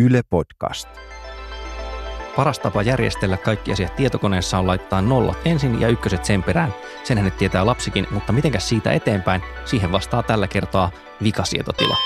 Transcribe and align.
Yle 0.00 0.22
Podcast. 0.30 0.88
Paras 2.36 2.58
tapa 2.58 2.82
järjestellä 2.82 3.36
kaikki 3.36 3.72
asiat 3.72 3.96
tietokoneessa 3.96 4.58
on 4.58 4.66
laittaa 4.66 5.02
nollat 5.02 5.38
ensin 5.44 5.80
ja 5.80 5.88
ykköset 5.88 6.24
sen 6.24 6.42
perään. 6.42 6.74
Senhän 7.04 7.24
nyt 7.24 7.36
tietää 7.36 7.66
lapsikin, 7.66 8.06
mutta 8.10 8.32
mitenkäs 8.32 8.68
siitä 8.68 8.92
eteenpäin? 8.92 9.42
Siihen 9.64 9.92
vastaa 9.92 10.22
tällä 10.22 10.48
kertaa 10.48 10.90
vikasietotila. 11.22 11.96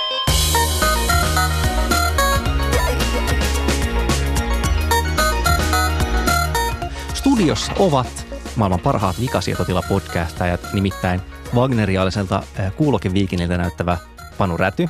Studiossa 7.15 7.73
ovat 7.79 8.27
maailman 8.57 8.81
parhaat 8.81 9.17
vikasietotila-podcastajat, 9.21 10.73
nimittäin 10.73 11.21
Wagneriaaliselta 11.55 12.43
äh, 12.61 12.77
kuulokeviikiniltä 12.77 13.59
näyttävä 13.59 13.99
Panu 14.39 14.57
Räty 14.57 14.89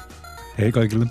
Hei 0.59 0.73
kaikille. 0.73 1.07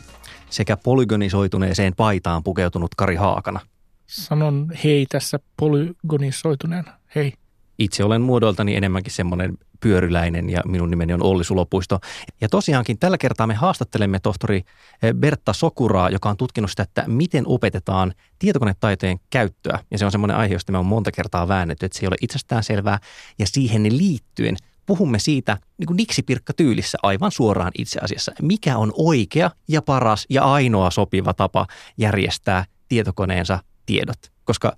Sekä 0.53 0.77
polygonisoituneeseen 0.77 1.95
paitaan 1.95 2.43
pukeutunut 2.43 2.95
Kari 2.95 3.15
Haakana. 3.15 3.59
Sanon 4.07 4.71
hei 4.83 5.05
tässä 5.05 5.39
polygonisoituneena. 5.57 6.93
Hei. 7.15 7.33
Itse 7.79 8.03
olen 8.03 8.21
muodoltani 8.21 8.75
enemmänkin 8.75 9.13
semmoinen 9.13 9.57
pyöryläinen 9.79 10.49
ja 10.49 10.61
minun 10.65 10.89
nimeni 10.89 11.13
on 11.13 11.23
Olli 11.23 11.43
Sulopuisto. 11.43 11.99
Ja 12.41 12.49
tosiaankin 12.49 12.99
tällä 12.99 13.17
kertaa 13.17 13.47
me 13.47 13.53
haastattelemme 13.53 14.19
tohtori 14.19 14.63
eh, 15.03 15.13
Bertta 15.13 15.53
Sokuraa, 15.53 16.09
joka 16.09 16.29
on 16.29 16.37
tutkinut 16.37 16.69
sitä, 16.69 16.83
että 16.83 17.03
miten 17.07 17.43
opetetaan 17.47 18.13
tietokonetaitojen 18.39 19.19
käyttöä. 19.29 19.79
Ja 19.91 19.97
se 19.97 20.05
on 20.05 20.11
semmoinen 20.11 20.37
aihe, 20.37 20.55
josta 20.55 20.71
me 20.71 20.77
on 20.77 20.85
monta 20.85 21.11
kertaa 21.11 21.47
väännetty, 21.47 21.85
että 21.85 21.97
se 21.97 22.05
ei 22.05 22.07
ole 22.07 22.15
itsestään 22.21 22.63
selvää. 22.63 22.99
Ja 23.39 23.47
siihen 23.47 23.97
liittyen 23.97 24.57
puhumme 24.85 25.19
siitä 25.19 25.57
niin 25.77 25.87
kuin 25.87 25.97
niksipirkka 25.97 26.53
tyylissä 26.53 26.97
aivan 27.03 27.31
suoraan 27.31 27.71
itse 27.77 27.99
asiassa, 27.99 28.31
mikä 28.41 28.77
on 28.77 28.93
oikea 28.97 29.51
ja 29.67 29.81
paras 29.81 30.25
ja 30.29 30.43
ainoa 30.43 30.91
sopiva 30.91 31.33
tapa 31.33 31.67
järjestää 31.97 32.65
tietokoneensa 32.87 33.59
tiedot. 33.85 34.31
Koska 34.43 34.75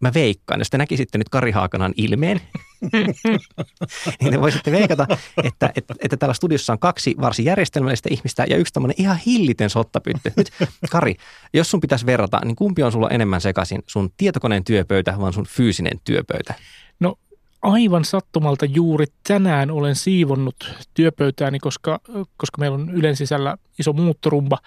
mä 0.00 0.14
veikkaan, 0.14 0.60
jos 0.60 0.70
te 0.70 0.78
näkisitte 0.78 1.18
nyt 1.18 1.28
Kari 1.28 1.50
Haakanan 1.50 1.94
ilmeen, 1.96 2.40
niin 4.20 4.32
te 4.32 4.40
voisitte 4.40 4.72
veikata, 4.72 5.06
että, 5.44 5.72
että, 5.76 5.94
että 5.98 6.16
täällä 6.16 6.34
studiossa 6.34 6.72
on 6.72 6.78
kaksi 6.78 7.14
varsin 7.20 7.44
järjestelmällistä 7.44 8.08
ihmistä 8.12 8.44
ja 8.48 8.56
yksi 8.56 8.72
tämmöinen 8.72 8.94
ihan 8.98 9.16
hillitön 9.16 9.70
sottapytty. 9.70 10.32
Nyt 10.36 10.52
Kari, 10.90 11.16
jos 11.54 11.70
sun 11.70 11.80
pitäisi 11.80 12.06
verrata, 12.06 12.40
niin 12.44 12.56
kumpi 12.56 12.82
on 12.82 12.92
sulla 12.92 13.10
enemmän 13.10 13.40
sekaisin, 13.40 13.82
sun 13.86 14.10
tietokoneen 14.16 14.64
työpöytä 14.64 15.14
vai 15.18 15.32
sun 15.32 15.46
fyysinen 15.46 16.00
työpöytä? 16.04 16.54
No 17.00 17.18
aivan 17.62 18.04
sattumalta 18.04 18.64
juuri 18.64 19.06
tänään 19.28 19.70
olen 19.70 19.94
siivonnut 19.94 20.74
työpöytääni, 20.94 21.58
koska, 21.58 22.00
koska 22.36 22.58
meillä 22.58 22.74
on 22.74 22.90
ylen 22.90 23.16
sisällä 23.16 23.56
iso 23.78 23.92
muuttorumba. 23.92 24.58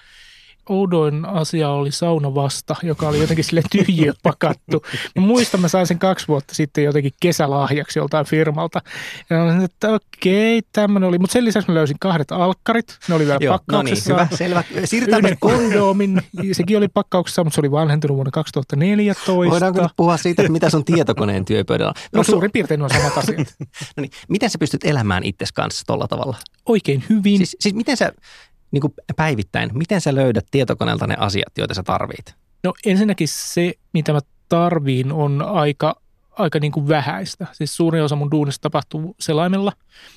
Oudoin 0.69 1.25
asia 1.25 1.69
oli 1.69 1.91
saunavasta, 1.91 2.75
joka 2.83 3.07
oli 3.07 3.19
jotenkin 3.19 3.45
sille 3.45 3.61
tyhjiö 3.71 4.13
pakattu. 4.23 4.83
Mä 5.15 5.25
muistan, 5.25 5.61
mä 5.61 5.67
sain 5.67 5.87
sen 5.87 5.99
kaksi 5.99 6.27
vuotta 6.27 6.55
sitten 6.55 6.83
jotenkin 6.83 7.11
kesälahjaksi 7.19 7.99
joltain 7.99 8.25
firmalta. 8.25 8.81
Ja 9.29 9.37
mä 9.37 9.47
sanoin, 9.47 9.65
että 9.65 9.89
okei, 9.93 10.61
tämmöinen 10.73 11.09
oli. 11.09 11.17
Mutta 11.19 11.33
sen 11.33 11.45
lisäksi 11.45 11.69
mä 11.71 11.75
löysin 11.75 11.97
kahdet 11.99 12.31
alkkarit. 12.31 12.97
Ne 13.07 13.15
oli 13.15 13.25
vielä 13.25 13.37
Joo, 13.41 13.53
no 13.53 13.81
niin, 13.81 13.95
pakkauksessa. 13.95 14.13
hyvä, 14.13 14.27
selvä. 14.37 14.63
Siirrytään 14.85 15.25
Yhden 15.25 15.37
kondoomin, 15.39 16.21
sekin 16.51 16.77
oli 16.77 16.87
pakkauksessa, 16.87 17.43
mutta 17.43 17.55
se 17.55 17.61
oli 17.61 17.71
vanhentunut 17.71 18.15
vuonna 18.15 18.31
2014. 18.31 19.35
Voidaanko 19.35 19.81
nyt 19.81 19.91
puhua 19.97 20.17
siitä, 20.17 20.41
että 20.41 20.51
mitä 20.51 20.69
sun 20.69 20.85
tietokoneen 20.85 21.45
työpöydällä 21.45 21.89
on? 21.89 22.01
No 22.13 22.21
su- 22.21 22.25
suurin 22.25 22.51
piirtein 22.51 22.79
nuo 22.79 22.89
samat 22.89 23.17
asiat. 23.17 23.55
no 23.97 24.01
niin, 24.01 24.11
miten 24.27 24.49
sä 24.49 24.57
pystyt 24.57 24.83
elämään 24.85 25.23
itses 25.23 25.51
kanssa 25.51 25.83
tolla 25.87 26.07
tavalla? 26.07 26.37
Oikein 26.65 27.03
hyvin. 27.09 27.37
Siis, 27.37 27.55
siis 27.59 27.75
miten 27.75 27.97
sä 27.97 28.11
niin 28.75 28.81
kuin 28.81 28.93
päivittäin, 29.15 29.69
miten 29.73 30.01
sä 30.01 30.15
löydät 30.15 30.45
tietokoneelta 30.51 31.07
ne 31.07 31.15
asiat, 31.19 31.57
joita 31.57 31.73
sä 31.73 31.83
tarvit? 31.83 32.35
No 32.63 32.73
ensinnäkin 32.85 33.27
se, 33.27 33.73
mitä 33.93 34.13
mä 34.13 34.19
tarviin, 34.49 35.11
on 35.11 35.41
aika, 35.41 36.01
aika 36.37 36.59
niin 36.59 36.71
kuin 36.71 36.87
vähäistä. 36.87 37.47
Siis 37.53 37.75
suurin 37.75 38.03
osa 38.03 38.15
mun 38.15 38.31
duunista 38.31 38.61
tapahtuu 38.61 39.15
selaimella. 39.19 39.71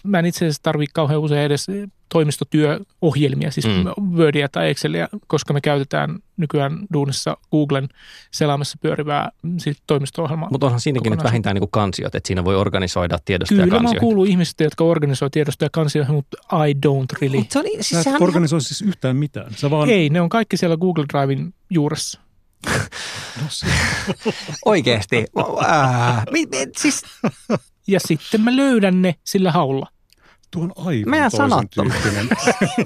Mä 0.05 0.19
en 0.19 0.27
itse 0.27 0.39
asiassa 0.45 0.63
tarvii 0.63 0.87
kauhean 0.95 1.21
usein 1.21 1.43
edes 1.43 1.67
toimistotyöohjelmia, 2.13 3.51
siis 3.51 3.67
Mm. 3.67 4.15
Wordia 4.17 4.49
tai 4.49 4.71
Excelia, 4.71 5.09
koska 5.27 5.53
me 5.53 5.61
käytetään 5.61 6.19
nykyään 6.37 6.79
duunissa 6.93 7.37
Googlen 7.51 7.89
selaimessa 8.31 8.79
pyörivää 8.83 9.31
siis 9.59 9.77
toimisto-ohjelmaa. 9.87 10.49
Mutta 10.51 10.67
onhan 10.67 10.81
siinäkin 10.81 11.11
nyt 11.11 11.25
vähintään 11.25 11.55
niin 11.55 11.61
kuin 11.61 11.71
kansiot, 11.71 12.15
että 12.15 12.27
siinä 12.27 12.45
voi 12.45 12.57
organisoida 12.57 13.19
tiedostoja 13.25 13.59
Kyllä 13.61 13.71
mä 13.71 13.77
oon 13.77 13.83
kansioita. 13.85 14.01
kuullut 14.01 14.27
ihmisistä, 14.29 14.65
jotka 14.65 14.85
organisoi 14.85 15.31
tiedostoja 15.31 15.69
kansioihin, 15.73 16.15
mutta 16.15 16.37
I 16.69 16.73
don't 16.87 17.19
really. 17.23 17.37
Mut 17.39 17.51
se 17.51 17.59
oli, 17.59 17.77
Sä 17.77 17.83
siis 17.83 17.99
et 17.99 18.05
sehän 18.05 18.15
on 18.15 18.19
ihan- 18.19 18.29
organisoi 18.29 18.61
siis 18.61 18.83
yhtään 18.83 19.17
mitään. 19.17 19.55
Sä 19.55 19.71
vaan... 19.71 19.91
Ei, 19.91 20.11
ne 20.11 20.21
on 20.21 20.29
kaikki 20.29 20.57
siellä 20.57 20.77
Google 20.77 21.05
Drivein 21.13 21.55
juuressa. 21.71 22.21
Oikeasti. 24.65 25.27
Äh, 25.69 26.25
mi, 26.33 26.47
mi, 26.47 26.67
siis 26.77 27.03
Ja 27.89 28.01
sitten 28.01 28.41
mä 28.41 28.57
löydän 28.57 29.03
ne 29.03 29.15
sillä 29.25 29.53
haulla. 29.53 29.87
tuo 30.51 30.63
on 30.63 30.73
aivan 30.77 31.09
Mä 31.11 31.17
jään 31.17 31.31
toisen 31.31 31.69
tyyppinen 31.69 32.29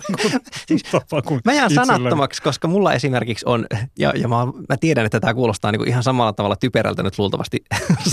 Siis 0.68 0.82
tapa 0.82 1.22
kuin 1.22 1.40
Mä 1.44 1.52
jään 1.52 1.70
sanattomaksi, 1.70 2.42
koska 2.42 2.68
mulla 2.68 2.92
esimerkiksi 2.92 3.44
on, 3.48 3.66
ja, 3.98 4.12
ja 4.16 4.28
mä, 4.28 4.36
mä 4.68 4.76
tiedän, 4.80 5.06
että 5.06 5.20
tämä 5.20 5.34
kuulostaa 5.34 5.72
niinku 5.72 5.84
ihan 5.84 6.02
samalla 6.02 6.32
tavalla 6.32 6.56
typerältä 6.56 7.02
nyt 7.02 7.18
luultavasti 7.18 7.64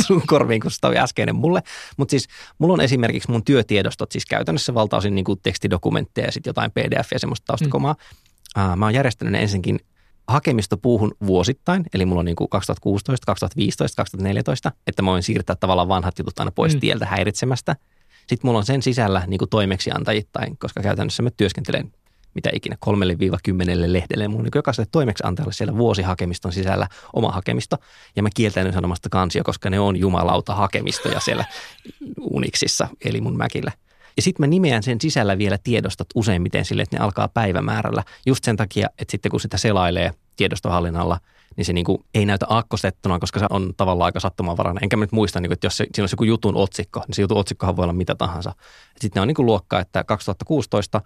sun 0.08 0.22
korviin 0.28 0.62
kuin 0.62 0.72
se 0.72 0.78
toi 0.82 0.98
äskeinen 0.98 1.36
mulle. 1.36 1.62
Mutta 1.98 2.12
siis 2.12 2.28
mulla 2.58 2.74
on 2.74 2.82
esimerkiksi 2.82 3.32
mun 3.32 3.46
työtiedostot, 3.46 4.12
siis 4.12 4.26
käytännössä 4.26 4.74
valtaosin 4.74 5.16
niinku 5.16 5.36
tekstidokumentteja 5.36 6.28
ja 6.28 6.32
sitten 6.32 6.50
jotain 6.50 6.72
pdf 6.72 7.12
ja 7.12 7.20
semmoista 7.20 7.46
taustakomaa. 7.46 7.96
Mm. 8.58 8.80
Mä 8.80 8.86
oon 8.86 8.94
järjestänyt 8.94 9.32
ne 9.32 9.42
ensinnäkin 9.42 9.80
hakemistopuuhun 10.30 11.12
vuosittain, 11.26 11.86
eli 11.94 12.06
mulla 12.06 12.20
on 12.20 12.26
niinku 12.26 12.48
2016, 12.48 13.26
2015, 13.26 13.96
2014, 13.96 14.72
että 14.88 15.02
mä 15.02 15.12
voin 15.12 15.24
siirtää 15.24 15.56
tavallaan 15.56 15.88
vanhat 15.88 16.20
jutut 16.20 16.40
aina 16.40 16.52
pois 16.52 16.74
mm. 16.74 16.80
Tieltä 16.80 17.06
häiritsemästä. 17.06 17.76
Sitten 18.28 18.48
mulla 18.48 18.60
on 18.60 18.66
sen 18.66 18.82
sisällä 18.82 19.24
niin 19.28 19.38
kuin 19.38 19.50
toimeksiantajittain, 19.50 20.58
koska 20.58 20.82
käytännössä 20.82 21.24
mä 21.24 21.30
työskentelen 21.38 21.92
mitä 22.36 22.50
ikinä, 22.54 22.78
kolmelle 22.80 23.20
viiva 23.20 23.38
kymmenelle 23.44 23.94
lehdelle. 23.94 24.28
Mun 24.28 24.44
niin 24.44 24.52
jokaiselle 24.56 24.90
toimeksiantajalle 24.92 25.54
siellä 25.54 25.78
vuosihakemiston 25.78 26.54
sisällä 26.54 26.88
oma 27.14 27.32
hakemisto. 27.32 27.78
Ja 28.16 28.24
mä 28.24 28.30
kieltäydyn 28.36 28.74
sanomasta 28.74 29.10
kansio, 29.10 29.44
koska 29.44 29.70
ne 29.70 29.80
on 29.80 29.98
jumalauta 29.98 30.56
hakemistoja 30.56 31.20
siellä 31.20 31.46
Unixissa, 32.20 32.88
eli 33.06 33.22
mun 33.22 33.38
Mäkillä. 33.38 33.72
Ja 34.20 34.24
sitten 34.24 34.44
mä 34.44 34.48
nimeän 34.48 34.84
sen 34.84 35.02
sisällä 35.02 35.38
vielä 35.38 35.58
tiedostot 35.64 36.08
useimmiten 36.16 36.66
sille, 36.66 36.82
että 36.82 36.98
ne 36.98 37.04
alkaa 37.04 37.28
päivämäärällä. 37.28 38.04
Just 38.26 38.44
sen 38.44 38.58
takia, 38.58 38.88
että 39.00 39.12
sitten 39.12 39.32
kun 39.32 39.40
sitä 39.40 39.58
selailee 39.58 40.12
tiedostohallinnalla, 40.36 41.20
niin 41.58 41.66
se 41.66 41.74
niinku 41.74 42.06
ei 42.14 42.26
näytä 42.26 42.46
aakkostettuna, 42.50 43.20
koska 43.20 43.40
se 43.40 43.46
on 43.50 43.74
tavallaan 43.78 44.06
aika 44.06 44.20
sattumanvarainen. 44.20 44.84
Enkä 44.84 44.98
mä 44.98 45.04
nyt 45.04 45.12
muista, 45.12 45.40
niinku, 45.40 45.54
että 45.54 45.68
jos 45.68 45.78
se, 45.78 45.88
siinä 45.94 46.04
olisi 46.04 46.14
joku 46.14 46.24
jutun 46.24 46.56
otsikko, 46.56 47.04
niin 47.08 47.16
se 47.16 47.22
jutun 47.22 47.38
otsikkohan 47.38 47.78
voi 47.78 47.84
olla 47.84 47.94
mitä 47.94 48.16
tahansa. 48.16 48.54
Sitten 49.00 49.20
ne 49.20 49.22
on 49.22 49.28
niinku 49.28 49.46
luokka, 49.46 49.80
että 49.80 50.04
2016 50.04 51.02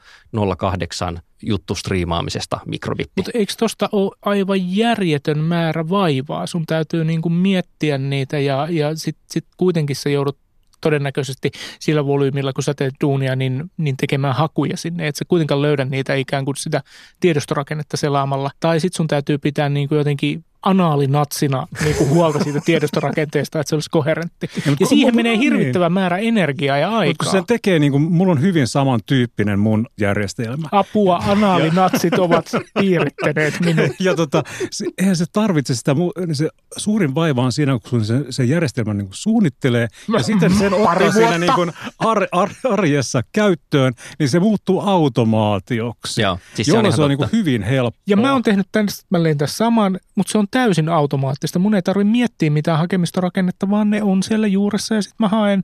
08 0.57 1.19
juttu 1.41 1.75
striimaamisesta 1.75 2.59
mikrobippi. 2.65 3.13
Mutta 3.15 3.31
eikö 3.33 3.53
tosta 3.57 3.89
ole 3.91 4.11
aivan 4.21 4.75
järjetön 4.75 5.39
määrä 5.39 5.89
vaivaa? 5.89 6.47
Sun 6.47 6.65
täytyy 6.65 7.05
niinku 7.05 7.29
miettiä 7.29 7.97
niitä 7.97 8.39
ja, 8.39 8.67
ja 8.69 8.95
sitten 8.95 9.25
sit 9.31 9.45
kuitenkin 9.57 9.95
sä 9.95 10.09
joudut 10.09 10.37
todennäköisesti 10.83 11.51
sillä 11.79 12.05
volyymilla, 12.05 12.53
kun 12.53 12.63
sä 12.63 12.73
teet 12.73 12.93
duunia, 13.03 13.35
niin, 13.35 13.71
niin 13.77 13.97
tekemään 13.97 14.35
hakuja 14.35 14.77
sinne. 14.77 15.07
Et 15.07 15.15
sä 15.15 15.25
kuitenkaan 15.27 15.61
löydä 15.61 15.85
niitä 15.85 16.15
ikään 16.15 16.45
kuin 16.45 16.55
sitä 16.57 16.81
tiedostorakennetta 17.19 17.97
selaamalla. 17.97 18.51
Tai 18.59 18.79
sitten 18.79 18.97
sun 18.97 19.07
täytyy 19.07 19.37
pitää 19.37 19.69
niinku 19.69 19.95
jotenkin 19.95 20.45
anaalinatsina 20.63 21.67
niinku 21.83 22.05
huolta 22.05 22.43
siitä 22.43 22.61
tiedostorakenteesta, 22.65 23.59
että 23.59 23.69
se 23.69 23.75
olisi 23.75 23.89
koherentti. 23.89 24.49
Ja, 24.55 24.61
mutta 24.71 24.83
ja 24.83 24.87
siihen 24.87 25.15
menee 25.15 25.31
niin. 25.31 25.41
hirvittävä 25.41 25.89
määrä 25.89 26.17
energiaa 26.17 26.77
ja 26.77 26.87
Mutta 26.87 27.03
kun 27.03 27.27
aikaa. 27.27 27.31
se 27.31 27.43
tekee, 27.47 27.79
niin 27.79 27.91
kuin, 27.91 28.03
mulla 28.03 28.31
on 28.31 28.41
hyvin 28.41 28.67
samantyyppinen 28.67 29.59
mun 29.59 29.87
järjestelmä. 29.99 30.67
Apua, 30.71 31.17
anaalinatsit 31.27 32.13
ovat 32.13 32.45
piirittäneet 32.79 33.59
minut. 33.59 33.91
Ja 33.99 34.15
tota, 34.15 34.43
se, 34.71 34.85
eihän 34.97 35.15
se 35.15 35.25
tarvitse 35.33 35.75
sitä, 35.75 35.93
niin 35.93 36.35
se 36.35 36.49
suurin 36.77 37.15
vaiva 37.15 37.41
on 37.41 37.51
siinä, 37.51 37.79
kun 37.89 38.05
se, 38.05 38.25
se 38.29 38.43
järjestelmä 38.43 38.93
niin 38.93 39.05
kuin 39.05 39.15
suunnittelee 39.15 39.87
ja 40.13 40.23
sitten 40.33 40.53
sen 40.53 40.71
Pari 40.71 41.05
ottaa 41.05 41.11
siinä 41.11 41.29
vuotta. 41.29 41.39
niin 41.39 41.53
kuin 41.53 41.73
ar, 41.99 42.27
ar, 42.31 42.49
arjessa 42.63 43.21
käyttöön, 43.31 43.93
niin 44.19 44.29
se 44.29 44.39
muuttuu 44.39 44.79
automaatioksi. 44.79 46.21
Joo, 46.21 46.39
siis 46.53 46.65
se 46.65 46.77
on 46.77 46.93
se 46.93 47.01
on 47.01 47.09
niin 47.09 47.17
kuin 47.17 47.29
hyvin 47.31 47.63
helppoa. 47.63 48.01
Ja 48.07 48.17
mä 48.17 48.33
oon 48.33 48.43
tehnyt 48.43 48.67
täsmälleen 48.71 49.37
tässä 49.37 49.57
saman, 49.57 49.99
mutta 50.15 50.31
se 50.31 50.37
on 50.37 50.47
täysin 50.53 50.89
automaattista. 50.89 51.59
Mun 51.59 51.75
ei 51.75 51.81
tarvitse 51.81 52.11
miettiä 52.11 52.49
mitään 52.49 52.79
hakemistorakennetta, 52.79 53.69
vaan 53.69 53.89
ne 53.89 54.03
on 54.03 54.23
siellä 54.23 54.47
juuressa 54.47 54.95
ja 54.95 55.01
sitten 55.01 55.15
mä 55.19 55.27
haen 55.27 55.61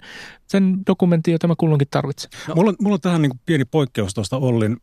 sen 0.47 0.77
dokumentin, 0.87 1.31
jota 1.31 1.47
mä 1.47 1.55
kulloinkin 1.57 1.87
tarvitsen. 1.91 2.29
No. 2.47 2.55
Mulla, 2.55 2.69
on, 2.69 2.75
mulla 2.81 2.93
on 2.93 3.01
tähän 3.01 3.21
niin 3.21 3.29
kuin 3.29 3.41
pieni 3.45 3.65
poikkeus 3.65 4.13
tuosta 4.13 4.37
Ollin 4.37 4.77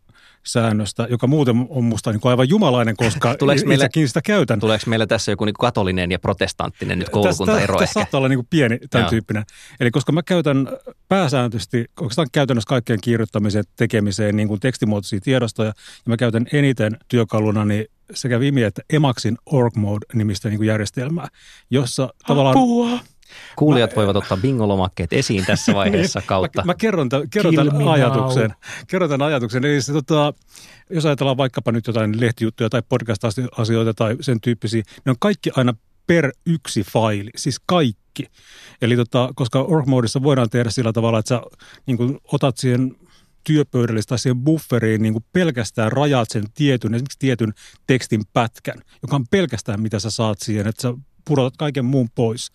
säännöstä, 0.47 1.07
joka 1.11 1.27
muuten 1.27 1.67
on 1.69 1.85
musta 1.85 2.13
niin 2.13 2.21
kuin 2.21 2.31
aivan 2.31 2.49
jumalainen, 2.49 2.97
koska 2.97 3.35
Tuleeko 3.39 3.67
meille- 3.67 3.85
itsekin 3.85 4.09
sitä 4.09 4.21
käytän. 4.23 4.61
Tuleeko 4.61 4.85
meillä 4.87 5.07
tässä 5.07 5.33
joku 5.33 5.45
niin 5.45 5.55
katolinen 5.55 6.13
ja 6.13 6.19
protestanttinen 6.19 6.99
nyt 6.99 7.09
koulukuntaero 7.09 7.75
tässä 7.75 7.83
ehkä? 7.83 7.93
saattaa 7.93 8.19
olla 8.19 8.29
niin 8.29 8.39
kuin 8.39 8.47
pieni 8.51 8.79
tämän 8.91 9.05
Joo. 9.05 9.11
tyyppinen. 9.11 9.45
Eli 9.81 9.91
koska 9.91 10.13
mä 10.13 10.23
käytän 10.23 10.69
pääsääntöisesti, 11.09 11.85
oikeastaan 12.01 12.29
käytännössä 12.33 12.69
kaikkeen 12.69 12.99
kirjoittamiseen, 13.03 13.65
tekemiseen 13.77 14.37
niin 14.37 14.49
kuin 14.49 14.61
tekstimuotoisia 14.61 15.21
tiedostoja, 15.21 15.69
ja 15.69 15.75
mä 16.07 16.17
käytän 16.17 16.47
eniten 16.53 16.97
työkaluna 17.09 17.65
niin 17.65 17.87
sekä 18.15 18.41
Vimi 18.41 18.63
että 18.63 18.83
Emaxin 18.93 19.39
Org 19.47 19.77
Mode-nimistä 19.77 20.49
niin 20.49 20.65
järjestelmää, 20.65 21.29
jossa 21.71 22.09
tavallaan... 22.27 22.57
Apua. 22.59 22.99
Kuulijat 23.57 23.91
mä, 23.91 23.97
voivat 23.97 24.17
ottaa 24.17 24.37
bingolomakkeet 24.37 25.13
esiin 25.13 25.47
tässä 25.47 25.75
vaiheessa 25.75 26.23
kautta. 26.27 26.63
Mä, 26.63 26.67
mä 26.67 26.75
kerron, 26.75 27.09
tämän, 27.09 27.31
kerron 27.31 27.55
tämän 27.55 27.89
ajatuksen. 27.89 28.55
Kerron 28.87 29.11
tämän 29.11 29.27
ajatuksen. 29.27 29.65
Eli 29.65 29.83
se, 29.83 29.93
tota, 29.93 30.35
jos 30.91 31.07
ajatellaan 31.07 31.37
vaikkapa 31.37 31.73
nyt 31.73 31.87
jotain 31.87 32.21
lehtijuttuja 32.21 32.71
tai 32.71 32.83
podcast-asioita 32.89 33.95
tai 33.95 34.17
sen 34.21 34.41
tyyppisiä, 34.41 34.83
ne 35.05 35.11
on 35.11 35.17
kaikki 35.19 35.51
aina 35.57 35.75
per 36.07 36.33
yksi 36.47 36.83
faili, 36.83 37.31
siis 37.37 37.61
kaikki. 37.67 38.27
Eli 38.83 38.97
tota, 38.97 39.31
koska 39.35 39.63
org-moodissa 39.63 40.23
voidaan 40.23 40.51
tehdä 40.51 40.71
sillä 40.71 40.93
tavalla, 40.93 41.19
että 41.19 41.29
sä 41.29 41.41
niin 41.87 42.19
otat 42.33 42.57
siihen 42.57 42.97
työpöydälle 43.47 44.01
tai 44.07 44.19
siihen 44.19 44.45
bufferiin 44.45 45.03
niin 45.03 45.13
kuin 45.13 45.25
pelkästään 45.33 45.93
rajaat 45.93 46.31
sen 46.31 46.45
tietyn, 46.55 46.95
esimerkiksi 46.95 47.19
tietyn 47.19 47.53
tekstin 47.87 48.23
pätkän, 48.33 48.83
joka 49.03 49.17
on 49.17 49.27
pelkästään 49.31 49.83
mitä 49.83 49.99
sä 49.99 50.11
saat 50.11 50.39
siihen, 50.41 50.67
että 50.67 50.83
sä 50.83 50.95
pudotat 51.25 51.57
kaiken 51.57 51.85
muun 51.85 52.09
pois. 52.15 52.51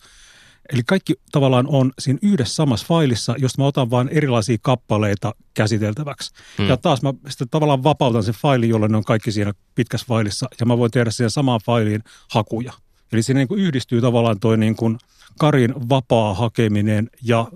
Eli 0.72 0.82
kaikki 0.86 1.14
tavallaan 1.32 1.66
on 1.66 1.92
siinä 1.98 2.18
yhdessä 2.22 2.54
samassa 2.54 2.86
failissa, 2.86 3.34
josta 3.38 3.62
mä 3.62 3.66
otan 3.66 3.90
vain 3.90 4.08
erilaisia 4.08 4.56
kappaleita 4.62 5.34
käsiteltäväksi. 5.54 6.34
Hmm. 6.58 6.68
Ja 6.68 6.76
taas 6.76 7.02
mä 7.02 7.14
sitten 7.28 7.48
tavallaan 7.50 7.82
vapautan 7.82 8.22
sen 8.22 8.34
failin, 8.34 8.70
jolloin 8.70 8.92
ne 8.92 8.98
on 8.98 9.04
kaikki 9.04 9.32
siinä 9.32 9.52
pitkässä 9.74 10.06
failissa, 10.08 10.48
ja 10.60 10.66
mä 10.66 10.78
voin 10.78 10.90
tehdä 10.90 11.10
siihen 11.10 11.30
samaan 11.30 11.60
failiin 11.64 12.02
hakuja. 12.30 12.72
Eli 13.12 13.22
siinä 13.22 13.38
niin 13.38 13.48
kuin 13.48 13.60
yhdistyy 13.60 14.00
tavallaan 14.00 14.40
toi 14.40 14.56
niin 14.56 14.76
kuin 14.76 14.98
Karin 15.38 15.74
vapaa 15.88 16.34
hakeminen 16.34 17.10
ja 17.22 17.46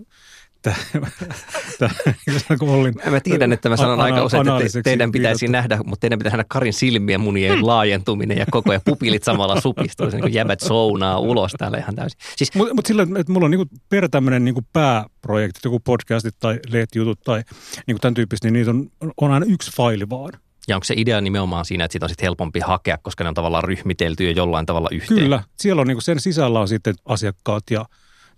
mä 3.10 3.20
tiedän, 3.20 3.52
että 3.52 3.68
mä 3.68 3.76
sanon 3.76 4.00
aika 4.00 4.24
usein, 4.24 4.48
että 4.48 4.82
teidän 4.82 5.12
pitäisi 5.12 5.48
nähdä, 5.48 5.78
mutta 5.84 6.00
teidän 6.00 6.18
pitäisi 6.18 6.36
nähdä 6.36 6.46
Karin 6.48 6.72
silmien 6.72 7.20
munien 7.20 7.66
laajentuminen 7.66 8.38
ja 8.38 8.46
koko 8.50 8.70
ajan 8.70 8.82
pupilit 8.84 9.24
samalla 9.24 9.60
supistuu, 9.60 10.10
se 10.10 10.20
niin 10.20 10.34
jäbät 10.34 10.60
sounaa 10.60 11.18
ulos 11.18 11.52
täällä 11.58 11.78
ihan 11.78 11.96
täysin. 11.96 12.18
Siis, 12.36 12.54
mutta 12.54 12.74
mut 12.74 12.86
sillä, 12.86 13.02
että 13.02 13.32
mulla 13.32 13.44
on 13.44 13.50
niin 13.50 13.70
per 13.88 14.08
tämmöinen 14.08 14.44
niin 14.44 14.66
pääprojekti, 14.72 15.60
joku 15.64 15.80
podcastit 15.80 16.34
tai 16.40 16.60
lehtijutut 16.68 17.20
tai 17.20 17.42
niin 17.86 17.98
tämän 18.00 18.14
tyyppistä, 18.14 18.46
niin 18.46 18.52
niitä 18.52 18.70
on, 18.70 18.88
on 19.20 19.30
aina 19.30 19.46
yksi 19.48 19.70
faili 19.76 20.10
vaan. 20.10 20.32
Ja 20.68 20.76
onko 20.76 20.84
se 20.84 20.94
idea 20.96 21.20
nimenomaan 21.20 21.64
siinä, 21.64 21.84
että 21.84 21.92
siitä 21.92 22.06
on 22.06 22.10
sitten 22.10 22.26
helpompi 22.26 22.60
hakea, 22.60 22.98
koska 23.02 23.24
ne 23.24 23.28
on 23.28 23.34
tavallaan 23.34 23.64
ryhmitelty 23.64 24.24
jo 24.24 24.30
jollain 24.30 24.66
tavalla 24.66 24.88
yhteen? 24.92 25.20
Kyllä. 25.20 25.42
Siellä 25.58 25.80
on 25.80 25.86
niin 25.86 26.02
sen 26.02 26.20
sisällä 26.20 26.60
on 26.60 26.68
sitten 26.68 26.94
asiakkaat 27.04 27.64
ja 27.70 27.86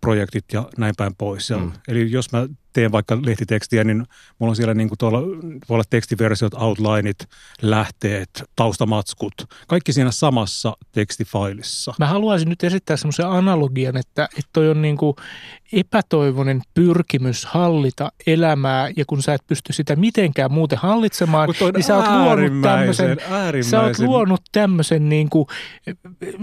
projektit 0.01 0.45
ja 0.53 0.69
näin 0.79 0.95
päin 0.97 1.15
pois. 1.19 1.51
Ja, 1.51 1.59
mm. 1.59 1.73
Eli 1.89 2.11
jos 2.11 2.33
mä 2.33 2.47
teen 2.79 2.93
vaikka 2.93 3.19
lehtitekstiä, 3.27 3.85
niin 3.85 4.07
mulla 4.39 4.51
on 4.51 4.57
siellä 4.57 4.75
niin 4.75 4.89
kuin 4.89 4.99
tuolla, 4.99 5.21
voi 5.69 5.75
olla 5.75 5.85
tekstiversiot, 5.91 6.55
outlineit, 6.55 7.19
lähteet, 7.63 8.45
taustamatskut, 8.57 9.35
kaikki 9.69 9.93
siinä 9.93 10.11
samassa 10.11 10.77
tekstifailissa. 10.93 11.95
Mä 11.99 12.07
haluaisin 12.07 12.49
nyt 12.49 12.65
esittää 12.65 12.97
semmoisen 12.97 13.27
analogian, 13.29 13.97
että, 13.97 14.25
että 14.25 14.51
toi 14.53 14.71
on 14.71 14.83
niin 14.83 14.97
kuin 14.97 15.17
epätoivoinen 15.73 16.63
pyrkimys 16.75 17.47
hallita 17.47 18.13
elämää 18.27 18.91
ja 18.97 19.05
kun 19.07 19.23
sä 19.23 19.35
et 19.35 19.47
pysty 19.47 19.73
sitä 19.73 19.97
mitenkään 19.97 20.53
muuten 20.53 20.79
hallitsemaan, 20.79 21.49
niin 21.75 21.85
sä 21.85 21.97
oot 21.97 22.09
luonut 22.09 22.63
tämmöisen, 22.63 23.17
sä 23.71 23.83
oot 23.83 23.99
luonut 23.99 24.41
tämmöisen 24.53 25.09
niin 25.09 25.31
kuin, 25.31 25.47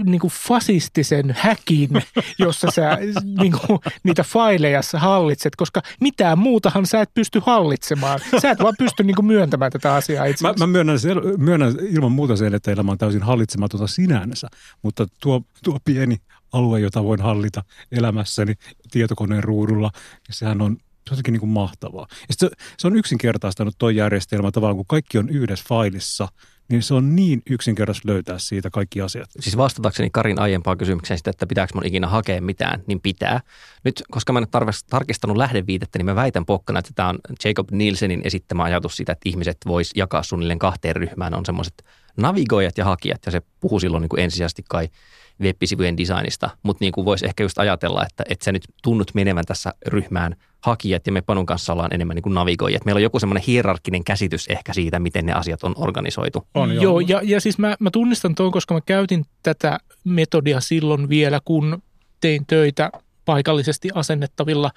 niin 0.04 0.20
kuin 0.20 0.32
fasistisen 0.48 1.36
häkin, 1.38 1.90
jossa 2.38 2.70
sä 2.70 2.98
niin 3.40 3.52
kuin, 3.52 3.78
niitä 4.02 4.22
faileja 4.22 4.80
hallitset, 4.96 5.56
koska 5.56 5.82
mitä 6.00 6.25
mitään 6.26 6.38
muutahan 6.38 6.86
sä 6.86 7.00
et 7.00 7.14
pysty 7.14 7.42
hallitsemaan. 7.46 8.20
Sä 8.42 8.50
et 8.50 8.58
vaan 8.62 8.74
pysty 8.78 9.04
niinku 9.04 9.22
myöntämään 9.22 9.72
tätä 9.72 9.94
asiaa 9.94 10.24
itse 10.24 10.46
mä, 10.46 10.54
mä 10.58 10.66
myönnän, 10.66 10.98
sen, 10.98 11.16
myönnän 11.38 11.74
ilman 11.80 12.12
muuta 12.12 12.36
sen, 12.36 12.54
että 12.54 12.70
elämä 12.70 12.92
on 12.92 12.98
täysin 12.98 13.22
hallitsematonta 13.22 13.86
sinänsä, 13.86 14.48
mutta 14.82 15.06
tuo, 15.20 15.42
tuo 15.64 15.78
pieni 15.84 16.16
alue, 16.52 16.80
jota 16.80 17.04
voin 17.04 17.20
hallita 17.20 17.64
elämässäni 17.92 18.54
tietokoneen 18.90 19.44
ruudulla, 19.44 19.90
niin 20.28 20.34
sehän 20.34 20.60
on 20.62 20.76
se 20.76 21.14
on 21.14 21.16
jotenkin 21.16 21.32
niin 21.32 21.40
kuin 21.40 21.50
mahtavaa. 21.50 22.06
Ja 22.10 22.34
se, 22.38 22.50
se 22.78 22.86
on 22.86 22.96
yksinkertaistanut 22.96 23.74
tuo 23.78 23.90
järjestelmä 23.90 24.50
tavallaan, 24.50 24.76
kun 24.76 24.86
kaikki 24.86 25.18
on 25.18 25.28
yhdessä 25.28 25.64
failissa– 25.68 26.28
niin 26.68 26.82
se 26.82 26.94
on 26.94 27.16
niin 27.16 27.42
yksinkertaisesti 27.50 28.08
löytää 28.08 28.38
siitä 28.38 28.70
kaikki 28.70 29.00
asiat. 29.00 29.30
Siis 29.40 29.56
vastatakseni 29.56 30.10
Karin 30.10 30.38
aiempaan 30.38 30.78
kysymykseen 30.78 31.18
sitä, 31.18 31.30
että 31.30 31.46
pitääkö 31.46 31.74
mun 31.74 31.86
ikinä 31.86 32.06
hakea 32.06 32.40
mitään, 32.40 32.82
niin 32.86 33.00
pitää. 33.00 33.40
Nyt, 33.84 34.02
koska 34.10 34.32
mä 34.32 34.38
en 34.38 34.46
ole 34.54 34.72
tarkistanut 34.90 35.36
lähdeviitettä, 35.36 35.98
niin 35.98 36.06
mä 36.06 36.14
väitän 36.14 36.46
pokkana, 36.46 36.78
että 36.78 36.90
tämä 36.94 37.08
on 37.08 37.18
Jacob 37.44 37.70
Nielsenin 37.70 38.20
esittämä 38.24 38.62
ajatus 38.62 38.96
siitä, 38.96 39.12
että 39.12 39.28
ihmiset 39.28 39.56
vois 39.66 39.90
jakaa 39.96 40.22
suunnilleen 40.22 40.58
kahteen 40.58 40.96
ryhmään. 40.96 41.34
On 41.34 41.46
semmoiset 41.46 41.84
navigoijat 42.16 42.78
ja 42.78 42.84
hakijat, 42.84 43.20
ja 43.26 43.32
se 43.32 43.42
puhuu 43.60 43.80
silloin 43.80 44.00
niin 44.00 44.08
kuin 44.08 44.20
ensisijaisesti 44.20 44.62
kai 44.68 44.88
web-sivujen 45.40 45.96
designista, 45.96 46.50
mutta 46.62 46.84
niin 46.84 46.92
kuin 46.92 47.04
voisi 47.04 47.26
ehkä 47.26 47.42
just 47.42 47.58
ajatella, 47.58 48.06
että, 48.06 48.24
että 48.28 48.44
se 48.44 48.52
nyt 48.52 48.62
tunnut 48.82 49.10
menevän 49.14 49.44
tässä 49.44 49.74
ryhmään 49.86 50.36
hakijat 50.60 51.06
ja 51.06 51.12
me 51.12 51.22
Panun 51.22 51.46
kanssa 51.46 51.72
ollaan 51.72 51.94
enemmän 51.94 52.14
niin 52.14 52.22
kuin 52.22 52.34
navigoijat. 52.34 52.84
Meillä 52.84 52.98
on 52.98 53.02
joku 53.02 53.18
semmoinen 53.18 53.42
hierarkkinen 53.46 54.04
käsitys 54.04 54.46
ehkä 54.46 54.72
siitä, 54.72 54.98
miten 54.98 55.26
ne 55.26 55.32
asiat 55.32 55.64
on 55.64 55.74
organisoitu. 55.76 56.46
On, 56.54 56.74
joo, 56.74 56.82
joo 56.82 57.00
ja, 57.00 57.20
ja 57.24 57.40
siis 57.40 57.58
mä, 57.58 57.76
mä 57.80 57.90
tunnistan 57.90 58.34
tuon, 58.34 58.52
koska 58.52 58.74
mä 58.74 58.80
käytin 58.80 59.24
tätä 59.42 59.78
metodia 60.04 60.60
silloin 60.60 61.08
vielä, 61.08 61.40
kun 61.44 61.82
tein 62.20 62.46
töitä 62.46 62.90
paikallisesti 63.24 63.88
asennettavilla 63.94 64.70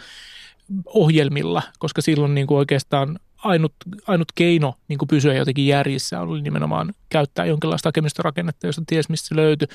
ohjelmilla, 0.85 1.61
koska 1.79 2.01
silloin 2.01 2.35
niin 2.35 2.47
kuin 2.47 2.57
oikeastaan 2.57 3.19
ainut, 3.43 3.73
ainut 4.07 4.31
keino 4.35 4.73
niin 4.87 4.99
kuin 4.99 5.07
pysyä 5.07 5.33
jotenkin 5.33 5.67
järjissä 5.67 6.21
oli 6.21 6.41
nimenomaan 6.41 6.93
käyttää 7.09 7.45
jonkinlaista 7.45 7.87
hakemisstorakennetta, 7.87 8.67
josta 8.67 8.83
ties 8.87 9.09
mistä 9.09 9.27
se 9.27 9.35
löytyi. 9.35 9.67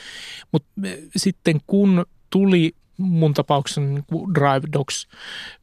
Mutta 0.53 0.69
sitten 1.17 1.61
kun 1.67 2.07
tuli 2.31 2.75
mun 2.97 3.35
tapauksessa 3.35 3.81
niin 3.81 4.05
Drive 4.35 4.69
Docs 4.73 5.09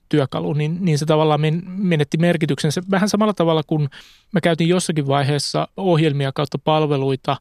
työkalu, 0.10 0.54
niin, 0.54 0.78
niin 0.86 0.98
se 0.98 1.06
tavallaan 1.06 1.42
menetti 1.66 2.18
merkityksensä. 2.18 2.82
Vähän 2.92 3.10
samalla 3.10 3.34
tavalla 3.34 3.64
kuin 3.68 3.90
mä 4.32 4.42
käytin 4.42 4.68
jossakin 4.68 5.08
vaiheessa 5.08 5.68
ohjelmia 5.78 6.32
kautta 6.32 6.58
palveluita 6.58 7.38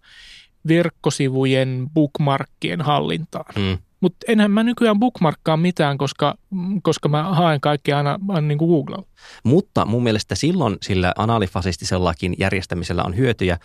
verkkosivujen 0.68 1.86
bookmarkkien 1.94 2.80
hallintaan. 2.80 3.54
Mm. 3.56 3.78
Mutta 4.00 4.24
enhän 4.28 4.50
mä 4.50 4.62
nykyään 4.62 4.98
bookmarkkaa 4.98 5.56
mitään, 5.56 5.98
koska, 5.98 6.34
koska 6.82 7.08
mä 7.08 7.22
haen 7.22 7.60
kaikkea 7.60 7.96
aina, 7.96 8.18
aina 8.28 8.48
niin 8.48 8.58
Googlella. 8.58 9.04
Mutta 9.44 9.84
mun 9.84 10.02
mielestä 10.02 10.34
silloin 10.34 10.76
sillä 10.82 11.12
analifasistisellakin 11.18 12.34
järjestämisellä 12.38 13.02
on 13.04 13.16
hyötyjä, 13.16 13.58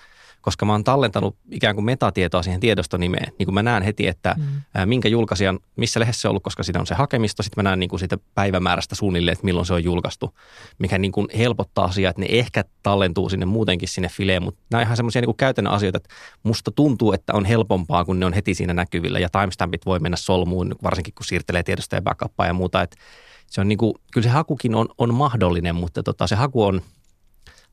koska 0.45 0.65
mä 0.65 0.71
oon 0.71 0.83
tallentanut 0.83 1.37
ikään 1.51 1.75
kuin 1.75 1.85
metatietoa 1.85 2.43
siihen 2.43 2.59
tiedostonimeen. 2.59 3.33
Niin 3.39 3.45
kuin 3.45 3.53
mä 3.53 3.63
näen 3.63 3.83
heti, 3.83 4.07
että 4.07 4.35
mm. 4.37 4.89
minkä 4.89 5.09
julkaisijan, 5.09 5.59
missä 5.75 5.99
lehdessä 5.99 6.21
se 6.21 6.27
on 6.27 6.29
ollut, 6.29 6.43
koska 6.43 6.63
siinä 6.63 6.79
on 6.79 6.87
se 6.87 6.95
hakemisto. 6.95 7.43
Sitten 7.43 7.63
mä 7.63 7.69
näen 7.69 7.79
niin 7.79 7.89
kuin 7.89 7.99
siitä 7.99 8.17
päivämäärästä 8.35 8.95
suunnilleen, 8.95 9.33
että 9.33 9.45
milloin 9.45 9.65
se 9.65 9.73
on 9.73 9.83
julkaistu, 9.83 10.37
mikä 10.79 10.97
niin 10.97 11.11
kuin 11.11 11.27
helpottaa 11.37 11.85
asiaa, 11.85 12.09
että 12.09 12.21
ne 12.21 12.27
ehkä 12.29 12.63
tallentuu 12.83 13.29
sinne 13.29 13.45
muutenkin 13.45 13.89
sinne 13.89 14.09
fileen. 14.09 14.43
Mutta 14.43 14.61
nämä 14.71 14.79
on 14.79 14.85
ihan 14.85 14.97
semmoisia 14.97 15.21
niin 15.21 15.37
käytännön 15.37 15.73
asioita, 15.73 15.97
että 15.97 16.09
musta 16.43 16.71
tuntuu, 16.71 17.13
että 17.13 17.33
on 17.33 17.45
helpompaa, 17.45 18.05
kun 18.05 18.19
ne 18.19 18.25
on 18.25 18.33
heti 18.33 18.53
siinä 18.53 18.73
näkyvillä. 18.73 19.19
Ja 19.19 19.29
timestampit 19.29 19.85
voi 19.85 19.99
mennä 19.99 20.17
solmuun, 20.17 20.75
varsinkin 20.83 21.13
kun 21.13 21.25
siirtelee 21.25 21.63
tiedostoja 21.63 22.01
backupaa 22.01 22.47
ja 22.47 22.53
muuta. 22.53 22.81
Että 22.81 22.97
se 23.47 23.61
on 23.61 23.67
niin 23.67 23.77
kuin, 23.77 23.93
kyllä 24.13 24.25
se 24.25 24.29
hakukin 24.29 24.75
on, 24.75 24.87
on 24.97 25.13
mahdollinen, 25.13 25.75
mutta 25.75 26.03
tota, 26.03 26.27
se 26.27 26.35
haku 26.35 26.63
on– 26.63 26.81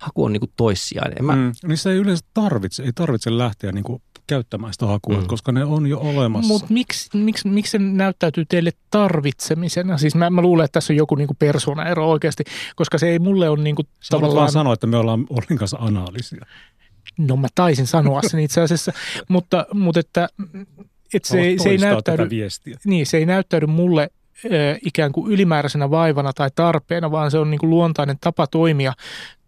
haku 0.03 0.25
on 0.25 0.33
niin 0.33 0.41
kuin 0.41 0.53
toissijainen. 0.57 1.25
Mä... 1.25 1.37
Mm, 1.37 1.53
niin 1.67 1.79
se 1.79 1.91
ei 1.91 1.97
yleensä 1.97 2.25
tarvitse, 2.35 2.83
ei 2.83 2.93
tarvitse 2.93 3.39
lähteä 3.39 3.73
niin 3.73 3.85
kuin 3.85 4.03
käyttämään 4.27 4.73
sitä 4.73 4.87
hakua, 4.87 5.21
mm. 5.21 5.27
koska 5.27 5.53
ne 5.53 5.65
on 5.65 5.87
jo 5.87 5.99
olemassa. 5.99 6.49
Mutta 6.49 6.67
miksi, 6.71 7.19
miksi, 7.19 7.49
miksi 7.49 7.71
se 7.71 7.79
näyttäytyy 7.79 8.45
teille 8.45 8.71
tarvitsemisena? 8.91 9.99
Siis 9.99 10.15
mä, 10.15 10.31
mä 10.31 10.43
luulen, 10.43 10.65
että 10.65 10.73
tässä 10.73 10.93
on 10.93 10.97
joku 10.97 11.15
niin 11.15 11.29
persoonaero 11.39 12.11
oikeasti, 12.11 12.45
koska 12.77 12.99
se 12.99 13.09
ei 13.09 13.19
mulle 13.19 13.49
ole 13.49 13.63
niin 13.63 13.77
kuin 13.77 13.89
tavallaan... 14.11 14.37
vaan 14.37 14.53
sanoa, 14.53 14.75
että 14.75 14.87
me 14.87 14.97
ollaan 14.97 15.27
Ollin 15.31 15.59
kanssa 15.59 15.77
analyysiä. 15.81 16.47
No 17.19 17.37
mä 17.37 17.49
taisin 17.55 17.87
sanoa 17.87 18.23
sen 18.23 18.41
itse 18.41 18.61
asiassa, 18.61 18.93
mutta, 19.29 19.67
mutta 19.75 20.01
että, 20.01 20.29
että 21.15 21.29
se, 21.29 21.55
se, 21.63 21.71
ei 21.71 21.79
näyttäydy, 21.79 22.29
niin, 22.85 23.07
se 23.07 23.17
ei 23.17 23.27
näyttäydy 23.27 23.67
mulle 23.67 24.11
ikään 24.87 25.13
kuin 25.13 25.33
ylimääräisenä 25.33 25.91
vaivana 25.91 26.33
tai 26.33 26.51
tarpeena, 26.55 27.11
vaan 27.11 27.31
se 27.31 27.39
on 27.39 27.51
niin 27.51 27.59
kuin 27.59 27.71
luontainen 27.71 28.17
tapa 28.21 28.47
toimia 28.47 28.93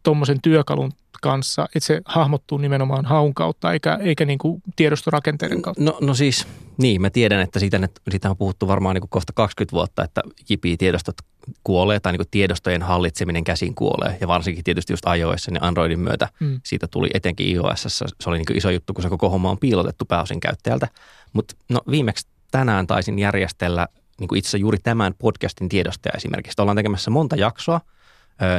tuommoisen 0.05 0.41
työkalun 0.43 0.93
kanssa, 1.23 1.69
että 1.75 1.87
se 1.87 2.01
hahmottuu 2.05 2.59
nimenomaan 2.59 3.05
haun 3.05 3.35
kautta 3.35 3.73
eikä, 3.73 3.99
eikä 4.03 4.25
niin 4.25 4.39
kuin 4.39 4.63
tiedostorakenteiden 4.77 5.63
kautta? 5.63 5.83
No, 5.83 5.99
no 6.01 6.15
siis, 6.15 6.47
niin, 6.79 7.01
mä 7.01 7.11
tiedän, 7.11 7.41
että 7.41 7.59
siitä, 7.59 7.89
siitä 8.11 8.31
on 8.31 8.37
puhuttu 8.37 8.69
varmaan 8.69 8.95
niin 8.95 9.01
kuin 9.01 9.11
kohta 9.11 9.33
20 9.33 9.73
vuotta, 9.73 10.05
että 10.05 10.23
JP-tiedostot 10.49 11.17
kuolee 11.65 12.01
tai 12.01 12.13
niin 12.13 12.19
kuin 12.19 12.29
tiedostojen 12.31 12.83
hallitseminen 12.83 13.45
käsin 13.45 13.75
kuolee. 13.75 14.19
Ja 14.21 14.29
varsinkin 14.29 14.65
tietysti 14.65 14.93
just 14.93 15.05
iOS 15.19 15.49
ja 15.49 15.59
Androidin 15.61 16.01
myötä 16.01 16.29
mm. 16.41 16.61
siitä 16.65 16.87
tuli 16.87 17.11
etenkin 17.15 17.57
iOS. 17.57 17.83
Se 17.99 18.31
oli 18.31 18.39
niin 18.39 18.47
kuin 18.47 18.57
iso 18.57 18.71
juttu, 18.71 18.95
kun 18.95 19.03
se 19.03 19.09
koko 19.09 19.31
homma 19.31 19.51
on 19.51 19.59
piilotettu 19.59 20.05
pääosin 20.05 20.41
käyttäjältä. 20.41 20.89
Mutta 21.33 21.55
no 21.69 21.81
viimeksi 21.91 22.27
tänään 22.51 22.87
taisin 22.87 23.19
järjestellä 23.19 23.89
niin 24.21 24.29
kuin 24.29 24.39
itse 24.39 24.59
juuri 24.59 24.79
tämän 24.79 25.15
podcastin 25.19 25.69
tiedostoja 25.69 26.13
esimerkiksi. 26.17 26.63
Ollaan 26.63 26.77
tekemässä 26.77 27.11
monta 27.11 27.37
jaksoa– 27.37 27.81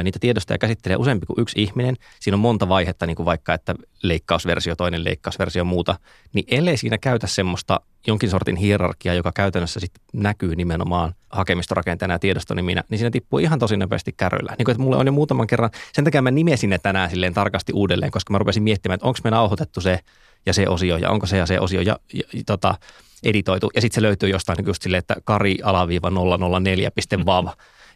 niitä 0.02 0.18
tiedostoja 0.18 0.58
käsittelee 0.58 0.96
useampi 0.96 1.26
kuin 1.26 1.40
yksi 1.40 1.62
ihminen. 1.62 1.96
Siinä 2.20 2.36
on 2.36 2.40
monta 2.40 2.68
vaihetta, 2.68 3.06
niin 3.06 3.16
kuin 3.16 3.26
vaikka 3.26 3.54
että 3.54 3.74
leikkausversio, 4.02 4.76
toinen 4.76 5.04
leikkausversio 5.04 5.64
muuta. 5.64 5.96
Niin 6.32 6.44
ellei 6.48 6.76
siinä 6.76 6.98
käytä 6.98 7.26
semmoista 7.26 7.80
jonkin 8.06 8.30
sortin 8.30 8.56
hierarkiaa, 8.56 9.14
joka 9.14 9.32
käytännössä 9.32 9.80
sitten 9.80 10.02
näkyy 10.12 10.56
nimenomaan 10.56 11.14
hakemistorakenteena 11.30 12.14
ja 12.14 12.18
tiedostoniminä, 12.18 12.84
niin 12.88 12.98
siinä 12.98 13.10
tippuu 13.10 13.38
ihan 13.38 13.58
tosi 13.58 13.76
nopeasti 13.76 14.14
kärryllä. 14.16 14.54
Niin 14.58 14.64
kuin, 14.64 14.72
että 14.72 14.82
mulle 14.82 14.96
on 14.96 15.06
jo 15.06 15.12
muutaman 15.12 15.46
kerran, 15.46 15.70
sen 15.92 16.04
takia 16.04 16.22
mä 16.22 16.30
nimesin 16.30 16.70
ne 16.70 16.78
tänään 16.78 17.10
silleen 17.10 17.34
tarkasti 17.34 17.72
uudelleen, 17.72 18.12
koska 18.12 18.32
mä 18.32 18.38
rupesin 18.38 18.62
miettimään, 18.62 18.94
että 18.94 19.06
onko 19.06 19.18
me 19.24 19.30
nauhoitettu 19.30 19.80
se 19.80 20.00
ja 20.46 20.54
se 20.54 20.68
osio 20.68 20.96
ja 20.96 21.10
onko 21.10 21.26
se 21.26 21.36
ja 21.36 21.46
se 21.46 21.60
osio 21.60 21.80
ja, 21.80 21.98
ja, 22.12 22.22
ja 22.32 22.42
tota, 22.46 22.74
editoitu. 23.22 23.70
Ja 23.74 23.80
sitten 23.80 23.94
se 23.94 24.02
löytyy 24.02 24.28
jostain 24.28 24.56
niin 24.56 24.66
just 24.66 24.82
silleen, 24.82 24.98
että 24.98 25.16
kari-004.vav. 25.24 27.48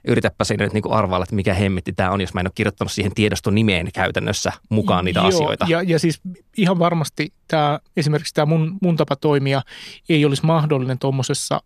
Yritäpä 0.08 0.44
siinä 0.44 0.64
nyt 0.64 0.72
niin 0.72 0.90
arvailla, 0.90 1.24
että 1.24 1.34
mikä 1.34 1.54
hemmetti 1.54 1.92
tämä 1.92 2.10
on, 2.10 2.20
jos 2.20 2.34
mä 2.34 2.40
en 2.40 2.46
ole 2.46 2.52
kirjoittanut 2.54 2.92
siihen 2.92 3.14
tiedoston 3.14 3.54
nimeen 3.54 3.92
käytännössä 3.94 4.52
mukaan 4.68 5.04
niitä 5.04 5.20
Joo, 5.20 5.28
asioita. 5.28 5.66
Ja, 5.68 5.82
ja 5.82 5.98
siis 5.98 6.20
ihan 6.56 6.78
varmasti 6.78 7.32
tämä, 7.48 7.80
esimerkiksi 7.96 8.34
tämä 8.34 8.46
mun, 8.46 8.78
mun 8.82 8.96
tapa 8.96 9.16
toimia 9.16 9.62
ei 10.08 10.24
olisi 10.24 10.46
mahdollinen 10.46 10.98
tuommoisessa 10.98 11.62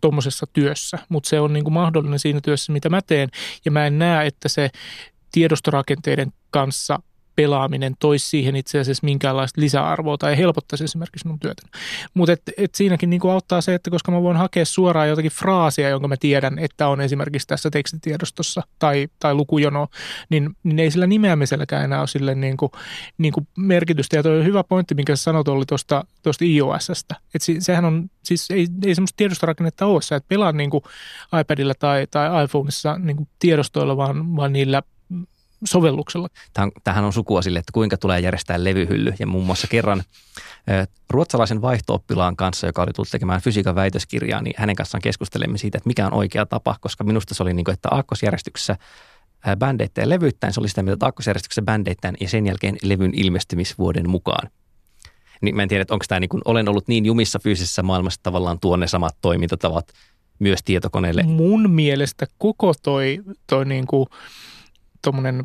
tuommoisessa 0.00 0.46
työssä, 0.52 0.98
mutta 1.08 1.28
se 1.28 1.40
on 1.40 1.52
niin 1.52 1.64
kuin 1.64 1.74
mahdollinen 1.74 2.18
siinä 2.18 2.40
työssä, 2.40 2.72
mitä 2.72 2.88
mä 2.88 3.02
teen, 3.02 3.28
ja 3.64 3.70
mä 3.70 3.86
en 3.86 3.98
näe, 3.98 4.26
että 4.26 4.48
se 4.48 4.70
tiedostorakenteiden 5.32 6.32
kanssa 6.50 6.98
pelaaminen 7.36 7.94
toisi 7.98 8.28
siihen 8.28 8.56
itse 8.56 8.78
asiassa 8.78 9.04
minkäänlaista 9.04 9.60
lisäarvoa 9.60 10.18
tai 10.18 10.38
helpottaisi 10.38 10.84
esimerkiksi 10.84 11.28
mun 11.28 11.38
työtä. 11.38 11.62
Mutta 12.14 12.32
et, 12.32 12.42
et 12.56 12.74
siinäkin 12.74 13.10
niinku 13.10 13.28
auttaa 13.28 13.60
se, 13.60 13.74
että 13.74 13.90
koska 13.90 14.12
mä 14.12 14.22
voin 14.22 14.36
hakea 14.36 14.64
suoraan 14.64 15.08
jotakin 15.08 15.30
fraasia, 15.30 15.88
jonka 15.88 16.08
mä 16.08 16.16
tiedän, 16.16 16.58
että 16.58 16.88
on 16.88 17.00
esimerkiksi 17.00 17.48
tässä 17.48 17.70
tekstitiedostossa 17.70 18.62
tai, 18.78 19.08
tai 19.18 19.34
lukujono, 19.34 19.88
niin, 20.28 20.56
niin 20.62 20.78
ei 20.78 20.90
sillä 20.90 21.06
nimeämiselläkään 21.06 21.84
enää 21.84 21.98
ole 21.98 22.06
sille 22.06 22.34
niinku, 22.34 22.70
niinku 23.18 23.46
merkitystä. 23.56 24.16
Ja 24.16 24.22
tuo 24.22 24.32
hyvä 24.32 24.64
pointti, 24.64 24.94
minkä 24.94 25.16
sä 25.16 25.22
sanot, 25.22 25.48
oli 25.48 25.64
tuosta 25.66 26.04
iOSstä. 26.42 27.14
Et 27.34 27.42
si, 27.42 27.60
sehän 27.60 27.84
on, 27.84 28.10
siis 28.24 28.50
ei, 28.50 28.66
ei 28.84 28.94
semmoista 28.94 29.16
tiedostorakennetta 29.16 29.86
ole. 29.86 30.02
Sä 30.02 30.16
et 30.16 30.28
pelaa 30.28 30.52
niinku 30.52 30.82
iPadilla 31.40 31.74
tai, 31.74 32.06
tai 32.10 32.44
iPhoneissa 32.44 32.98
niinku 32.98 33.28
tiedostoilla, 33.38 33.96
vaan, 33.96 34.36
vaan 34.36 34.52
niillä 34.52 34.82
sovelluksella. 35.64 36.28
Tähän 36.84 37.04
on 37.04 37.12
sukua 37.12 37.42
sille, 37.42 37.58
että 37.58 37.72
kuinka 37.72 37.96
tulee 37.96 38.20
järjestää 38.20 38.64
levyhylly. 38.64 39.14
Ja 39.18 39.26
muun 39.26 39.46
muassa 39.46 39.66
kerran 39.66 40.02
ruotsalaisen 41.10 41.62
vaihtooppilaan 41.62 42.36
kanssa, 42.36 42.66
joka 42.66 42.82
oli 42.82 42.92
tullut 42.92 43.10
tekemään 43.10 43.40
fysiikan 43.40 43.74
väitöskirjaa, 43.74 44.42
niin 44.42 44.54
hänen 44.56 44.76
kanssaan 44.76 45.02
keskustelimme 45.02 45.58
siitä, 45.58 45.78
että 45.78 45.88
mikä 45.88 46.06
on 46.06 46.14
oikea 46.14 46.46
tapa, 46.46 46.76
koska 46.80 47.04
minusta 47.04 47.34
se 47.34 47.42
oli 47.42 47.54
niin 47.54 47.64
kuin, 47.64 47.72
että 47.72 47.88
aakkosjärjestyksessä 47.90 48.76
bändeittäin 49.58 50.08
levyttäin, 50.08 50.52
se 50.52 50.60
oli 50.60 50.68
sitä, 50.68 50.82
mitä 50.82 51.06
aakkosjärjestyksessä 51.06 51.62
bändeittäin 51.62 52.16
ja 52.20 52.28
sen 52.28 52.46
jälkeen 52.46 52.76
levyn 52.82 53.14
ilmestymisvuoden 53.14 54.10
mukaan. 54.10 54.50
Niin 55.42 55.56
mä 55.56 55.62
en 55.62 55.68
tiedä, 55.68 55.82
että 55.82 55.94
onko 55.94 56.04
tämä 56.08 56.20
niin 56.20 56.28
kuin, 56.28 56.42
olen 56.44 56.68
ollut 56.68 56.88
niin 56.88 57.06
jumissa 57.06 57.38
fyysisessä 57.38 57.82
maailmassa 57.82 58.20
tavallaan 58.22 58.60
tuon 58.60 58.80
ne 58.80 58.86
samat 58.86 59.16
toimintatavat 59.20 59.92
myös 60.38 60.60
tietokoneelle. 60.64 61.22
Mun 61.22 61.70
mielestä 61.70 62.26
koko 62.38 62.74
toi, 62.82 63.18
toi 63.46 63.64
niin 63.64 63.86
kuin 63.86 64.06
tuommoinen 65.02 65.44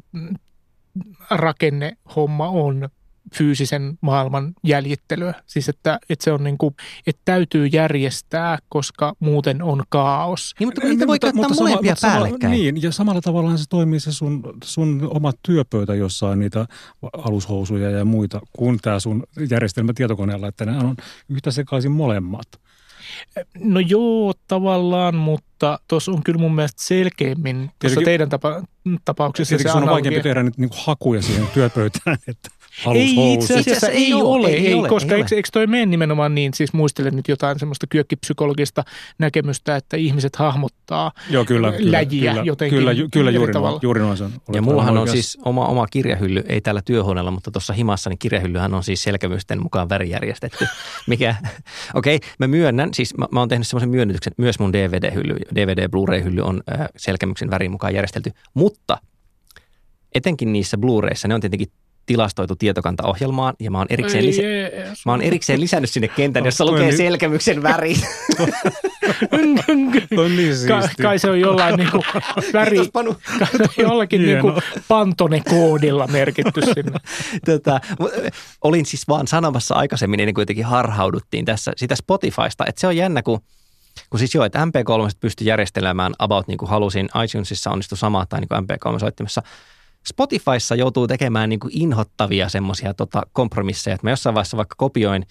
rakennehomma 1.29 2.49
on 2.49 2.89
fyysisen 3.35 3.97
maailman 4.01 4.53
jäljittelyä. 4.63 5.33
Siis 5.45 5.69
että, 5.69 5.99
että 6.09 6.23
se 6.23 6.31
on 6.31 6.43
niin 6.43 6.57
kuin, 6.57 6.75
että 7.07 7.21
täytyy 7.25 7.67
järjestää, 7.67 8.57
koska 8.69 9.13
muuten 9.19 9.61
on 9.61 9.83
kaos. 9.89 10.53
Niin, 10.59 10.67
mutta 10.67 10.81
niitä 10.81 11.07
voi 11.07 11.15
mutta, 11.15 11.27
käyttää 11.27 11.49
mutta 11.49 11.63
molempia 11.63 11.95
sama, 11.95 12.13
päällekkäin. 12.13 12.51
Niin, 12.51 12.81
ja 12.81 12.91
samalla 12.91 13.21
tavalla 13.21 13.57
se 13.57 13.63
toimii 13.69 13.99
se 13.99 14.11
sun, 14.11 14.43
sun 14.63 15.09
oma 15.13 15.31
työpöytä, 15.43 15.95
jossa 15.95 16.27
on 16.27 16.39
niitä 16.39 16.65
alushousuja 17.13 17.89
ja 17.89 18.05
muita, 18.05 18.41
kuin 18.53 18.79
tämä 18.81 18.99
sun 18.99 19.23
järjestelmä 19.49 19.93
tietokoneella, 19.95 20.47
että 20.47 20.65
ne 20.65 20.77
on 20.77 20.95
yhtä 21.29 21.51
sekaisin 21.51 21.91
molemmat. 21.91 22.47
No 23.59 23.79
joo, 23.79 24.33
tavallaan, 24.47 25.15
mutta 25.15 25.79
tuossa 25.87 26.11
on 26.11 26.23
kyllä 26.23 26.39
mun 26.39 26.55
mielestä 26.55 26.83
selkeämmin, 26.83 27.71
tuossa 27.79 28.01
teidän 28.01 28.29
tapa, 28.29 28.63
tapauksessa 29.05 29.57
se 29.57 29.71
on 29.71 29.85
vaikeampi 29.85 30.21
tehdä 30.21 30.43
nyt 30.43 30.57
niin 30.57 30.69
hakuja 30.85 31.21
siihen 31.21 31.47
työpöytään, 31.53 32.17
että 32.27 32.49
ei 32.95 33.33
itse 33.33 33.59
asiassa 33.59 33.87
ei, 33.87 34.05
ei 34.05 34.13
ole, 34.13 34.47
ei, 34.47 34.67
ei 34.67 34.73
ole, 34.73 34.89
koska 34.89 35.15
ei 35.15 35.21
eikö, 35.21 35.35
eikö 35.35 35.49
toi 35.53 35.67
mene 35.67 35.85
nimenomaan 35.85 36.35
niin, 36.35 36.53
siis 36.53 36.73
muistelen 36.73 37.15
nyt 37.15 37.27
jotain 37.27 37.59
semmoista 37.59 37.87
kyökkipsykologista 37.87 38.83
näkemystä, 39.17 39.75
että 39.75 39.97
ihmiset 39.97 40.35
hahmottaa 40.35 41.11
Joo, 41.29 41.45
kyllä, 41.45 41.73
läjiä 41.79 42.31
kyllä, 42.31 42.45
jotenkin 42.45 42.79
Kyllä, 42.79 42.91
kyllä 43.11 43.31
juuri, 43.31 43.53
noin, 43.53 43.79
juuri 43.81 44.01
noin 44.01 44.17
sen. 44.17 44.31
Ja 44.53 44.61
mullahan 44.61 44.97
on 44.97 45.07
siis 45.07 45.37
oma, 45.45 45.65
oma 45.67 45.87
kirjahylly, 45.87 46.43
ei 46.49 46.61
täällä 46.61 46.81
työhuoneella, 46.85 47.31
mutta 47.31 47.51
tuossa 47.51 47.73
himassa, 47.73 48.09
niin 48.09 48.19
kirjahyllyhän 48.19 48.73
on 48.73 48.83
siis 48.83 49.03
selkämysten 49.03 49.61
mukaan 49.61 49.89
värijärjestetty. 49.89 50.67
Mikä, 51.07 51.35
okei, 51.93 52.15
okay, 52.15 52.29
mä 52.39 52.47
myönnän, 52.47 52.93
siis 52.93 53.17
mä, 53.17 53.27
mä 53.31 53.39
oon 53.39 53.49
tehnyt 53.49 53.67
semmoisen 53.67 53.89
myönnytyksen, 53.89 54.33
myös 54.37 54.59
mun 54.59 54.73
DVD-hylly, 54.73 55.35
DVD 55.55 55.89
Blu-ray-hylly 55.89 56.41
on 56.41 56.63
äh, 56.71 56.87
selkämyksen 56.97 57.49
värin 57.49 57.71
mukaan 57.71 57.93
järjestelty, 57.93 58.31
mutta 58.53 58.97
etenkin 60.15 60.53
niissä 60.53 60.77
Blu-rayissa 60.77 61.27
ne 61.27 61.35
on 61.35 61.41
tietenkin 61.41 61.67
tilastoitu 62.05 62.55
tietokantaohjelmaan 62.55 63.53
ja 63.59 63.71
mä 63.71 63.77
oon 63.77 63.87
erikseen, 63.89 64.25
lisä- 64.25 64.41
mä 65.05 65.11
oon 65.11 65.21
erikseen 65.21 65.61
lisännyt 65.61 65.89
sinne 65.89 66.07
kentän, 66.07 66.45
jossa 66.45 66.65
lukee 66.65 66.85
niin... 66.85 66.97
selkämyksen 66.97 67.63
väri. 67.63 67.95
on 70.17 70.35
niin 70.35 70.53
Ka- 70.67 70.89
kai 71.01 71.19
se 71.19 71.29
on 71.29 71.39
jollain 71.39 71.75
niinku 71.75 72.03
väri, 72.53 72.77
jollakin 73.77 74.25
niinku 74.25 74.53
pantone-koodilla 74.87 76.07
merkitty 76.07 76.61
sinne. 76.61 76.99
Tota, 77.45 77.79
olin 78.61 78.85
siis 78.85 79.07
vaan 79.07 79.27
sanomassa 79.27 79.75
aikaisemmin, 79.75 80.19
ennen 80.19 80.33
kuin 80.33 80.41
jotenkin 80.41 80.65
harhauduttiin 80.65 81.45
tässä 81.45 81.71
sitä 81.77 81.95
Spotifysta, 81.95 82.65
että 82.67 82.81
se 82.81 82.87
on 82.87 82.97
jännä, 82.97 83.23
kun 83.23 83.39
kun 84.09 84.19
siis 84.19 84.35
joo, 84.35 84.45
että 84.45 84.65
MP3 84.65 85.11
pystyi 85.19 85.47
järjestelemään 85.47 86.13
about 86.19 86.47
niin 86.47 86.57
kuin 86.57 86.69
halusin, 86.69 87.09
iTunesissa 87.25 87.71
onnistui 87.71 87.97
sama 87.97 88.25
tai 88.25 88.39
niin 88.39 88.47
kuin 88.47 88.63
MP3-soittimessa– 88.63 89.41
Spotifyssa 90.07 90.75
joutuu 90.75 91.07
tekemään 91.07 91.49
niin 91.49 91.59
kuin 91.59 91.71
inhottavia 91.75 92.49
semmoisia 92.49 92.93
tota, 92.93 93.21
kompromisseja, 93.33 93.95
että 93.95 94.07
mä 94.07 94.11
jossain 94.11 94.33
vaiheessa 94.33 94.57
vaikka 94.57 94.75
kopioin 94.77 95.25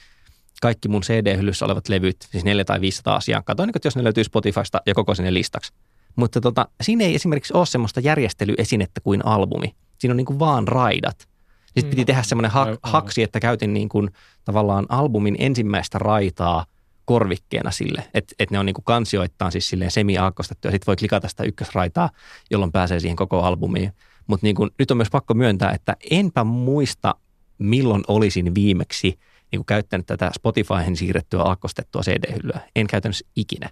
kaikki 0.61 0.89
mun 0.89 1.03
CD-hyllyssä 1.03 1.65
olevat 1.65 1.89
levyt, 1.89 2.17
siis 2.31 2.45
4 2.45 2.65
tai 2.65 2.81
500 2.81 3.17
asiaa, 3.17 3.43
katsoin, 3.43 3.67
niin, 3.67 3.77
että 3.77 3.87
jos 3.87 3.97
ne 3.97 4.05
löytyy 4.05 4.25
Spotifysta 4.25 4.81
ja 4.87 4.95
koko 4.95 5.15
sinne 5.15 5.35
listaksi. 5.35 5.73
Mutta 6.17 6.41
tota, 6.41 6.69
siinä 6.81 7.05
ei 7.05 7.15
esimerkiksi 7.15 7.55
ole 7.55 7.67
semmoista 7.67 8.01
järjestelyesinettä 8.01 9.01
kuin 9.01 9.27
albumi. 9.27 9.75
Siinä 9.99 10.13
on 10.13 10.17
niin 10.17 10.27
kuin 10.27 10.39
vaan 10.39 10.69
raidat. 10.69 11.29
Sitten 11.67 11.85
mm. 11.85 11.91
piti 11.91 12.05
tehdä 12.05 12.23
semmoinen 12.23 12.51
ha- 12.51 12.77
haksi, 12.83 13.23
että 13.23 13.41
käytin 13.41 13.75
niin 13.75 13.89
kuin 13.89 14.11
tavallaan 14.45 14.87
albumin 14.89 15.37
ensimmäistä 15.39 15.99
raitaa 15.99 16.67
korvikkeena 17.05 17.71
sille, 17.71 18.05
että, 18.15 18.35
että 18.39 18.55
ne 18.55 18.59
on 18.59 18.67
niin 18.67 18.75
kuin 18.75 18.85
kansioittain 18.85 19.53
siis 19.53 19.69
silleen 19.69 19.91
semi-aakkostettu 19.91 20.69
ja 20.69 20.73
sitten 20.73 20.87
voi 20.87 20.97
klikata 20.97 21.29
sitä 21.29 21.43
ykkösraitaa, 21.43 22.11
jolloin 22.51 22.73
pääsee 22.73 23.01
siihen 23.01 23.17
koko 23.17 23.43
albumiin. 23.43 23.93
Mutta 24.27 24.47
niin 24.47 24.57
kuin, 24.57 24.71
nyt 24.79 24.91
on 24.91 24.97
myös 24.97 25.11
pakko 25.11 25.35
myöntää, 25.35 25.73
että 25.73 25.97
enpä 26.11 26.45
muista, 26.45 27.15
milloin 27.59 28.03
olisin 28.09 28.55
viimeksi 28.55 29.19
niin 29.53 29.59
kuin 29.59 29.67
käyttänyt 29.67 30.07
tätä 30.07 30.31
Spotifyhin 30.35 30.97
siirrettyä 30.97 31.43
akkostettua 31.45 32.03
CD-hyllyä. 32.03 32.61
En 32.77 32.87
käytännössä 32.87 33.27
ikinä. 33.37 33.71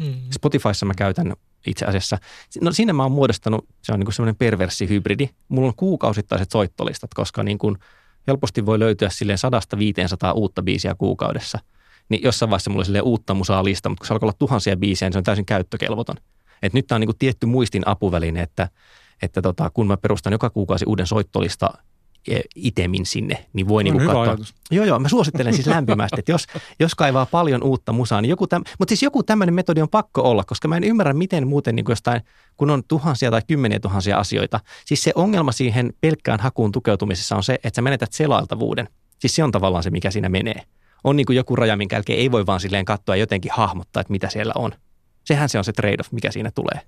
Mm. 0.00 0.14
Spotifyssa 0.30 0.86
mä 0.86 0.94
käytän 0.94 1.34
itse 1.66 1.84
asiassa, 1.84 2.18
no 2.60 2.72
siinä 2.72 2.92
mä 2.92 3.02
oon 3.02 3.12
muodostanut, 3.12 3.66
se 3.82 3.92
on 3.92 4.00
niin 4.00 4.12
semmoinen 4.12 4.36
perverssi 4.36 4.88
hybridi. 4.88 5.28
Mulla 5.48 5.68
on 5.68 5.76
kuukausittaiset 5.76 6.50
soittolistat, 6.50 7.14
koska 7.14 7.42
niin 7.42 7.58
kuin 7.58 7.76
helposti 8.26 8.66
voi 8.66 8.78
löytyä 8.78 9.08
silleen 9.08 9.38
sadasta 9.38 9.78
500 9.78 10.32
uutta 10.32 10.62
biisiä 10.62 10.94
kuukaudessa. 10.94 11.58
Niin 12.08 12.22
jossain 12.22 12.50
vaiheessa 12.50 12.70
mulla 12.70 12.84
on 12.98 13.02
uutta 13.02 13.34
musaa 13.34 13.64
lista, 13.64 13.88
mutta 13.88 14.00
kun 14.00 14.06
se 14.06 14.14
alkaa 14.14 14.26
olla 14.26 14.36
tuhansia 14.38 14.76
biisejä, 14.76 15.08
niin 15.08 15.12
se 15.12 15.18
on 15.18 15.24
täysin 15.24 15.46
käyttökelvoton. 15.46 16.16
Et 16.62 16.72
nyt 16.72 16.86
tämä 16.86 16.96
on 16.96 17.00
niin 17.00 17.08
kuin 17.08 17.18
tietty 17.18 17.46
muistin 17.46 17.88
apuväline, 17.88 18.42
että 18.42 18.68
että 19.22 19.42
tota, 19.42 19.70
kun 19.70 19.86
mä 19.86 19.96
perustan 19.96 20.32
joka 20.32 20.50
kuukausi 20.50 20.84
uuden 20.88 21.06
soittolista 21.06 21.70
e, 22.28 22.40
itemin 22.54 23.06
sinne, 23.06 23.46
niin 23.52 23.68
voi 23.68 23.84
niin 23.84 23.98
katsoa. 23.98 24.22
Ajatus. 24.22 24.54
Joo, 24.70 24.84
joo, 24.84 24.98
mä 24.98 25.08
suosittelen 25.08 25.54
siis 25.54 25.66
lämpimästi, 25.66 26.16
että 26.18 26.32
jos, 26.32 26.46
jos 26.80 26.94
kaivaa 26.94 27.26
paljon 27.26 27.62
uutta 27.62 27.92
musaa, 27.92 28.20
niin 28.20 28.30
joku 28.30 28.46
täm, 28.46 28.64
mutta 28.78 28.90
siis 28.90 29.02
joku 29.02 29.22
tämmöinen 29.22 29.54
metodi 29.54 29.82
on 29.82 29.88
pakko 29.88 30.22
olla, 30.22 30.44
koska 30.44 30.68
mä 30.68 30.76
en 30.76 30.84
ymmärrä, 30.84 31.12
miten 31.12 31.46
muuten 31.48 31.76
niin 31.76 31.86
jostain, 31.88 32.20
kun 32.56 32.70
on 32.70 32.82
tuhansia 32.88 33.30
tai 33.30 33.42
kymmeniä 33.46 33.80
tuhansia 33.80 34.18
asioita. 34.18 34.60
Siis 34.86 35.02
se 35.02 35.12
ongelma 35.14 35.52
siihen 35.52 35.92
pelkkään 36.00 36.40
hakuun 36.40 36.72
tukeutumisessa 36.72 37.36
on 37.36 37.42
se, 37.42 37.54
että 37.54 37.76
sä 37.76 37.82
menetät 37.82 38.12
selailtavuuden. 38.12 38.88
Siis 39.18 39.34
se 39.34 39.44
on 39.44 39.52
tavallaan 39.52 39.82
se, 39.82 39.90
mikä 39.90 40.10
siinä 40.10 40.28
menee. 40.28 40.62
On 41.04 41.16
niin 41.16 41.26
joku 41.30 41.56
raja, 41.56 41.76
minkä 41.76 41.96
jälkeen 41.96 42.18
ei 42.18 42.30
voi 42.30 42.46
vaan 42.46 42.60
silleen 42.60 42.84
katsoa 42.84 43.16
jotenkin 43.16 43.52
hahmottaa, 43.54 44.00
että 44.00 44.10
mitä 44.10 44.28
siellä 44.30 44.52
on. 44.56 44.72
Sehän 45.28 45.48
se 45.48 45.58
on 45.58 45.64
se 45.64 45.72
trade-off, 45.72 46.12
mikä 46.12 46.30
siinä 46.30 46.50
tulee. 46.54 46.80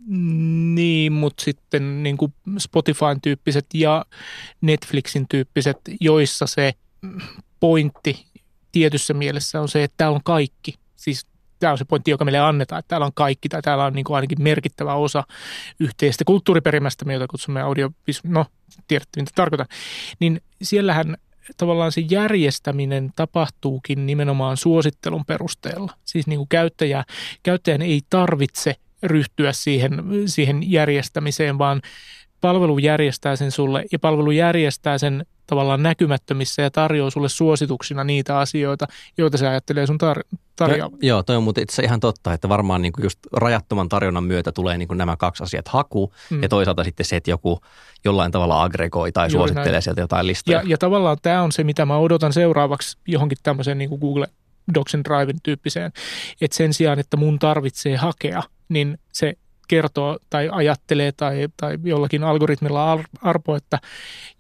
Niin, 0.75 1.13
mutta 1.13 1.45
sitten 1.45 2.03
niin 2.03 2.17
kuin 2.17 2.35
Spotifyn 2.59 3.21
tyyppiset 3.23 3.67
ja 3.75 4.05
Netflixin 4.61 5.29
tyyppiset, 5.29 5.77
joissa 6.01 6.47
se 6.47 6.73
pointti 7.61 8.27
tietyssä 8.73 9.15
mielessä 9.15 9.61
on 9.61 9.69
se, 9.69 9.85
että 9.85 9.95
tämä 9.97 10.11
on 10.11 10.21
kaikki. 10.25 10.75
Siis 10.97 11.27
tämä 11.59 11.73
on 11.73 11.79
se 11.79 11.85
pointti, 11.85 12.11
joka 12.11 12.25
meille 12.25 12.39
annetaan, 12.39 12.79
että 12.79 12.89
täällä 12.89 13.07
on 13.07 13.13
kaikki 13.15 13.49
tai 13.49 13.63
täällä 13.63 13.85
on 13.85 13.93
niin 13.93 14.05
kuin 14.05 14.17
ainakin 14.17 14.43
merkittävä 14.43 14.95
osa 14.95 15.25
yhteistä 15.81 16.25
kulttuuriperimästä, 16.25 17.13
jota 17.13 17.29
kutsumme 17.29 17.63
audio, 17.63 17.91
no 18.25 18.47
tiedätte 18.89 19.21
mitä 19.21 19.33
tarkoitan, 19.35 19.67
niin 20.21 20.41
siellähän 20.63 21.17
tavallaan 21.57 21.93
se 21.93 22.01
järjestäminen 22.11 23.11
tapahtuukin 23.17 24.07
nimenomaan 24.07 24.57
suosittelun 24.57 25.25
perusteella. 25.25 25.93
Siis 26.05 26.27
niin 26.27 26.39
kuin 26.39 26.49
käyttäjä, 26.49 27.05
käyttäjän 27.43 27.83
ei 27.83 28.01
tarvitse 28.11 28.75
ryhtyä 29.03 29.53
siihen, 29.53 30.05
siihen 30.27 30.71
järjestämiseen, 30.71 31.59
vaan 31.59 31.83
palvelu 32.41 32.79
järjestää 32.79 33.37
sen 33.37 33.51
sulle 33.51 33.85
ja 33.93 33.99
palvelu 33.99 34.31
järjestää 34.31 34.99
sen 34.99 35.27
tavallaan 35.51 35.83
näkymättömissä 35.83 36.63
ja 36.63 36.71
tarjoaa 36.71 37.11
sulle 37.11 37.29
suosituksina 37.29 38.05
niitä 38.05 38.39
asioita, 38.39 38.87
joita 39.19 39.39
se 39.39 39.49
ajattelee 39.49 39.87
sun 39.87 39.99
tar- 40.03 40.39
tarjoavan. 40.57 40.93
No, 40.93 40.99
joo, 41.03 41.23
toi 41.23 41.37
on 41.37 41.43
muuten 41.43 41.63
itse 41.63 41.83
ihan 41.83 42.01
totta, 42.01 42.33
että 42.33 42.49
varmaan 42.49 42.83
niin 42.83 42.93
kuin 42.93 43.03
just 43.03 43.19
rajattoman 43.33 43.89
tarjonnan 43.89 44.25
myötä 44.25 44.53
tulee 44.53 44.79
niin 44.79 44.89
kuin 44.89 44.99
nämä 44.99 45.17
kaksi 45.17 45.43
asiat, 45.43 45.69
haku 45.69 46.13
mm. 46.31 46.43
ja 46.43 46.49
toisaalta 46.49 46.85
sitten 46.85 47.07
se, 47.07 47.17
että 47.17 47.31
joku 47.31 47.61
jollain 48.05 48.33
tavalla 48.33 48.63
aggregoi 48.63 49.13
tai 49.13 49.27
Juuri 49.27 49.39
suosittelee 49.39 49.73
näin. 49.73 49.83
sieltä 49.83 50.01
jotain 50.01 50.27
listoja. 50.27 50.59
Ja, 50.59 50.65
ja 50.67 50.79
tavallaan 50.79 51.17
tämä 51.23 51.43
on 51.43 51.53
se, 51.53 51.65
mitä 51.65 51.87
mä 51.87 51.97
odotan 51.97 52.33
seuraavaksi 52.33 52.99
johonkin 53.07 53.39
tämmöiseen 53.43 53.79
niin 53.79 53.89
kuin 53.89 54.01
Google 54.01 54.27
Docs 54.75 54.95
and 54.95 55.05
Driven 55.05 55.41
tyyppiseen, 55.43 55.93
että 56.41 56.57
sen 56.57 56.75
sijaan, 56.75 56.99
että 56.99 57.17
mun 57.17 57.39
tarvitsee 57.39 57.97
hakea, 57.97 58.43
niin 58.69 58.99
se 59.13 59.35
kertoo 59.71 60.19
tai 60.31 60.49
ajattelee 60.53 61.13
tai, 61.13 61.49
tai 61.57 61.79
jollakin 61.85 62.25
algoritmilla 62.25 62.99
arpo, 63.23 63.57
että 63.57 63.79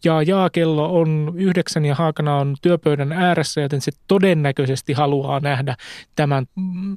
jaa, 0.04 0.22
jaa, 0.22 0.50
kello 0.50 1.00
on 1.00 1.32
yhdeksän 1.34 1.84
ja 1.84 1.94
Haakana 1.94 2.36
on 2.36 2.56
työpöydän 2.62 3.12
ääressä, 3.12 3.60
joten 3.60 3.80
se 3.80 3.92
todennäköisesti 4.08 4.92
haluaa 4.92 5.40
nähdä 5.40 5.76
tämän 6.16 6.46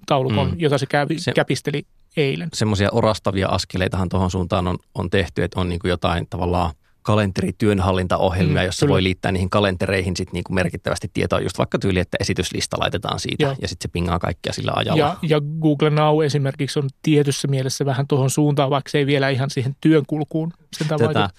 taulukon, 0.06 0.50
mm. 0.50 0.56
jota 0.58 0.78
se, 0.78 0.86
kävi, 0.86 1.20
se 1.20 1.32
käpisteli 1.32 1.84
eilen. 2.18 2.50
Semmoisia 2.54 2.90
orastavia 2.92 3.48
askeleitahan 3.48 4.10
tuohon 4.10 4.32
suuntaan 4.32 4.68
on, 4.68 4.78
on 4.96 5.10
tehty, 5.10 5.44
että 5.44 5.60
on 5.60 5.70
niin 5.70 5.80
kuin 5.80 5.90
jotain 5.90 6.28
tavallaan 6.30 6.74
kalenterityönhallintaohjelmia, 7.04 8.62
mm, 8.62 8.66
jossa 8.66 8.86
kyllä. 8.86 8.94
voi 8.94 9.04
liittää 9.04 9.32
niihin 9.32 9.50
kalentereihin 9.50 10.18
sit 10.18 10.34
niinku 10.34 10.54
merkittävästi 10.54 11.12
tietoa, 11.14 11.40
just 11.40 11.58
vaikka 11.58 11.80
tyyli, 11.80 12.00
että 12.00 12.18
esityslista 12.20 12.78
laitetaan 12.80 13.20
siitä 13.20 13.44
ja, 13.44 13.56
ja 13.62 13.68
sitten 13.68 13.90
se 13.90 13.92
pingaa 13.92 14.20
kaikkia 14.20 14.54
sillä 14.54 14.72
ajalla. 14.76 15.00
Ja, 15.00 15.18
ja 15.22 15.42
Google 15.62 15.90
Now 15.90 16.24
esimerkiksi 16.24 16.80
on 16.80 16.90
tietyssä 17.02 17.48
mielessä 17.48 17.86
vähän 17.86 18.08
tuohon 18.08 18.30
suuntaan, 18.30 18.70
vaikka 18.70 18.92
se 18.92 18.98
ei 18.98 19.06
vielä 19.06 19.30
ihan 19.30 19.50
siihen 19.50 19.76
työnkulkuun 19.82 20.54
Tätä, 20.88 21.30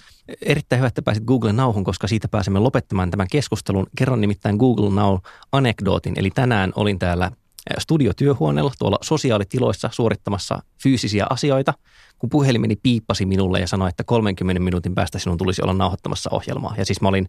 erittäin 0.42 0.78
hyvä, 0.78 0.87
että 0.88 1.02
pääsit 1.02 1.25
Google 1.25 1.52
Nowhun, 1.52 1.85
koska 1.85 2.09
siitä 2.09 2.28
pääsemme 2.28 2.59
lopettamaan 2.59 3.11
tämän 3.11 3.26
keskustelun. 3.30 3.87
Kerron 3.97 4.21
nimittäin 4.21 4.56
Google 4.56 4.90
Now-anekdootin, 4.90 6.12
eli 6.16 6.30
tänään 6.30 6.73
olin 6.76 6.99
täällä 6.99 7.30
studiotyöhuoneella 7.78 8.73
tuolla 8.78 8.99
sosiaalitiloissa 9.02 9.88
suorittamassa 9.92 10.62
fyysisiä 10.83 11.26
asioita– 11.30 11.75
kun 12.25 12.28
puhelimeni 12.31 12.76
piippasi 12.76 13.26
minulle 13.26 13.61
ja 13.61 13.66
sanoi, 13.66 13.88
että 13.88 14.04
30 14.04 14.62
minuutin 14.62 14.95
päästä 14.95 15.19
sinun 15.19 15.38
tulisi 15.38 15.62
olla 15.62 15.73
nauhoittamassa 15.73 16.31
ohjelmaa. 16.33 16.75
Ja 16.78 16.85
siis 16.85 17.00
mä 17.00 17.09
olin 17.09 17.28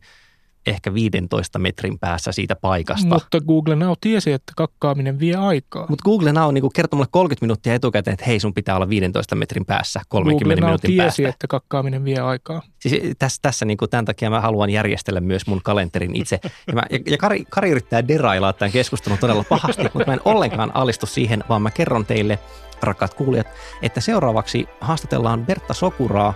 ehkä 0.65 0.93
15 0.93 1.59
metrin 1.59 1.99
päässä 1.99 2.31
siitä 2.31 2.55
paikasta. 2.55 3.07
Mutta 3.07 3.41
Google 3.41 3.75
Now 3.75 3.93
tiesi, 4.01 4.31
että 4.31 4.53
kakkaaminen 4.55 5.19
vie 5.19 5.35
aikaa. 5.35 5.85
Mutta 5.89 6.03
Google 6.03 6.33
Now 6.33 6.53
niin 6.53 6.69
kertoi 6.75 6.97
mulle 6.97 7.07
30 7.11 7.43
minuuttia 7.45 7.73
etukäteen, 7.73 8.13
että 8.13 8.25
hei, 8.25 8.39
sun 8.39 8.53
pitää 8.53 8.75
olla 8.75 8.89
15 8.89 9.35
metrin 9.35 9.65
päässä 9.65 10.01
30 10.09 10.45
Google 10.45 10.65
minuutin 10.65 10.87
tiesi, 10.87 11.21
päästä. 11.21 11.29
että 11.29 11.47
kakkaaminen 11.47 12.05
vie 12.05 12.19
aikaa. 12.19 12.61
Siis 12.79 13.01
tässä, 13.19 13.39
tässä 13.41 13.65
niin 13.65 13.77
kuin 13.77 13.89
tämän 13.89 14.05
takia 14.05 14.29
mä 14.29 14.41
haluan 14.41 14.69
järjestellä 14.69 15.19
myös 15.21 15.47
mun 15.47 15.61
kalenterin 15.63 16.15
itse. 16.15 16.39
Ja, 16.67 16.73
mä, 16.73 16.83
ja, 16.89 16.99
ja 17.05 17.17
Kari, 17.17 17.45
Kari 17.49 17.69
yrittää 17.69 18.07
derailaa 18.07 18.53
tämän 18.53 18.71
keskustelun 18.71 19.17
todella 19.17 19.43
pahasti, 19.49 19.83
mutta 19.83 20.03
mä 20.07 20.13
en 20.13 20.21
ollenkaan 20.25 20.75
alistu 20.75 21.05
siihen, 21.05 21.43
vaan 21.49 21.61
mä 21.61 21.71
kerron 21.71 22.05
teille– 22.05 22.39
rakkaat 22.81 23.13
kuulijat, 23.13 23.47
että 23.81 24.01
seuraavaksi 24.01 24.67
haastatellaan 24.81 25.45
Bertta 25.45 25.73
Sokuraa, 25.73 26.33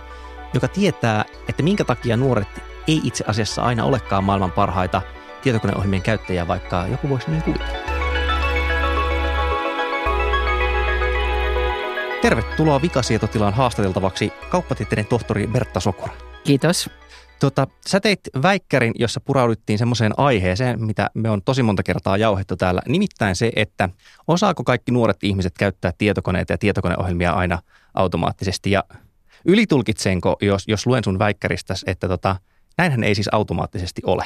joka 0.54 0.68
tietää, 0.68 1.24
että 1.48 1.62
minkä 1.62 1.84
takia 1.84 2.16
nuoret 2.16 2.69
ei 2.88 3.00
itse 3.04 3.24
asiassa 3.26 3.62
aina 3.62 3.84
olekaan 3.84 4.24
maailman 4.24 4.52
parhaita 4.52 5.02
tietokoneohjelmien 5.42 6.02
käyttäjiä, 6.02 6.48
vaikka 6.48 6.86
joku 6.90 7.08
voisi 7.08 7.30
niin 7.30 7.42
kuvitella. 7.42 7.78
Tervetuloa 12.22 12.82
vikasietotilaan 12.82 13.54
haastateltavaksi 13.54 14.32
kauppatieteiden 14.50 15.06
tohtori 15.06 15.46
Bertta 15.46 15.80
Sokura. 15.80 16.12
Kiitos. 16.44 16.90
Tota, 17.40 17.66
sä 17.86 18.00
teit 18.00 18.20
väikkärin, 18.42 18.92
jossa 18.98 19.20
purauduttiin 19.20 19.78
semmoiseen 19.78 20.12
aiheeseen, 20.16 20.84
mitä 20.84 21.10
me 21.14 21.30
on 21.30 21.42
tosi 21.42 21.62
monta 21.62 21.82
kertaa 21.82 22.16
jauhettu 22.16 22.56
täällä. 22.56 22.82
Nimittäin 22.88 23.36
se, 23.36 23.52
että 23.56 23.88
osaako 24.28 24.64
kaikki 24.64 24.92
nuoret 24.92 25.16
ihmiset 25.22 25.52
käyttää 25.58 25.92
tietokoneita 25.98 26.52
ja 26.52 26.58
tietokoneohjelmia 26.58 27.32
aina 27.32 27.58
automaattisesti. 27.94 28.70
Ja 28.70 28.84
ylitulkitseenko, 29.44 30.36
jos, 30.40 30.64
jos 30.68 30.86
luen 30.86 31.04
sun 31.04 31.18
väikkäristä, 31.18 31.74
että 31.86 32.08
tota, 32.08 32.36
näinhän 32.80 33.04
ei 33.04 33.14
siis 33.14 33.28
automaattisesti 33.32 34.02
ole? 34.06 34.24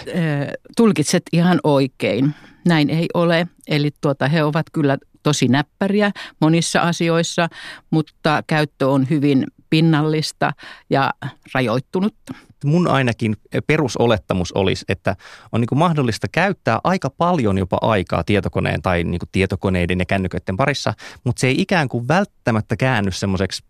Tulkitset 0.77 1.23
ihan 1.33 1.61
oikein. 1.65 2.35
Näin 2.67 2.91
ei 2.91 3.07
ole. 3.15 3.47
Eli 3.69 3.91
tuota, 4.01 4.29
he 4.29 4.45
ovat 4.45 4.67
kyllä 4.73 4.99
tosi 5.23 5.49
näppäriä 5.49 6.11
monissa 6.41 6.81
asioissa, 6.81 7.49
mutta 7.91 8.43
käyttö 8.47 8.89
on 8.89 9.07
hyvin 9.11 9.47
pinnallista 9.71 10.53
ja 10.91 11.11
rajoittunutta 11.55 12.35
mun 12.65 12.89
ainakin 12.89 13.37
perusolettamus 13.67 14.53
olisi, 14.53 14.85
että 14.89 15.17
on 15.53 15.61
niin 15.61 15.79
mahdollista 15.79 16.27
käyttää 16.33 16.81
aika 16.85 17.11
paljon 17.11 17.59
jopa 17.59 17.79
aikaa 17.81 18.25
tietokoneen 18.25 18.83
tai 18.83 19.05
niin 19.05 19.21
tietokoneiden 19.33 19.99
ja 19.99 20.05
kännyköiden 20.05 20.57
parissa, 20.57 20.95
mutta 21.25 21.41
se 21.41 21.47
ei 21.47 21.55
ikään 21.59 21.89
kuin 21.89 22.09
välttämättä 22.09 22.77
käänny 22.77 23.11
semmoiseksi 23.11 23.65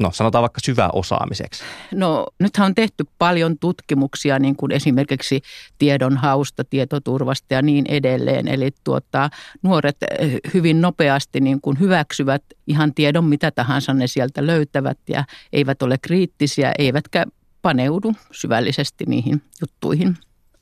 no 0.00 0.10
sanotaan 0.12 0.42
vaikka 0.42 0.60
syvää 0.64 0.90
osaamiseksi? 0.92 1.64
No 1.94 2.26
nythän 2.38 2.66
on 2.66 2.74
tehty 2.74 3.04
paljon 3.18 3.58
tutkimuksia 3.58 4.38
niin 4.38 4.56
kuin 4.56 4.72
esimerkiksi 4.72 5.42
tiedonhausta, 5.78 6.64
tietoturvasta 6.64 7.54
ja 7.54 7.62
niin 7.62 7.84
edelleen. 7.88 8.48
Eli 8.48 8.70
tuota, 8.84 9.30
nuoret 9.62 9.96
eh, 10.18 10.36
hyvin 10.54 10.80
nopeasti 10.80 11.40
niin 11.40 11.60
kuin 11.60 11.80
hyväksyvät 11.80 12.42
ihan 12.66 12.94
tiedon 12.94 13.24
mitä 13.24 13.50
tahansa 13.50 13.94
ne 13.94 14.06
sieltä 14.06 14.46
löytävät 14.46 14.98
ja 15.08 15.24
eivät 15.52 15.82
ole 15.82 15.98
kriittisiä, 16.02 16.72
eivätkä 16.78 17.24
paneudu 17.62 18.12
syvällisesti 18.32 19.04
niihin 19.06 19.42
juttuihin. 19.60 20.16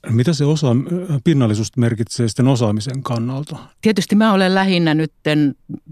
Mitä 0.06 0.32
se 0.32 0.44
osa, 0.44 0.66
pinnallisuus 1.24 1.76
merkitsee 1.76 2.28
sitten 2.28 2.48
osaamisen 2.48 3.02
kannalta? 3.02 3.56
Tietysti 3.80 4.16
mä 4.16 4.32
olen 4.32 4.54
lähinnä 4.54 4.94
nyt 4.94 5.12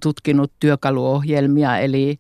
tutkinut 0.03 0.53
työkaluohjelmia, 0.61 1.79
eli 1.79 2.19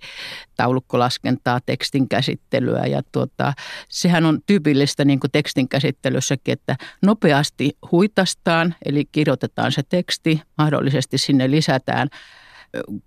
taulukkolaskentaa, 0.56 1.60
tekstin 1.66 2.08
käsittelyä. 2.08 2.86
Ja 2.86 3.02
tuota, 3.12 3.52
sehän 3.88 4.24
on 4.24 4.38
tyypillistä 4.46 5.04
niin 5.04 5.20
kuin 5.20 5.30
tekstin 5.30 5.68
käsittelyssäkin, 5.68 6.52
että 6.52 6.76
nopeasti 7.02 7.76
huitastaan, 7.92 8.74
eli 8.84 9.04
kirjoitetaan 9.12 9.72
se 9.72 9.82
teksti, 9.88 10.42
mahdollisesti 10.58 11.18
sinne 11.18 11.50
lisätään 11.50 12.08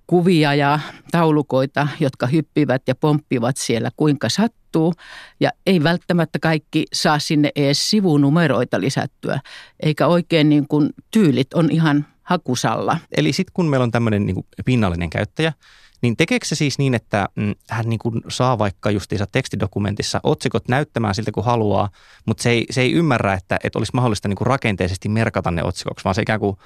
kuvia 0.08 0.56
ja 0.56 0.80
taulukoita, 1.12 1.88
jotka 2.00 2.28
hyppivät 2.28 2.82
ja 2.88 2.96
pomppivat 2.96 3.58
siellä 3.58 3.90
kuinka 3.98 4.30
sattuu. 4.30 4.94
Ja 5.40 5.52
ei 5.66 5.84
välttämättä 5.84 6.40
kaikki 6.40 6.86
saa 6.94 7.20
sinne 7.20 7.52
edes 7.56 7.90
sivunumeroita 7.90 8.82
lisättyä, 8.82 9.40
eikä 9.80 10.08
oikein 10.08 10.50
niin 10.50 10.68
kuin 10.68 10.90
tyylit 11.12 11.54
on 11.54 11.72
ihan 11.72 12.06
hakusalla. 12.24 12.98
Eli 13.18 13.34
sitten 13.34 13.54
kun 13.54 13.70
meillä 13.70 13.84
on 13.84 13.92
tämmöinen 13.92 14.26
niin 14.26 14.46
pinnallinen 14.66 15.10
käyttäjä, 15.10 15.54
niin 16.02 16.18
tekeekö 16.18 16.46
se 16.46 16.56
siis 16.56 16.78
niin, 16.78 16.94
että 16.94 17.30
mm, 17.36 17.56
hän 17.70 17.90
niin 17.90 18.00
kuin 18.00 18.22
saa 18.28 18.58
vaikka 18.58 18.92
justiinsa 18.92 19.26
tekstidokumentissa 19.32 20.20
otsikot 20.24 20.68
näyttämään 20.68 21.16
siltä 21.16 21.32
kuin 21.32 21.46
haluaa, 21.46 21.90
mutta 22.26 22.44
se 22.44 22.50
ei, 22.50 22.66
se 22.70 22.82
ei 22.82 22.94
ymmärrä, 22.94 23.34
että, 23.34 23.60
että 23.64 23.80
olisi 23.80 23.92
mahdollista 23.94 24.28
niin 24.28 24.38
kuin 24.38 24.48
rakenteisesti 24.48 25.10
merkata 25.10 25.52
ne 25.52 25.64
otsikoksi, 25.64 26.04
vaan 26.04 26.16
se 26.16 26.22
ikään 26.22 26.40
kuin 26.40 26.58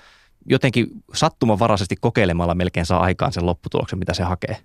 jotenkin 0.45 0.87
sattumanvaraisesti 1.13 1.95
kokeilemalla 2.01 2.55
melkein 2.55 2.85
saa 2.85 2.99
aikaan 2.99 3.33
sen 3.33 3.45
lopputuloksen, 3.45 3.99
mitä 3.99 4.13
se 4.13 4.23
hakee? 4.23 4.57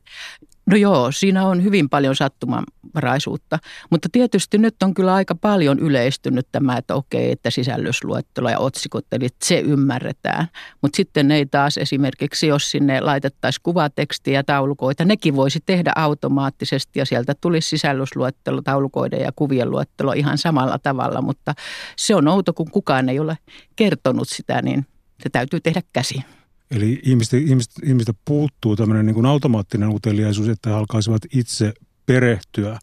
No 0.71 0.77
joo, 0.77 1.13
siinä 1.13 1.47
on 1.47 1.65
hyvin 1.65 1.89
paljon 1.89 2.17
sattumanvaraisuutta, 2.17 3.59
mutta 3.91 4.09
tietysti 4.13 4.59
nyt 4.59 4.83
on 4.83 4.95
kyllä 4.95 5.15
aika 5.15 5.35
paljon 5.35 5.79
yleistynyt 5.79 6.49
tämä, 6.53 6.77
että 6.77 6.95
okei, 6.95 7.33
että 7.33 7.51
sisällysluettelo 7.51 8.51
ja 8.51 8.59
otsikot, 8.59 9.07
eli 9.13 9.29
se 9.43 9.61
ymmärretään. 9.61 10.47
Mutta 10.83 10.97
sitten 10.97 11.31
ei 11.31 11.47
taas 11.47 11.79
esimerkiksi, 11.79 12.47
jos 12.47 12.71
sinne 12.71 13.01
laitettaisiin 13.01 13.63
kuvatekstiä 13.63 14.35
ja 14.35 14.45
taulukoita, 14.45 15.05
nekin 15.05 15.37
voisi 15.37 15.61
tehdä 15.67 15.93
automaattisesti 15.97 16.99
ja 16.99 17.07
sieltä 17.07 17.35
tulisi 17.41 17.69
sisällysluettelo, 17.69 18.63
taulukoiden 18.63 19.21
ja 19.21 19.33
kuvien 19.37 19.71
luettelo 19.71 20.13
ihan 20.13 20.39
samalla 20.39 20.79
tavalla, 20.79 21.23
mutta 21.23 21.55
se 21.97 22.15
on 22.15 22.29
outo, 22.29 22.53
kun 22.53 22.71
kukaan 22.71 23.09
ei 23.09 23.21
ole 23.21 23.39
kertonut 23.77 24.29
sitä, 24.29 24.63
niin 24.63 24.87
se 25.23 25.29
täytyy 25.33 25.61
tehdä 25.61 25.83
käsi. 25.93 26.23
Eli 26.71 27.01
ihmistä, 27.03 27.37
ihmistä, 27.37 27.81
ihmistä 27.87 28.13
puuttuu 28.25 28.77
tämmöinen 28.77 29.07
niin 29.07 29.15
kuin 29.15 29.27
automaattinen 29.27 29.89
uteliaisuus, 29.89 30.49
että 30.49 30.71
he 30.71 30.77
alkaisivat 30.77 31.23
itse 31.33 31.73
perehtyä 32.07 32.79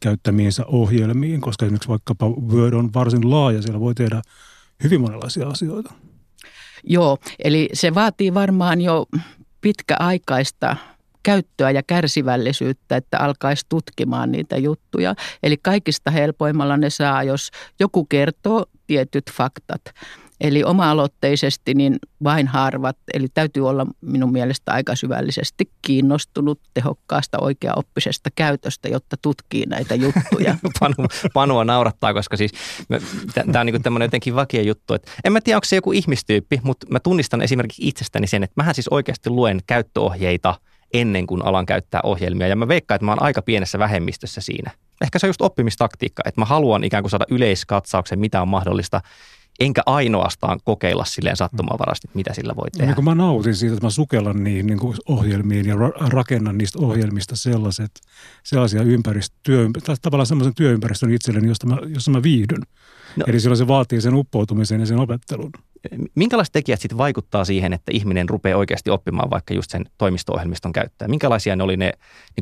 käyttämiinsä 0.00 0.66
ohjelmiin, 0.66 1.40
koska 1.40 1.66
esimerkiksi 1.66 1.88
vaikkapa 1.88 2.28
Word 2.28 2.72
on 2.72 2.94
varsin 2.94 3.30
laaja, 3.30 3.62
siellä 3.62 3.80
voi 3.80 3.94
tehdä 3.94 4.22
hyvin 4.84 5.00
monenlaisia 5.00 5.48
asioita. 5.48 5.92
Joo, 6.84 7.18
eli 7.44 7.68
se 7.72 7.94
vaatii 7.94 8.34
varmaan 8.34 8.80
jo 8.80 9.06
pitkäaikaista 9.60 10.76
käyttöä 11.22 11.70
ja 11.70 11.82
kärsivällisyyttä, 11.82 12.96
että 12.96 13.18
alkaisi 13.18 13.66
tutkimaan 13.68 14.32
niitä 14.32 14.56
juttuja. 14.56 15.14
Eli 15.42 15.56
kaikista 15.56 16.10
helpoimmalla 16.10 16.76
ne 16.76 16.90
saa, 16.90 17.22
jos 17.22 17.50
joku 17.80 18.04
kertoo 18.04 18.66
tietyt 18.86 19.24
faktat. 19.32 19.80
Eli 20.40 20.64
oma-aloitteisesti 20.64 21.74
niin 21.74 21.96
vain 22.24 22.46
harvat, 22.46 22.96
eli 23.14 23.26
täytyy 23.34 23.68
olla 23.68 23.86
minun 24.00 24.32
mielestä 24.32 24.72
aika 24.72 24.96
syvällisesti 24.96 25.70
kiinnostunut 25.82 26.60
tehokkaasta 26.74 27.38
oikeaoppisesta 27.40 28.30
käytöstä, 28.34 28.88
jotta 28.88 29.16
tutkii 29.22 29.66
näitä 29.66 29.94
juttuja. 29.94 30.56
Panu, 30.80 30.94
Panua 31.34 31.64
naurattaa, 31.64 32.14
koska 32.14 32.36
siis 32.36 32.52
tämä 33.34 33.60
on 33.60 33.66
niin 33.66 33.82
tämmöinen 33.82 34.06
jotenkin 34.06 34.34
vakia 34.34 34.62
juttu. 34.62 34.94
Että 34.94 35.12
en 35.24 35.32
mä 35.32 35.40
tiedä, 35.40 35.56
onko 35.56 35.64
se 35.64 35.76
joku 35.76 35.92
ihmistyyppi, 35.92 36.60
mutta 36.62 36.86
mä 36.90 37.00
tunnistan 37.00 37.42
esimerkiksi 37.42 37.88
itsestäni 37.88 38.26
sen, 38.26 38.42
että 38.42 38.54
mähän 38.56 38.74
siis 38.74 38.88
oikeasti 38.88 39.30
luen 39.30 39.60
käyttöohjeita 39.66 40.54
ennen 40.92 41.26
kuin 41.26 41.44
alan 41.44 41.66
käyttää 41.66 42.00
ohjelmia. 42.04 42.48
Ja 42.48 42.56
mä 42.56 42.68
veikkaan, 42.68 42.96
että 42.96 43.04
mä 43.04 43.12
oon 43.12 43.22
aika 43.22 43.42
pienessä 43.42 43.78
vähemmistössä 43.78 44.40
siinä. 44.40 44.70
Ehkä 45.00 45.18
se 45.18 45.26
on 45.26 45.28
just 45.28 45.42
oppimistaktiikka, 45.42 46.22
että 46.26 46.40
mä 46.40 46.44
haluan 46.44 46.84
ikään 46.84 47.02
kuin 47.02 47.10
saada 47.10 47.24
yleiskatsauksen, 47.30 48.18
mitä 48.18 48.42
on 48.42 48.48
mahdollista 48.48 49.00
enkä 49.60 49.82
ainoastaan 49.86 50.60
kokeilla 50.64 51.04
silleen 51.04 51.36
sattumanvarasti, 51.36 52.06
että 52.08 52.16
mitä 52.16 52.34
sillä 52.34 52.56
voi 52.56 52.70
tehdä. 52.70 52.94
Niin 52.94 53.04
mä 53.04 53.14
nautin 53.14 53.54
siitä, 53.54 53.74
että 53.74 53.86
mä 53.86 53.90
sukellan 53.90 54.44
niihin 54.44 54.66
niin 54.66 54.78
kuin 54.78 54.96
ohjelmiin 55.08 55.66
ja 55.66 55.74
ra- 55.74 56.08
rakennan 56.08 56.58
niistä 56.58 56.78
ohjelmista 56.78 57.36
sellaiset, 57.36 57.90
sellaisia 58.44 58.82
ympäristö, 58.82 59.36
työ, 59.42 59.68
tavallaan 60.02 60.26
sellaisen 60.26 60.54
työympäristön 60.54 61.12
itselleni, 61.12 61.48
josta 61.48 61.66
mä, 61.66 61.76
jossa 61.86 62.10
mä 62.10 62.22
viihdyn. 62.22 62.62
No. 63.16 63.24
Eli 63.26 63.40
silloin 63.40 63.58
se 63.58 63.68
vaatii 63.68 64.00
sen 64.00 64.14
uppoutumisen 64.14 64.80
ja 64.80 64.86
sen 64.86 64.98
opettelun. 64.98 65.50
Minkälaiset 66.14 66.52
tekijät 66.52 66.80
sitten 66.80 66.98
vaikuttaa 66.98 67.44
siihen, 67.44 67.72
että 67.72 67.92
ihminen 67.94 68.28
rupeaa 68.28 68.58
oikeasti 68.58 68.90
oppimaan 68.90 69.30
vaikka 69.30 69.54
just 69.54 69.70
sen 69.70 69.84
toimisto-ohjelmiston 69.98 70.72
käyttöä? 70.72 71.08
Minkälaisia 71.08 71.56
ne 71.56 71.62
oli 71.62 71.76
ne 71.76 71.92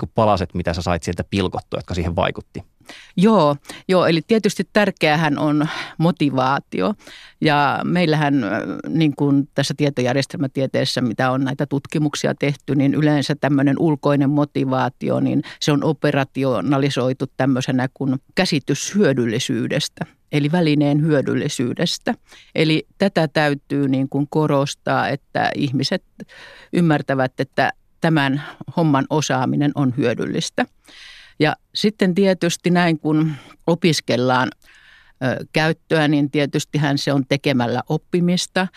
niin 0.00 0.10
palaset, 0.14 0.54
mitä 0.54 0.74
sä 0.74 0.82
sait 0.82 1.02
sieltä 1.02 1.24
pilkottua, 1.30 1.78
jotka 1.78 1.94
siihen 1.94 2.16
vaikutti? 2.16 2.62
Joo, 3.16 3.56
joo, 3.88 4.06
eli 4.06 4.22
tietysti 4.26 4.68
tärkeähän 4.72 5.38
on 5.38 5.68
motivaatio. 5.98 6.94
Ja 7.40 7.80
meillähän 7.84 8.34
niin 8.88 9.16
kuin 9.16 9.48
tässä 9.54 9.74
tietojärjestelmätieteessä, 9.76 11.00
mitä 11.00 11.30
on 11.30 11.44
näitä 11.44 11.66
tutkimuksia 11.66 12.34
tehty, 12.34 12.74
niin 12.74 12.94
yleensä 12.94 13.34
tämmöinen 13.40 13.76
ulkoinen 13.78 14.30
motivaatio, 14.30 15.20
niin 15.20 15.42
se 15.60 15.72
on 15.72 15.84
operationalisoitu 15.84 17.24
tämmöisenä 17.36 17.88
kuin 17.94 18.16
käsitys 18.34 18.94
hyödyllisyydestä 18.94 20.17
eli 20.32 20.52
välineen 20.52 21.02
hyödyllisyydestä. 21.02 22.14
Eli 22.54 22.86
tätä 22.98 23.28
täytyy 23.28 23.88
niin 23.88 24.08
kuin 24.08 24.26
korostaa, 24.30 25.08
että 25.08 25.50
ihmiset 25.54 26.04
ymmärtävät, 26.72 27.40
että 27.40 27.72
tämän 28.00 28.42
homman 28.76 29.06
osaaminen 29.10 29.72
on 29.74 29.94
hyödyllistä. 29.96 30.66
Ja 31.40 31.56
sitten 31.74 32.14
tietysti 32.14 32.70
näin, 32.70 32.98
kun 32.98 33.32
opiskellaan 33.66 34.48
käyttöä, 35.52 36.08
niin 36.08 36.30
tietystihän 36.30 36.98
se 36.98 37.12
on 37.12 37.24
tekemällä 37.28 37.82
oppimista. 37.88 38.68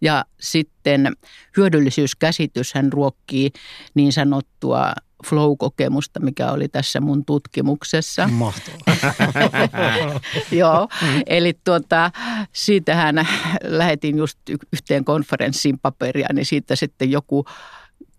Ja 0.00 0.24
sitten 0.40 1.16
hyödyllisyyskäsitys 1.56 2.74
hän 2.74 2.92
ruokkii 2.92 3.50
niin 3.94 4.12
sanottua 4.12 4.92
flow-kokemusta, 5.26 6.20
mikä 6.20 6.50
oli 6.50 6.68
tässä 6.68 7.00
mun 7.00 7.24
tutkimuksessa. 7.24 8.28
Mahtavaa. 8.32 10.20
Joo, 10.50 10.88
mm. 11.02 11.22
eli 11.26 11.58
tuota, 11.64 12.10
siitähän 12.52 13.28
lähetin 13.64 14.18
just 14.18 14.38
yhteen 14.72 15.04
konferenssiin 15.04 15.78
paperia, 15.78 16.28
niin 16.32 16.46
siitä 16.46 16.76
sitten 16.76 17.10
joku 17.10 17.44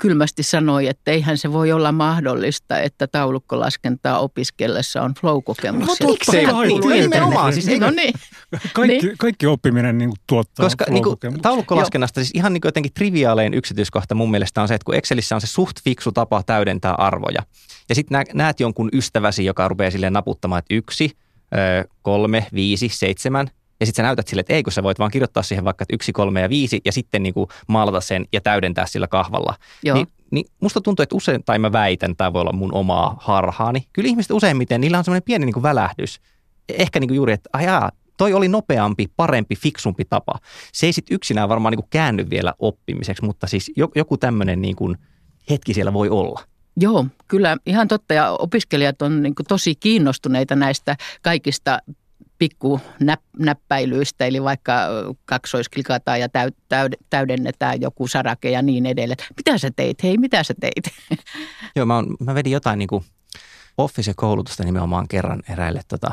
kylmästi 0.01 0.43
sanoi, 0.43 0.87
että 0.87 1.11
eihän 1.11 1.37
se 1.37 1.53
voi 1.53 1.71
olla 1.71 1.91
mahdollista, 1.91 2.79
että 2.79 3.07
taulukkolaskentaa 3.07 4.19
opiskellessa 4.19 5.01
on 5.01 5.13
flow-kokemus. 5.13 5.87
No 5.87 6.07
miksei? 6.07 6.45
Nimenomaan. 7.01 7.53
Siis, 7.53 7.79
no 7.79 7.89
niin. 7.89 8.13
Kaikki, 8.73 9.05
niin. 9.05 9.17
kaikki 9.17 9.47
oppiminen 9.47 9.97
niin 9.97 10.09
kuin 10.09 10.19
tuottaa 10.27 10.65
Koska 10.65 10.85
niin 10.89 11.03
kuin, 11.03 11.17
taulukkolaskennasta 11.41 12.19
siis 12.19 12.31
ihan 12.33 12.53
niin 12.53 12.61
kuin 12.61 12.67
jotenkin 12.67 12.93
triviaalein 12.93 13.53
yksityiskohta 13.53 14.15
mun 14.15 14.31
mielestä 14.31 14.61
on 14.61 14.67
se, 14.67 14.73
että 14.73 14.85
kun 14.85 14.95
Excelissä 14.95 15.35
on 15.35 15.41
se 15.41 15.47
suht 15.47 15.77
fiksu 15.83 16.11
tapa 16.11 16.43
täydentää 16.43 16.93
arvoja. 16.93 17.41
Ja 17.89 17.95
sitten 17.95 18.25
näet 18.33 18.59
jonkun 18.59 18.89
ystäväsi, 18.93 19.45
joka 19.45 19.67
rupeaa 19.67 19.91
silleen 19.91 20.13
naputtamaan, 20.13 20.59
että 20.59 20.73
yksi, 20.73 21.11
kolme, 22.01 22.47
viisi, 22.53 22.89
seitsemän– 22.89 23.47
ja 23.81 23.85
sitten 23.85 24.03
sä 24.03 24.07
näytät 24.07 24.27
sille, 24.27 24.39
että 24.39 24.53
ei 24.53 24.63
kun 24.63 24.73
sä 24.73 24.83
voit 24.83 24.99
vaan 24.99 25.11
kirjoittaa 25.11 25.43
siihen 25.43 25.65
vaikka 25.65 25.83
että 25.83 25.95
yksi, 25.95 26.13
kolme 26.13 26.41
ja 26.41 26.49
viisi 26.49 26.81
ja 26.85 26.91
sitten 26.91 27.23
niin 27.23 27.33
kuin 27.33 27.47
maalata 27.67 28.01
sen 28.01 28.25
ja 28.33 28.41
täydentää 28.41 28.85
sillä 28.85 29.07
kahvalla. 29.07 29.55
Joo. 29.83 29.97
Ni, 29.97 30.05
niin 30.31 30.45
musta 30.59 30.81
tuntuu, 30.81 31.03
että 31.03 31.15
usein, 31.15 31.43
tai 31.43 31.59
mä 31.59 31.71
väitän, 31.71 32.15
tämä 32.15 32.33
voi 32.33 32.41
olla 32.41 32.53
mun 32.53 32.73
omaa 32.73 33.17
harhaani. 33.19 33.85
Kyllä 33.93 34.09
ihmiset 34.09 34.31
useimmiten, 34.31 34.81
niillä 34.81 34.97
on 34.97 35.03
semmoinen 35.03 35.23
pieni 35.23 35.45
niin 35.45 35.53
kuin 35.53 35.63
välähdys. 35.63 36.21
Ehkä 36.69 36.99
niin 36.99 37.07
kuin 37.07 37.15
juuri, 37.15 37.33
että 37.33 37.49
ajaa, 37.53 37.91
toi 38.17 38.33
oli 38.33 38.47
nopeampi, 38.47 39.07
parempi, 39.15 39.55
fiksumpi 39.55 40.05
tapa. 40.05 40.33
Se 40.73 40.85
ei 40.85 40.93
sitten 40.93 41.15
yksinään 41.15 41.49
varmaan 41.49 41.71
niin 41.71 41.81
kuin 41.81 41.89
käänny 41.89 42.29
vielä 42.29 42.53
oppimiseksi, 42.59 43.25
mutta 43.25 43.47
siis 43.47 43.71
joku 43.95 44.17
tämmöinen 44.17 44.61
niin 44.61 44.75
kuin 44.75 44.97
hetki 45.49 45.73
siellä 45.73 45.93
voi 45.93 46.09
olla. 46.09 46.41
Joo, 46.77 47.05
kyllä 47.27 47.57
ihan 47.65 47.87
totta. 47.87 48.13
Ja 48.13 48.31
opiskelijat 48.31 49.01
on 49.01 49.23
niin 49.23 49.33
tosi 49.47 49.75
kiinnostuneita 49.75 50.55
näistä 50.55 50.97
kaikista 51.21 51.79
pikku 52.41 52.81
näppäilyistä, 53.39 54.25
eli 54.25 54.43
vaikka 54.43 54.73
kaksoisklikataan 55.25 56.19
ja 56.19 56.27
täydennetään 57.09 57.81
joku 57.81 58.07
sarake 58.07 58.51
ja 58.51 58.61
niin 58.61 58.85
edelleen. 58.85 59.17
Mitä 59.37 59.57
sä 59.57 59.71
teit? 59.75 60.03
Hei, 60.03 60.17
mitä 60.17 60.43
sä 60.43 60.53
teit? 60.59 60.93
Joo, 61.75 61.85
mä, 61.85 61.97
on, 61.97 62.15
mä 62.19 62.35
vedin 62.35 62.51
jotain 62.51 62.79
niin 62.79 62.87
kuin 62.87 63.03
office-koulutusta 63.77 64.63
nimenomaan 64.63 65.07
kerran 65.07 65.43
eräille 65.49 65.81
tota, 65.87 66.11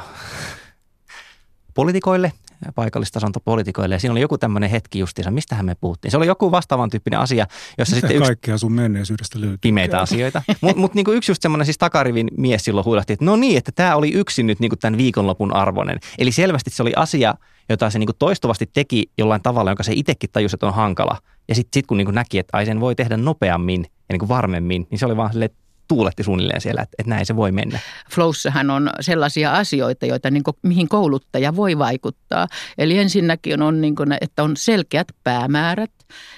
poliitikoille 1.75 2.33
paikallistason 2.75 3.33
poliitikoille. 3.45 3.95
Ja 3.95 3.99
siinä 3.99 4.13
oli 4.13 4.21
joku 4.21 4.39
tämmöinen 4.39 4.71
hetki 4.71 4.99
justiinsa, 4.99 5.31
mistähän 5.31 5.67
me 5.67 5.75
puhuttiin. 5.75 6.11
Se 6.11 6.17
oli 6.17 6.27
joku 6.27 6.51
vastaavan 6.51 6.91
tyyppinen 6.91 7.21
asia, 7.21 7.47
jossa 7.79 7.97
Mitä 7.97 8.09
sitten 8.09 8.27
kaikkea 8.27 8.59
sun 8.59 8.73
menneisyydestä 8.73 9.41
löytyy? 9.41 9.59
Pimeitä 9.61 10.01
asioita. 10.01 10.43
Mutta 10.61 10.81
mut 10.81 10.95
niinku 10.95 11.13
yksi 11.13 11.31
just 11.31 11.43
semmoinen 11.43 11.67
siis 11.67 11.79
takarivin 11.79 12.29
mies 12.37 12.65
silloin 12.65 12.85
huudahti, 12.85 13.13
että 13.13 13.25
no 13.25 13.37
niin, 13.37 13.59
että 13.59 13.73
tämä 13.73 13.97
oli 13.97 14.13
yksi 14.13 14.43
nyt 14.43 14.61
niinku 14.61 14.77
tämän 14.77 14.99
viikonlopun 14.99 15.55
arvoinen. 15.55 15.99
Eli 16.19 16.33
selvästi 16.33 16.71
se 16.71 16.83
oli 16.83 16.93
asia, 16.97 17.35
jota 17.69 17.91
se 17.91 17.99
niinku 17.99 18.13
toistuvasti 18.19 18.71
teki 18.73 19.11
jollain 19.19 19.43
tavalla, 19.43 19.71
jonka 19.71 19.83
se 19.83 19.93
itsekin 19.95 20.31
tajusi, 20.33 20.57
että 20.57 20.67
on 20.67 20.75
hankala. 20.75 21.19
Ja 21.49 21.55
sitten 21.55 21.79
sit 21.79 21.87
kun 21.87 21.97
niinku 21.97 22.13
näki, 22.13 22.39
että 22.39 22.57
ai 22.57 22.67
sen 22.67 22.81
voi 22.81 22.95
tehdä 22.95 23.17
nopeammin 23.17 23.83
ja 23.83 24.13
niinku 24.13 24.29
varmemmin, 24.29 24.87
niin 24.91 24.99
se 24.99 25.07
oli 25.07 25.17
vaan 25.17 25.33
silleen, 25.33 25.51
tuuletti 25.89 26.23
suunnilleen 26.23 26.61
siellä, 26.61 26.83
että, 26.83 26.95
että 26.99 27.11
näin 27.11 27.27
se 27.27 27.37
voi 27.37 27.53
mennä. 27.53 27.79
Flowssahan 28.11 28.71
on 28.71 28.91
sellaisia 29.01 29.53
asioita, 29.53 30.07
joita 30.07 30.31
niin 30.31 30.43
kuin, 30.43 30.57
mihin 30.63 30.89
kouluttaja 30.89 31.57
voi 31.57 31.79
vaikuttaa. 31.79 32.49
Eli 32.79 32.99
ensinnäkin 32.99 33.63
on, 33.63 33.81
niin 33.81 33.95
kuin, 33.95 34.17
että 34.21 34.43
on 34.43 34.57
selkeät 34.57 35.09
päämäärät. 35.25 35.93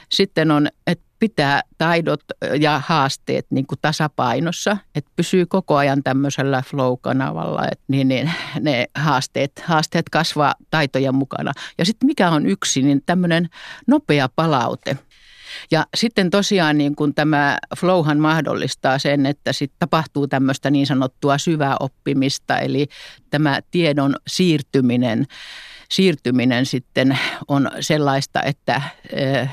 Sitten 0.08 0.50
on, 0.50 0.68
että 0.86 1.10
pitää 1.18 1.62
taidot 1.78 2.20
ja 2.60 2.82
haasteet 2.86 3.46
niin 3.50 3.66
kuin 3.66 3.78
tasapainossa, 3.82 4.76
että 4.94 5.10
pysyy 5.16 5.46
koko 5.46 5.76
ajan 5.76 6.02
tämmöisellä 6.02 6.62
flow-kanavalla, 6.66 7.64
että 7.72 7.84
niin, 7.88 8.08
niin, 8.08 8.30
ne 8.60 8.86
haasteet, 8.94 9.62
haasteet 9.64 10.08
kasvaa 10.08 10.54
taitojen 10.70 11.14
mukana. 11.14 11.52
Ja 11.78 11.84
sitten 11.84 12.06
mikä 12.06 12.30
on 12.30 12.46
yksi, 12.46 12.82
niin 12.82 13.02
tämmöinen 13.06 13.48
nopea 13.86 14.28
palaute– 14.36 14.96
ja 15.70 15.86
sitten 15.96 16.30
tosiaan 16.30 16.78
niin 16.78 16.96
kuin 16.96 17.14
tämä 17.14 17.58
flowhan 17.76 18.18
mahdollistaa 18.18 18.98
sen, 18.98 19.26
että 19.26 19.52
sitten 19.52 19.78
tapahtuu 19.78 20.26
tämmöistä 20.26 20.70
niin 20.70 20.86
sanottua 20.86 21.38
syvää 21.38 21.76
oppimista, 21.80 22.58
eli 22.58 22.86
tämä 23.30 23.60
tiedon 23.70 24.16
siirtyminen 24.26 25.26
siirtyminen 25.92 26.66
sitten 26.66 27.18
on 27.48 27.70
sellaista, 27.80 28.42
että 28.42 28.82
eh, 29.12 29.50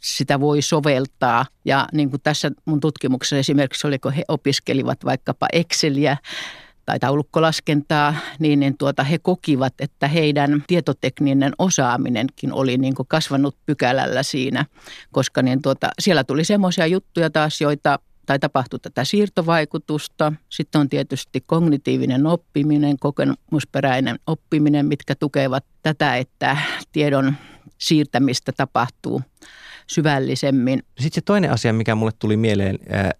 sitä 0.00 0.40
voi 0.40 0.62
soveltaa. 0.62 1.46
Ja 1.64 1.88
niin 1.92 2.10
kuin 2.10 2.22
tässä 2.22 2.50
mun 2.64 2.80
tutkimuksessa 2.80 3.36
esimerkiksi 3.36 3.86
oli, 3.86 3.98
kun 3.98 4.12
he 4.12 4.22
opiskelivat 4.28 5.04
vaikkapa 5.04 5.46
Exceliä, 5.52 6.16
tai 6.88 6.98
taulukkolaskentaa, 6.98 8.14
niin, 8.38 8.60
niin 8.60 8.78
tuota, 8.78 9.04
he 9.04 9.18
kokivat, 9.18 9.74
että 9.78 10.08
heidän 10.08 10.64
tietotekninen 10.66 11.52
osaaminenkin 11.58 12.52
oli 12.52 12.78
niin 12.78 12.94
kuin 12.94 13.08
kasvanut 13.08 13.56
pykälällä 13.66 14.22
siinä, 14.22 14.64
koska 15.12 15.42
niin 15.42 15.62
tuota, 15.62 15.90
siellä 15.98 16.24
tuli 16.24 16.44
semmoisia 16.44 16.86
juttuja 16.86 17.30
taas, 17.30 17.60
joita 17.60 17.98
tai 18.26 18.38
tapahtui 18.38 18.80
tätä 18.80 19.04
siirtovaikutusta. 19.04 20.32
Sitten 20.48 20.80
on 20.80 20.88
tietysti 20.88 21.40
kognitiivinen 21.46 22.26
oppiminen, 22.26 22.96
kokemusperäinen 22.98 24.18
oppiminen, 24.26 24.86
mitkä 24.86 25.14
tukevat 25.14 25.64
tätä, 25.82 26.16
että 26.16 26.56
tiedon 26.92 27.34
siirtämistä 27.78 28.52
tapahtuu 28.52 29.22
syvällisemmin. 29.90 30.82
Sitten 30.98 31.14
se 31.14 31.20
toinen 31.20 31.50
asia, 31.50 31.72
mikä 31.72 31.94
mulle 31.94 32.12
tuli 32.18 32.36
mieleen, 32.36 32.78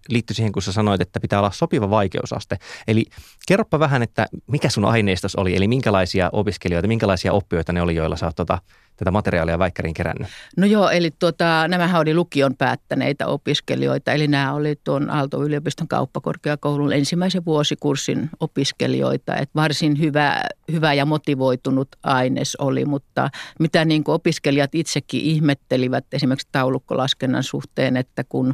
liittyy 0.09 0.33
siihen, 0.35 0.51
kun 0.51 0.61
sä 0.61 0.71
sanoit, 0.71 1.01
että 1.01 1.19
pitää 1.19 1.39
olla 1.39 1.51
sopiva 1.51 1.89
vaikeusaste. 1.89 2.57
Eli 2.87 3.05
kerropa 3.47 3.79
vähän, 3.79 4.03
että 4.03 4.27
mikä 4.47 4.69
sun 4.69 4.85
aineistos 4.85 5.35
oli, 5.35 5.55
eli 5.55 5.67
minkälaisia 5.67 6.29
opiskelijoita, 6.33 6.87
minkälaisia 6.87 7.33
oppijoita 7.33 7.73
ne 7.73 7.81
oli, 7.81 7.95
joilla 7.95 8.15
sä 8.15 8.25
oot 8.25 8.35
tota, 8.35 8.61
tätä 8.99 9.11
materiaalia 9.11 9.59
väikkäriin 9.59 9.93
kerännyt? 9.93 10.27
No 10.57 10.65
joo, 10.65 10.89
eli 10.89 11.11
tuota, 11.19 11.67
nämähän 11.67 12.01
oli 12.01 12.13
lukion 12.13 12.55
päättäneitä 12.55 13.27
opiskelijoita, 13.27 14.11
eli 14.11 14.27
nämä 14.27 14.53
oli 14.53 14.79
tuon 14.83 15.09
Aalto-yliopiston 15.09 15.87
kauppakorkeakoulun 15.87 16.93
ensimmäisen 16.93 17.45
vuosikurssin 17.45 18.29
opiskelijoita, 18.39 19.35
että 19.35 19.55
varsin 19.55 19.99
hyvä, 19.99 20.41
hyvä 20.71 20.93
ja 20.93 21.05
motivoitunut 21.05 21.87
aines 22.03 22.55
oli, 22.55 22.85
mutta 22.85 23.29
mitä 23.59 23.85
niin 23.85 24.03
kuin 24.03 24.15
opiskelijat 24.15 24.75
itsekin 24.75 25.21
ihmettelivät 25.21 26.05
esimerkiksi 26.13 26.47
taulukkolaskennan 26.51 27.43
suhteen, 27.43 27.97
että 27.97 28.23
kun 28.23 28.53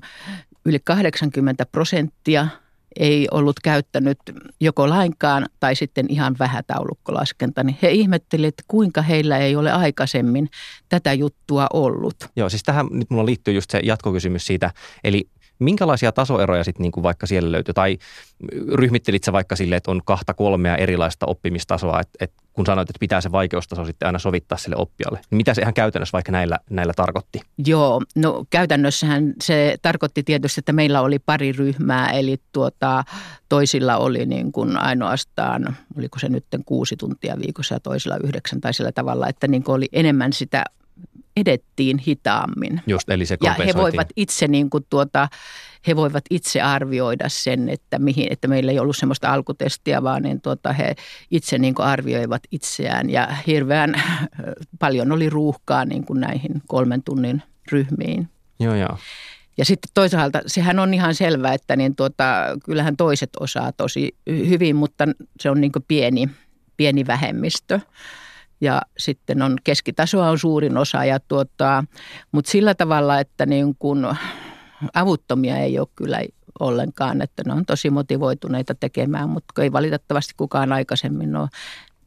yli 0.65 0.79
80 0.79 1.65
prosenttia– 1.65 2.47
ei 2.99 3.27
ollut 3.31 3.59
käyttänyt 3.63 4.17
joko 4.59 4.89
lainkaan 4.89 5.45
tai 5.59 5.75
sitten 5.75 6.05
ihan 6.09 6.35
vähätaulukkolaskenta, 6.39 7.63
niin 7.63 7.77
he 7.81 7.91
ihmettelivat, 7.91 8.47
että 8.47 8.63
kuinka 8.67 9.01
heillä 9.01 9.37
ei 9.37 9.55
ole 9.55 9.71
aikaisemmin 9.71 10.49
tätä 10.89 11.13
juttua 11.13 11.67
ollut. 11.73 12.15
Joo, 12.35 12.49
siis 12.49 12.63
tähän 12.63 12.87
nyt 12.91 13.09
mulla 13.09 13.25
liittyy 13.25 13.53
just 13.53 13.69
se 13.69 13.79
jatkokysymys 13.83 14.45
siitä, 14.45 14.71
eli 15.03 15.29
minkälaisia 15.59 16.11
tasoeroja 16.11 16.63
sitten 16.63 16.83
niin 16.83 16.91
kuin 16.91 17.03
vaikka 17.03 17.27
siellä 17.27 17.51
löytyy? 17.51 17.73
Tai 17.73 17.97
ryhmittelit 18.73 19.23
sä 19.23 19.33
vaikka 19.33 19.55
sille, 19.55 19.75
että 19.75 19.91
on 19.91 20.01
kahta 20.05 20.33
kolmea 20.33 20.75
erilaista 20.75 21.25
oppimistasoa, 21.25 21.99
että, 21.99 22.17
että 22.19 22.43
kun 22.53 22.65
sanoit, 22.65 22.89
että 22.89 22.99
pitää 22.99 23.21
se 23.21 23.31
vaikeustaso 23.31 23.85
sitten 23.85 24.05
aina 24.05 24.19
sovittaa 24.19 24.57
sille 24.57 24.75
oppijalle, 24.75 25.19
niin 25.29 25.37
mitä 25.37 25.53
se 25.53 25.61
ihan 25.61 25.73
käytännössä 25.73 26.13
vaikka 26.13 26.31
näillä, 26.31 26.59
näillä 26.69 26.93
tarkoitti? 26.95 27.41
Joo, 27.65 28.01
no 28.15 28.45
käytännössähän 28.49 29.33
se 29.43 29.77
tarkoitti 29.81 30.23
tietysti, 30.23 30.59
että 30.59 30.73
meillä 30.73 31.01
oli 31.01 31.19
pari 31.19 31.51
ryhmää, 31.51 32.09
eli 32.09 32.37
tuota, 32.51 33.03
toisilla 33.49 33.97
oli 33.97 34.25
niin 34.25 34.51
kuin 34.51 34.77
ainoastaan, 34.77 35.77
oliko 35.97 36.19
se 36.19 36.29
nyt 36.29 36.45
kuusi 36.65 36.97
tuntia 36.97 37.35
viikossa 37.45 37.75
ja 37.75 37.79
toisilla 37.79 38.17
yhdeksän 38.23 38.61
tai 38.61 38.73
sillä 38.73 38.91
tavalla, 38.91 39.29
että 39.29 39.47
niin 39.47 39.63
kuin 39.63 39.75
oli 39.75 39.87
enemmän 39.93 40.33
sitä 40.33 40.63
edettiin 41.35 41.97
hitaammin. 41.97 42.81
Just, 42.87 43.09
eli 43.09 43.25
se 43.25 43.37
ja 43.43 43.53
he 43.53 43.73
voivat 43.75 44.07
itse 44.15 44.47
niin 44.47 44.69
kuin 44.69 44.85
tuota, 44.89 45.27
he 45.87 45.95
voivat 45.95 46.23
itse 46.29 46.61
arvioida 46.61 47.29
sen, 47.29 47.69
että, 47.69 47.99
mihin, 47.99 48.27
että 48.29 48.47
meillä 48.47 48.71
ei 48.71 48.79
ollut 48.79 48.97
sellaista 48.97 49.33
alkutestiä, 49.33 50.03
vaan 50.03 50.23
niin 50.23 50.41
tuota, 50.41 50.73
he 50.73 50.95
itse 51.31 51.57
niin 51.57 51.75
kuin 51.75 51.85
arvioivat 51.85 52.41
itseään 52.51 53.09
ja 53.09 53.27
hirveän 53.47 54.03
paljon 54.79 55.11
oli 55.11 55.29
ruuhkaa 55.29 55.85
niin 55.85 56.05
kuin 56.05 56.19
näihin 56.19 56.61
kolmen 56.67 57.03
tunnin 57.03 57.43
ryhmiin. 57.71 58.29
Joo, 58.59 58.75
joo. 58.75 58.97
Ja 59.57 59.65
sitten 59.65 59.91
toisaalta 59.93 60.41
sehän 60.47 60.79
on 60.79 60.93
ihan 60.93 61.15
selvää, 61.15 61.53
että 61.53 61.75
niin 61.75 61.95
tuota, 61.95 62.23
kyllähän 62.65 62.97
toiset 62.97 63.29
osaa 63.39 63.71
tosi 63.71 64.15
hyvin, 64.27 64.75
mutta 64.75 65.05
se 65.39 65.49
on 65.49 65.61
niin 65.61 65.71
pieni, 65.87 66.29
pieni 66.77 67.07
vähemmistö 67.07 67.79
ja 68.65 68.81
sitten 68.97 69.41
on 69.41 69.57
keskitasoa 69.63 70.29
on 70.29 70.39
suurin 70.39 70.77
osa. 70.77 71.05
Ja 71.05 71.19
tuota, 71.19 71.83
mutta 72.31 72.51
sillä 72.51 72.75
tavalla, 72.75 73.19
että 73.19 73.45
niin 73.45 73.75
kun 73.79 74.15
avuttomia 74.93 75.57
ei 75.57 75.79
ole 75.79 75.87
kyllä 75.95 76.19
ollenkaan, 76.59 77.21
että 77.21 77.43
ne 77.45 77.53
on 77.53 77.65
tosi 77.65 77.89
motivoituneita 77.89 78.75
tekemään, 78.75 79.29
mutta 79.29 79.63
ei 79.63 79.71
valitettavasti 79.71 80.33
kukaan 80.37 80.71
aikaisemmin 80.71 81.35
ole 81.35 81.49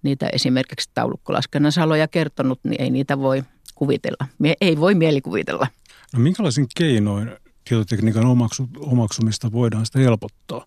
niitä 0.03 0.29
esimerkiksi 0.33 0.91
taulukkolaskennan 0.95 1.73
saloja 1.73 2.09
kertonut, 2.09 2.61
niin 2.65 2.83
ei 2.83 2.91
niitä 2.91 3.19
voi 3.19 3.43
kuvitella. 3.75 4.27
Ei 4.61 4.81
voi 4.81 4.95
mielikuvitella. 4.95 5.67
No 6.15 6.21
minkälaisin 6.21 6.67
keinoin 6.77 7.31
tietotekniikan 7.69 8.27
omaksu, 8.27 8.69
omaksumista 8.79 9.53
voidaan 9.53 9.87
sitä 9.87 9.99
helpottaa? 9.99 10.65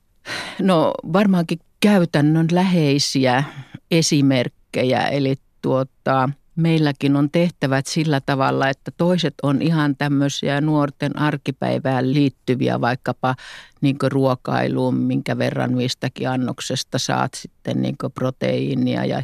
No 0.60 0.94
varmaankin 1.14 1.60
käytännön 1.80 2.48
läheisiä 2.52 3.44
esimerkkejä, 3.92 5.08
eli 5.08 5.36
tuota, 5.62 6.30
meilläkin 6.56 7.16
on 7.16 7.30
tehtävät 7.32 7.88
sillä 7.88 8.22
tavalla, 8.22 8.70
että 8.70 8.92
toiset 8.98 9.34
on 9.44 9.62
ihan 9.62 9.96
tämmöisiä 9.96 10.62
nuorten 10.62 11.20
arkipäivään 11.20 12.14
liittyviä, 12.14 12.82
vaikkapa 12.82 13.36
niin 13.82 13.98
ruokailuun, 14.04 14.96
minkä 14.96 15.38
verran 15.38 15.74
mistäkin 15.74 16.30
annoksesta 16.30 17.00
saat 17.00 17.34
sitten 17.34 17.82
niin 17.82 17.96
proteiinia 18.14 19.06
ja 19.06 19.24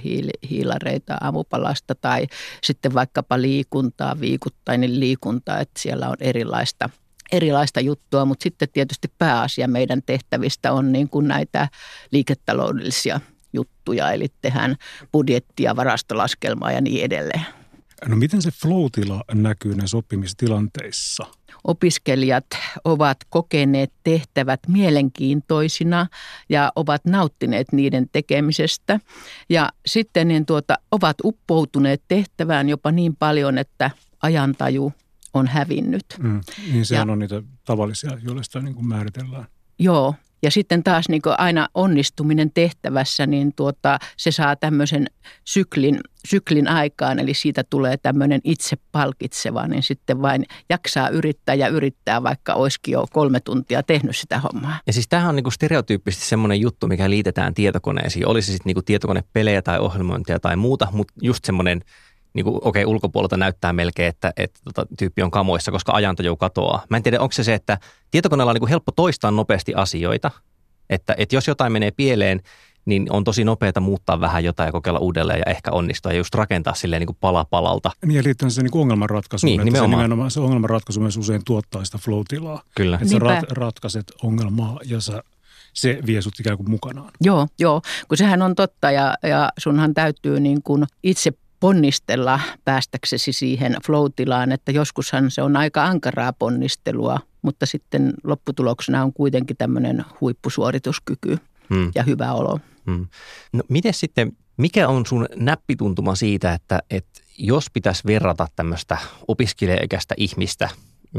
hiilareita 0.49 1.17
aamupalasta 1.21 1.95
tai 1.95 2.27
sitten 2.63 2.93
vaikkapa 2.93 3.41
liikuntaa, 3.41 4.19
viikoittainen 4.19 4.99
liikunta, 4.99 5.59
että 5.59 5.79
siellä 5.79 6.09
on 6.09 6.17
erilaista 6.19 6.89
erilaista 7.31 7.79
juttua, 7.79 8.25
mutta 8.25 8.43
sitten 8.43 8.67
tietysti 8.73 9.11
pääasia 9.17 9.67
meidän 9.67 10.01
tehtävistä 10.05 10.73
on 10.73 10.91
niin 10.91 11.09
kuin 11.09 11.27
näitä 11.27 11.69
liiketaloudellisia 12.11 13.19
juttuja, 13.53 14.11
eli 14.11 14.27
tehdään 14.41 14.75
budjettia, 15.11 15.75
varastolaskelmaa 15.75 16.71
ja 16.71 16.81
niin 16.81 17.05
edelleen. 17.05 17.45
No 18.05 18.15
miten 18.15 18.41
se 18.41 18.51
flow-tila 18.51 19.23
näkyy 19.33 19.75
näissä 19.75 19.97
oppimistilanteissa? 19.97 21.25
Opiskelijat 21.63 22.45
ovat 22.83 23.17
kokeneet 23.29 23.93
tehtävät 24.03 24.59
mielenkiintoisina 24.67 26.07
ja 26.49 26.71
ovat 26.75 27.05
nauttineet 27.05 27.71
niiden 27.71 28.09
tekemisestä. 28.11 28.99
Ja 29.49 29.69
sitten 29.85 30.27
niin 30.27 30.45
tuota, 30.45 30.75
ovat 30.91 31.17
uppoutuneet 31.23 32.03
tehtävään 32.07 32.69
jopa 32.69 32.91
niin 32.91 33.15
paljon, 33.15 33.57
että 33.57 33.91
ajantaju 34.21 34.93
on 35.33 35.47
hävinnyt. 35.47 36.05
Mm, 36.19 36.41
niin 36.71 36.85
sehän 36.85 37.07
ja, 37.07 37.11
on 37.11 37.19
niitä 37.19 37.43
tavallisia, 37.65 38.11
joille 38.23 38.43
sitä 38.43 38.59
niin 38.59 38.75
kuin 38.75 38.87
määritellään. 38.87 39.45
Joo, 39.79 40.15
ja 40.43 40.51
sitten 40.51 40.83
taas 40.83 41.09
niin 41.09 41.21
aina 41.37 41.67
onnistuminen 41.73 42.51
tehtävässä, 42.53 43.25
niin 43.25 43.53
tuota, 43.55 43.99
se 44.17 44.31
saa 44.31 44.55
tämmöisen 44.55 45.07
syklin, 45.45 45.99
syklin 46.27 46.67
aikaan, 46.67 47.19
eli 47.19 47.33
siitä 47.33 47.63
tulee 47.69 47.97
tämmöinen 47.97 48.41
itse 48.43 48.75
palkitseva, 48.91 49.67
niin 49.67 49.83
sitten 49.83 50.21
vain 50.21 50.45
jaksaa 50.69 51.09
yrittää 51.09 51.55
ja 51.55 51.67
yrittää, 51.67 52.23
vaikka 52.23 52.53
olisikin 52.53 52.91
jo 52.91 53.05
kolme 53.13 53.39
tuntia 53.39 53.83
tehnyt 53.83 54.15
sitä 54.15 54.39
hommaa. 54.39 54.79
Ja 54.87 54.93
siis 54.93 55.07
tämähän 55.07 55.29
on 55.29 55.35
niin 55.35 55.51
stereotyyppisesti 55.51 56.25
semmoinen 56.25 56.61
juttu, 56.61 56.87
mikä 56.87 57.09
liitetään 57.09 57.53
tietokoneisiin. 57.53 58.27
Olisi 58.27 58.51
sitten 58.51 58.73
niin 58.73 58.85
tietokonepelejä 58.85 59.61
tai 59.61 59.79
ohjelmointia 59.79 60.39
tai 60.39 60.55
muuta, 60.55 60.87
mutta 60.91 61.13
just 61.21 61.45
semmoinen– 61.45 61.81
niin 62.33 62.43
kuin, 62.43 62.55
okei, 62.55 62.83
okay, 62.83 62.93
ulkopuolelta 62.93 63.37
näyttää 63.37 63.73
melkein, 63.73 64.09
että, 64.09 64.33
että 64.37 64.59
tota, 64.63 64.85
tyyppi 64.97 65.23
on 65.23 65.31
kamoissa, 65.31 65.71
koska 65.71 65.91
ajantaju 65.91 66.35
katoaa. 66.35 66.83
Mä 66.89 66.97
en 66.97 67.03
tiedä, 67.03 67.21
onko 67.21 67.31
se 67.31 67.43
se, 67.43 67.53
että 67.53 67.77
tietokoneella 68.11 68.51
on 68.51 68.55
niin 68.55 68.61
kuin 68.61 68.69
helppo 68.69 68.91
toistaa 68.91 69.31
nopeasti 69.31 69.73
asioita, 69.75 70.31
että, 70.89 71.15
että 71.17 71.35
jos 71.35 71.47
jotain 71.47 71.71
menee 71.71 71.91
pieleen, 71.91 72.41
niin 72.85 73.07
on 73.09 73.23
tosi 73.23 73.43
nopeata 73.43 73.79
muuttaa 73.79 74.19
vähän 74.19 74.43
jotain 74.43 74.67
ja 74.67 74.71
kokeilla 74.71 74.99
uudelleen 74.99 75.39
ja 75.39 75.51
ehkä 75.51 75.71
onnistua 75.71 76.11
ja 76.11 76.17
just 76.17 76.35
rakentaa 76.35 76.73
silleen 76.73 76.99
niin 76.99 77.07
kuin 77.07 77.17
pala 77.19 77.45
palalta. 77.45 77.91
Niin 78.05 78.15
ja 78.15 78.23
liittyen 78.23 78.51
se 78.51 78.63
niin 78.63 78.71
kuin 78.71 78.81
ongelmanratkaisuun, 78.81 79.47
niin, 79.47 79.61
että 79.61 79.65
nimenomaan. 79.65 79.91
Se, 79.91 79.97
nimenomaan, 79.97 80.31
se 80.31 80.39
ongelmanratkaisu 80.39 80.99
myös 80.99 81.17
usein 81.17 81.41
tuottaa 81.45 81.85
sitä 81.85 81.97
flow-tilaa. 81.97 82.61
Kyllä. 82.75 82.95
Että 82.95 83.07
sä 83.07 83.19
rat, 83.19 83.51
ratkaiset 83.51 84.11
ongelmaa 84.23 84.79
ja 84.85 85.01
sä 85.01 85.23
se 85.73 85.99
vie 86.05 86.21
sut 86.21 86.39
ikään 86.39 86.57
kuin 86.57 86.69
mukanaan. 86.69 87.11
Joo, 87.21 87.47
joo, 87.59 87.81
kun 88.07 88.17
sehän 88.17 88.41
on 88.41 88.55
totta 88.55 88.91
ja, 88.91 89.15
ja 89.23 89.49
sunhan 89.57 89.93
täytyy 89.93 90.39
niin 90.39 90.63
kuin 90.63 90.85
itse 91.03 91.31
ponnistella 91.59 92.39
päästäksesi 92.65 93.33
siihen 93.33 93.75
flow-tilaan, 93.85 94.51
että 94.51 94.71
joskushan 94.71 95.31
se 95.31 95.41
on 95.41 95.55
aika 95.55 95.85
ankaraa 95.85 96.33
ponnistelua, 96.33 97.19
mutta 97.41 97.65
sitten 97.65 98.13
lopputuloksena 98.23 99.03
on 99.03 99.13
kuitenkin 99.13 99.57
tämmöinen 99.57 100.05
huippusuorituskyky 100.21 101.37
hmm. 101.69 101.91
ja 101.95 102.03
hyvä 102.03 102.33
olo. 102.33 102.59
Hmm. 102.85 103.07
No 103.53 103.63
miten 103.69 103.93
sitten, 103.93 104.31
mikä 104.57 104.87
on 104.87 105.05
sun 105.05 105.25
näppituntuma 105.35 106.15
siitä, 106.15 106.53
että, 106.53 106.79
että 106.89 107.21
jos 107.37 107.65
pitäisi 107.73 108.03
verrata 108.07 108.47
tämmöistä 108.55 108.97
opiskelijaikäistä 109.27 110.15
ihmistä– 110.17 110.69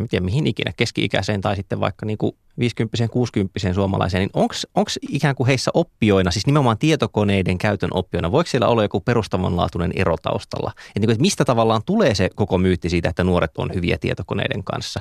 tiedä 0.08 0.24
mihin 0.24 0.46
ikinä, 0.46 0.72
keski-ikäiseen 0.76 1.40
tai 1.40 1.56
sitten 1.56 1.80
vaikka 1.80 2.06
niin 2.06 2.18
kuin 2.18 2.32
50 2.58 3.08
60 3.08 3.74
suomalaiseen, 3.74 4.20
niin 4.20 4.30
onko 4.74 4.90
ikään 5.10 5.34
kuin 5.34 5.46
heissä 5.46 5.70
oppijoina, 5.74 6.30
siis 6.30 6.46
nimenomaan 6.46 6.78
tietokoneiden 6.78 7.58
käytön 7.58 7.90
oppijoina, 7.92 8.32
voiko 8.32 8.50
siellä 8.50 8.68
olla 8.68 8.82
joku 8.82 9.00
perustavanlaatuinen 9.00 9.92
ero 9.96 10.16
taustalla? 10.22 10.70
Että, 10.70 11.00
niin 11.00 11.06
kuin, 11.06 11.10
että 11.10 11.22
mistä 11.22 11.44
tavallaan 11.44 11.82
tulee 11.86 12.14
se 12.14 12.30
koko 12.34 12.58
myytti 12.58 12.90
siitä, 12.90 13.08
että 13.08 13.24
nuoret 13.24 13.50
on 13.58 13.70
hyviä 13.74 13.98
tietokoneiden 13.98 14.64
kanssa? 14.64 15.00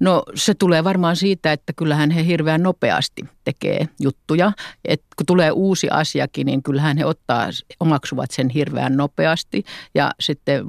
No 0.00 0.22
se 0.34 0.54
tulee 0.54 0.84
varmaan 0.84 1.16
siitä, 1.16 1.52
että 1.52 1.72
kyllähän 1.72 2.10
he 2.10 2.26
hirveän 2.26 2.62
nopeasti 2.62 3.22
tekee 3.44 3.88
juttuja. 4.00 4.52
Et 4.84 5.02
kun 5.16 5.26
tulee 5.26 5.50
uusi 5.50 5.88
asiakin, 5.90 6.46
niin 6.46 6.62
kyllähän 6.62 6.96
he 6.96 7.04
ottaa, 7.04 7.46
omaksuvat 7.80 8.30
sen 8.30 8.48
hirveän 8.48 8.96
nopeasti 8.96 9.64
ja 9.94 10.10
sitten 10.20 10.66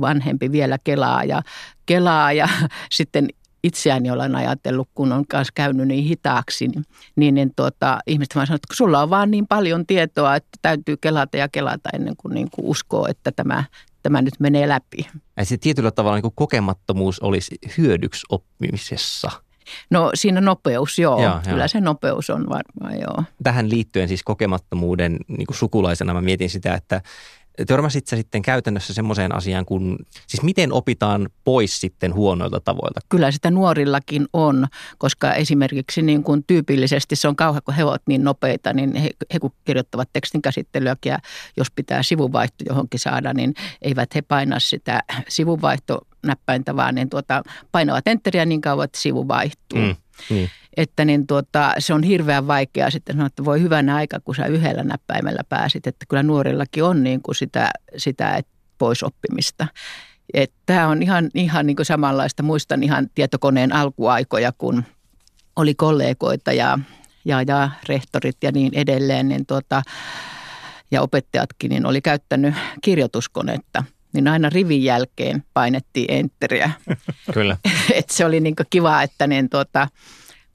vanhempi 0.00 0.52
vielä 0.52 0.78
kelaa 0.84 1.24
ja, 1.24 1.42
kelaa 1.86 2.32
ja 2.32 2.48
sitten 2.90 3.28
itseäni 3.62 4.10
olen 4.10 4.36
ajatellut, 4.36 4.88
kun 4.94 5.12
on 5.12 5.26
kanssa 5.26 5.52
käynyt 5.54 5.88
niin 5.88 6.04
hitaaksi, 6.04 6.68
niin, 6.68 6.84
niin, 7.16 7.34
niin 7.34 7.52
tuota, 7.56 7.98
ihmiset 8.06 8.34
vaan 8.34 8.46
sanoo, 8.46 8.56
että 8.56 8.74
sulla 8.74 9.02
on 9.02 9.10
vaan 9.10 9.30
niin 9.30 9.46
paljon 9.46 9.86
tietoa, 9.86 10.36
että 10.36 10.58
täytyy 10.62 10.96
kelata 10.96 11.36
ja 11.36 11.48
kelata 11.48 11.90
ennen 11.94 12.16
kuin, 12.16 12.34
niin 12.34 12.50
kuin 12.50 12.66
uskoo, 12.66 13.06
että 13.08 13.32
tämä, 13.32 13.64
tämä 14.02 14.22
nyt 14.22 14.34
menee 14.40 14.68
läpi. 14.68 15.06
Ja 15.36 15.44
se 15.44 15.56
tietyllä 15.56 15.90
tavalla 15.90 16.16
niin 16.16 16.22
kuin 16.22 16.34
kokemattomuus 16.36 17.20
olisi 17.20 17.58
hyödyksi 17.78 18.26
oppimisessa. 18.28 19.30
No 19.90 20.10
siinä 20.14 20.40
nopeus, 20.40 20.98
joo. 20.98 21.22
joo 21.22 21.40
Kyllä 21.44 21.62
joo. 21.62 21.68
se 21.68 21.80
nopeus 21.80 22.30
on 22.30 22.46
varmaan, 22.48 23.00
joo. 23.00 23.24
Tähän 23.42 23.70
liittyen 23.70 24.08
siis 24.08 24.22
kokemattomuuden 24.22 25.18
niin 25.28 25.46
kuin 25.46 25.56
sukulaisena 25.56 26.14
mä 26.14 26.20
mietin 26.20 26.50
sitä, 26.50 26.74
että 26.74 27.00
Törmäsit 27.66 28.06
sä 28.06 28.16
sitten 28.16 28.42
käytännössä 28.42 28.94
semmoiseen 28.94 29.34
asiaan 29.34 29.64
kuin, 29.64 29.96
siis 30.26 30.42
miten 30.42 30.72
opitaan 30.72 31.28
pois 31.44 31.80
sitten 31.80 32.14
huonoilta 32.14 32.60
tavoilta? 32.60 33.00
Kyllä 33.08 33.30
sitä 33.30 33.50
nuorillakin 33.50 34.26
on, 34.32 34.66
koska 34.98 35.34
esimerkiksi 35.34 36.02
niin 36.02 36.22
kuin 36.22 36.44
tyypillisesti 36.46 37.16
se 37.16 37.28
on 37.28 37.36
kauhean, 37.36 37.62
kun 37.64 37.74
he 37.74 37.84
ovat 37.84 38.02
niin 38.08 38.24
nopeita, 38.24 38.72
niin 38.72 38.94
he, 38.96 39.10
he 39.32 39.38
kun 39.38 39.52
kirjoittavat 39.64 40.08
tekstin 40.12 40.42
käsittelyäkin 40.42 41.10
ja 41.10 41.18
jos 41.56 41.70
pitää 41.70 42.02
sivuvaihto 42.02 42.64
johonkin 42.68 43.00
saada, 43.00 43.34
niin 43.34 43.54
eivät 43.82 44.14
he 44.14 44.22
paina 44.22 44.60
sitä 44.60 45.02
sivuvaihto 45.28 46.00
näppäintä, 46.26 46.76
vaan 46.76 46.94
niin 46.94 47.10
tuota, 47.10 47.42
painavat 47.72 48.08
enteriä 48.08 48.44
niin 48.44 48.60
kauan, 48.60 48.84
että 48.84 48.98
sivu 49.00 49.28
vaihtuu. 49.28 49.78
Mm, 49.78 49.96
niin. 50.30 50.50
Että 50.76 51.04
niin 51.04 51.26
tuota, 51.26 51.74
se 51.78 51.94
on 51.94 52.02
hirveän 52.02 52.46
vaikeaa 52.46 52.90
sitten 52.90 53.14
sanoa, 53.14 53.26
että 53.26 53.44
voi 53.44 53.60
hyvänä 53.60 53.94
aika, 53.94 54.20
kun 54.20 54.34
sä 54.34 54.46
yhdellä 54.46 54.84
näppäimellä 54.84 55.42
pääsit. 55.48 55.86
Että 55.86 56.06
kyllä 56.08 56.22
nuorillakin 56.22 56.84
on 56.84 57.02
niin 57.02 57.22
kuin 57.22 57.34
sitä, 57.34 57.70
sitä 57.96 58.42
pois 58.78 59.02
oppimista. 59.02 59.66
Tämä 60.66 60.88
on 60.88 61.02
ihan, 61.02 61.30
ihan 61.34 61.66
niin 61.66 61.76
kuin 61.76 61.86
samanlaista. 61.86 62.42
Muistan 62.42 62.82
ihan 62.82 63.10
tietokoneen 63.14 63.72
alkuaikoja, 63.72 64.52
kun 64.58 64.84
oli 65.56 65.74
kollegoita 65.74 66.52
ja, 66.52 66.78
ja, 67.24 67.42
ja 67.42 67.70
rehtorit 67.88 68.36
ja 68.42 68.52
niin 68.52 68.72
edelleen, 68.74 69.28
niin 69.28 69.46
tuota, 69.46 69.82
ja 70.90 71.02
opettajatkin, 71.02 71.68
niin 71.68 71.86
oli 71.86 72.00
käyttänyt 72.00 72.54
kirjoituskonetta– 72.80 73.84
niin 74.12 74.28
aina 74.28 74.50
rivin 74.50 74.84
jälkeen 74.84 75.44
painettiin 75.54 76.06
enteriä. 76.08 76.70
Kyllä. 77.34 77.56
Et 77.94 78.10
se 78.10 78.24
oli 78.24 78.40
niin 78.40 78.54
kiva, 78.70 79.02
että 79.02 79.26
niin 79.26 79.50
tuota, 79.50 79.88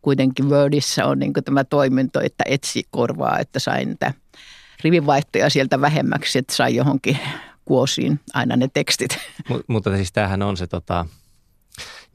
kuitenkin 0.01 0.49
Wordissa 0.49 1.05
on 1.05 1.19
niin 1.19 1.33
tämä 1.45 1.63
toiminto, 1.63 2.21
että 2.21 2.43
etsi 2.47 2.83
korvaa, 2.89 3.39
että 3.39 3.59
sain 3.59 3.87
niitä 3.87 4.13
rivinvaihtoja 4.83 5.49
sieltä 5.49 5.81
vähemmäksi, 5.81 6.39
että 6.39 6.55
sai 6.55 6.75
johonkin 6.75 7.17
kuosiin 7.65 8.19
aina 8.33 8.55
ne 8.55 8.67
tekstit. 8.73 9.17
M- 9.49 9.53
mutta 9.67 9.95
siis 9.95 10.11
tämähän 10.11 10.41
on 10.41 10.57
se 10.57 10.67
tota, 10.67 11.05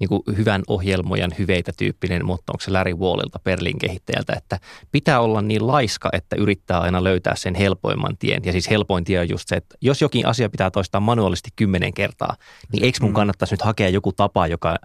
niin 0.02 0.08
kuin 0.08 0.36
hyvän 0.36 0.62
ohjelmojan 0.66 1.32
hyveitä 1.38 1.72
tyyppinen, 1.78 2.26
mutta 2.26 2.52
onko 2.52 2.60
se 2.60 2.70
Larry 2.70 2.94
Wallilta 2.94 3.38
Perlin 3.44 3.78
kehittäjältä, 3.78 4.32
että 4.36 4.58
pitää 4.92 5.20
olla 5.20 5.42
niin 5.42 5.66
laiska, 5.66 6.08
että 6.12 6.36
yrittää 6.36 6.80
aina 6.80 7.04
löytää 7.04 7.34
sen 7.36 7.54
helpoimman 7.54 8.16
tien. 8.18 8.42
Ja 8.44 8.52
siis 8.52 8.70
helpoin 8.70 9.04
tie 9.04 9.20
on 9.20 9.28
just 9.28 9.48
se, 9.48 9.56
että 9.56 9.76
jos 9.80 10.00
jokin 10.00 10.26
asia 10.26 10.50
pitää 10.50 10.70
toistaa 10.70 11.00
manuaalisesti 11.00 11.50
kymmenen 11.56 11.94
kertaa, 11.94 12.36
niin 12.72 12.84
eikö 12.84 12.98
mun 13.00 13.10
mm. 13.10 13.14
kannattaisi 13.14 13.54
nyt 13.54 13.62
hakea 13.62 13.88
joku 13.88 14.12
tapa, 14.12 14.46
joka 14.46 14.76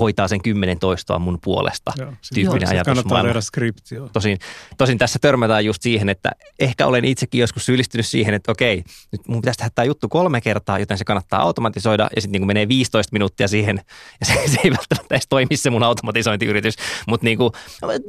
hoitaa 0.00 0.28
sen 0.28 0.42
kymmenen 0.42 0.78
toistoa 0.78 1.18
mun 1.18 1.38
puolesta 1.44 1.92
joo, 1.98 2.12
tyyppinen 2.34 2.68
ajatus. 2.68 3.04
Kannattaa 3.04 3.40
skripti, 3.40 3.94
Tosin, 4.12 4.38
tosin 4.78 4.98
tässä 4.98 5.18
törmätään 5.18 5.64
just 5.64 5.82
siihen, 5.82 6.08
että 6.08 6.30
ehkä 6.60 6.86
olen 6.86 7.04
itsekin 7.04 7.40
joskus 7.40 7.66
syyllistynyt 7.66 8.06
siihen, 8.06 8.34
että 8.34 8.52
okei, 8.52 8.84
nyt 9.12 9.28
mun 9.28 9.40
pitäisi 9.40 9.58
tehdä 9.58 9.70
tämä 9.74 9.86
juttu 9.86 10.08
kolme 10.08 10.40
kertaa, 10.40 10.78
joten 10.78 10.98
se 10.98 11.04
kannattaa 11.04 11.42
automatisoida 11.42 12.08
ja 12.16 12.22
sitten 12.22 12.40
niin 12.40 12.46
menee 12.46 12.68
15 12.68 13.12
minuuttia 13.12 13.48
siihen 13.48 13.80
ja 14.20 14.26
se, 14.26 14.32
se 14.32 14.60
ei 14.64 14.70
välttämättä 14.70 15.14
edes 15.14 15.26
toimi 15.28 15.56
se 15.56 15.70
mun 15.70 15.82
automatisointiyritys. 15.82 16.74
Mutta 17.08 17.24
niin 17.24 17.38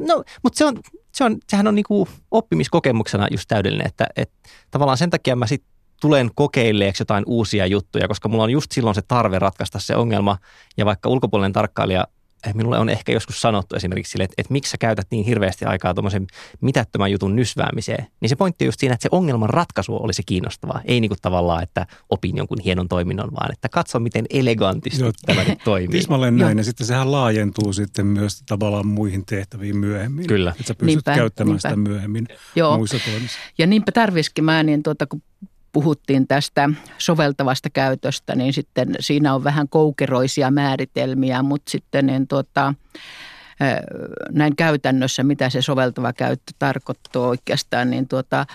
no, 0.08 0.24
mut 0.44 0.54
se 0.54 0.66
on, 0.66 0.80
se 1.12 1.24
on, 1.24 1.38
sehän 1.48 1.68
on 1.68 1.76
niin 1.76 1.86
kuin 1.88 2.10
oppimiskokemuksena 2.32 3.28
just 3.32 3.46
täydellinen, 3.48 3.88
että, 3.88 4.08
että 4.16 4.50
tavallaan 4.72 4.98
sen 4.98 5.10
takia 5.10 5.36
mä 5.36 5.48
sitten 5.48 5.75
tulen 6.06 6.30
kokeilleeksi 6.36 7.02
jotain 7.02 7.24
uusia 7.28 7.66
juttuja, 7.66 8.08
koska 8.08 8.30
mulla 8.30 8.44
on 8.44 8.50
just 8.50 8.72
silloin 8.72 8.96
se 8.96 9.02
tarve 9.02 9.40
ratkaista 9.40 9.80
se 9.80 9.96
ongelma. 9.96 10.38
Ja 10.78 10.86
vaikka 10.86 11.10
ulkopuolinen 11.10 11.54
tarkkailija, 11.54 12.08
eh, 12.48 12.54
minulle 12.54 12.80
on 12.80 12.90
ehkä 12.90 13.12
joskus 13.12 13.42
sanottu 13.42 13.76
esimerkiksi 13.76 14.12
sille, 14.12 14.24
että, 14.24 14.34
että 14.38 14.54
miksi 14.54 14.72
sä 14.72 14.78
käytät 14.78 15.08
niin 15.12 15.26
hirveästi 15.26 15.66
aikaa 15.66 15.94
tuommoisen 15.94 16.28
mitättömän 16.62 17.12
jutun 17.12 17.36
nysväämiseen, 17.36 18.08
niin 18.22 18.30
se 18.30 18.36
pointti 18.36 18.66
on 18.66 18.68
just 18.68 18.80
siinä, 18.80 18.94
että 18.94 19.04
se 19.04 19.10
ongelman 19.12 19.50
ratkaisu 19.50 19.96
olisi 19.96 20.24
kiinnostavaa. 20.26 20.82
Ei 20.86 21.02
niin 21.02 21.10
kuin 21.10 21.18
tavallaan, 21.22 21.64
että 21.64 21.88
opin 22.10 22.38
jonkun 22.38 22.60
hienon 22.60 22.88
toiminnon, 22.88 23.32
vaan 23.32 23.52
että 23.52 23.70
katso, 23.70 24.00
miten 24.00 24.26
elegantisti 24.30 25.02
Joo, 25.02 25.12
tämä 25.26 25.44
nyt 25.44 25.60
toimii. 25.64 26.00
Tismalleen 26.00 26.38
näin, 26.38 26.58
ja 26.58 26.64
sitten 26.64 26.88
sehän 26.88 27.12
laajentuu 27.12 27.74
sitten 27.74 28.06
myös 28.06 28.44
tavallaan 28.50 28.88
muihin 28.88 29.26
tehtäviin 29.26 29.78
myöhemmin. 29.78 30.28
Kyllä. 30.28 30.52
Että 30.52 30.64
sä 30.64 30.74
pystyt 30.74 30.86
niinpä, 30.86 31.16
käyttämään 31.16 31.52
niinpä. 31.52 31.70
sitä 31.70 31.76
myöhemmin 31.76 32.28
Joo. 32.56 32.78
muissa 32.78 32.98
toimissa. 33.12 33.40
Ja 33.58 33.68
niinpä 33.68 33.92
tarvisikin 33.92 34.44
mä, 34.44 34.64
niin 34.64 34.84
tuota, 34.84 35.08
kun 35.08 35.22
puhuttiin 35.76 36.28
tästä 36.28 36.70
soveltavasta 36.98 37.70
käytöstä, 37.70 38.36
niin 38.36 38.54
sitten 38.54 38.96
siinä 39.00 39.34
on 39.34 39.44
vähän 39.44 39.70
koukeroisia 39.70 40.52
määritelmiä, 40.52 41.44
mutta 41.44 41.72
sitten 41.72 42.06
niin 42.06 42.28
tuota, 42.28 42.74
näin 44.32 44.56
käytännössä, 44.56 45.24
mitä 45.24 45.50
se 45.50 45.62
soveltava 45.62 46.14
käyttö 46.14 46.54
tarkoittaa 46.60 47.22
oikeastaan, 47.22 47.90
niin 47.90 48.08
tuota, 48.08 48.46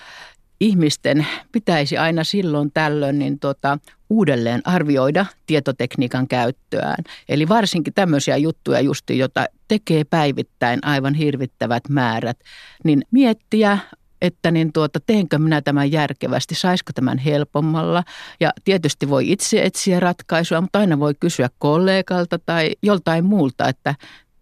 ihmisten 0.60 1.26
pitäisi 1.52 1.98
aina 1.98 2.24
silloin 2.24 2.70
tällöin 2.72 3.18
niin 3.18 3.38
tuota, 3.38 3.78
uudelleen 4.10 4.60
arvioida 4.64 5.26
tietotekniikan 5.46 6.28
käyttöään. 6.28 7.04
Eli 7.28 7.48
varsinkin 7.48 7.94
tämmöisiä 7.94 8.36
juttuja 8.36 8.80
justi, 8.80 9.18
jota 9.18 9.46
tekee 9.68 10.04
päivittäin 10.04 10.78
aivan 10.82 11.14
hirvittävät 11.14 11.88
määrät, 11.88 12.38
niin 12.84 13.02
miettiä, 13.10 13.78
että 14.22 14.50
niin 14.50 14.72
tuota, 14.72 15.00
teenkö 15.06 15.38
minä 15.38 15.62
tämän 15.62 15.92
järkevästi, 15.92 16.54
saisiko 16.54 16.92
tämän 16.94 17.18
helpommalla. 17.18 18.04
Ja 18.40 18.52
tietysti 18.64 19.08
voi 19.08 19.32
itse 19.32 19.62
etsiä 19.62 20.00
ratkaisua, 20.00 20.60
mutta 20.60 20.78
aina 20.78 20.98
voi 20.98 21.14
kysyä 21.20 21.50
kollegalta 21.58 22.38
tai 22.38 22.70
joltain 22.82 23.24
muulta, 23.24 23.68
että 23.68 23.94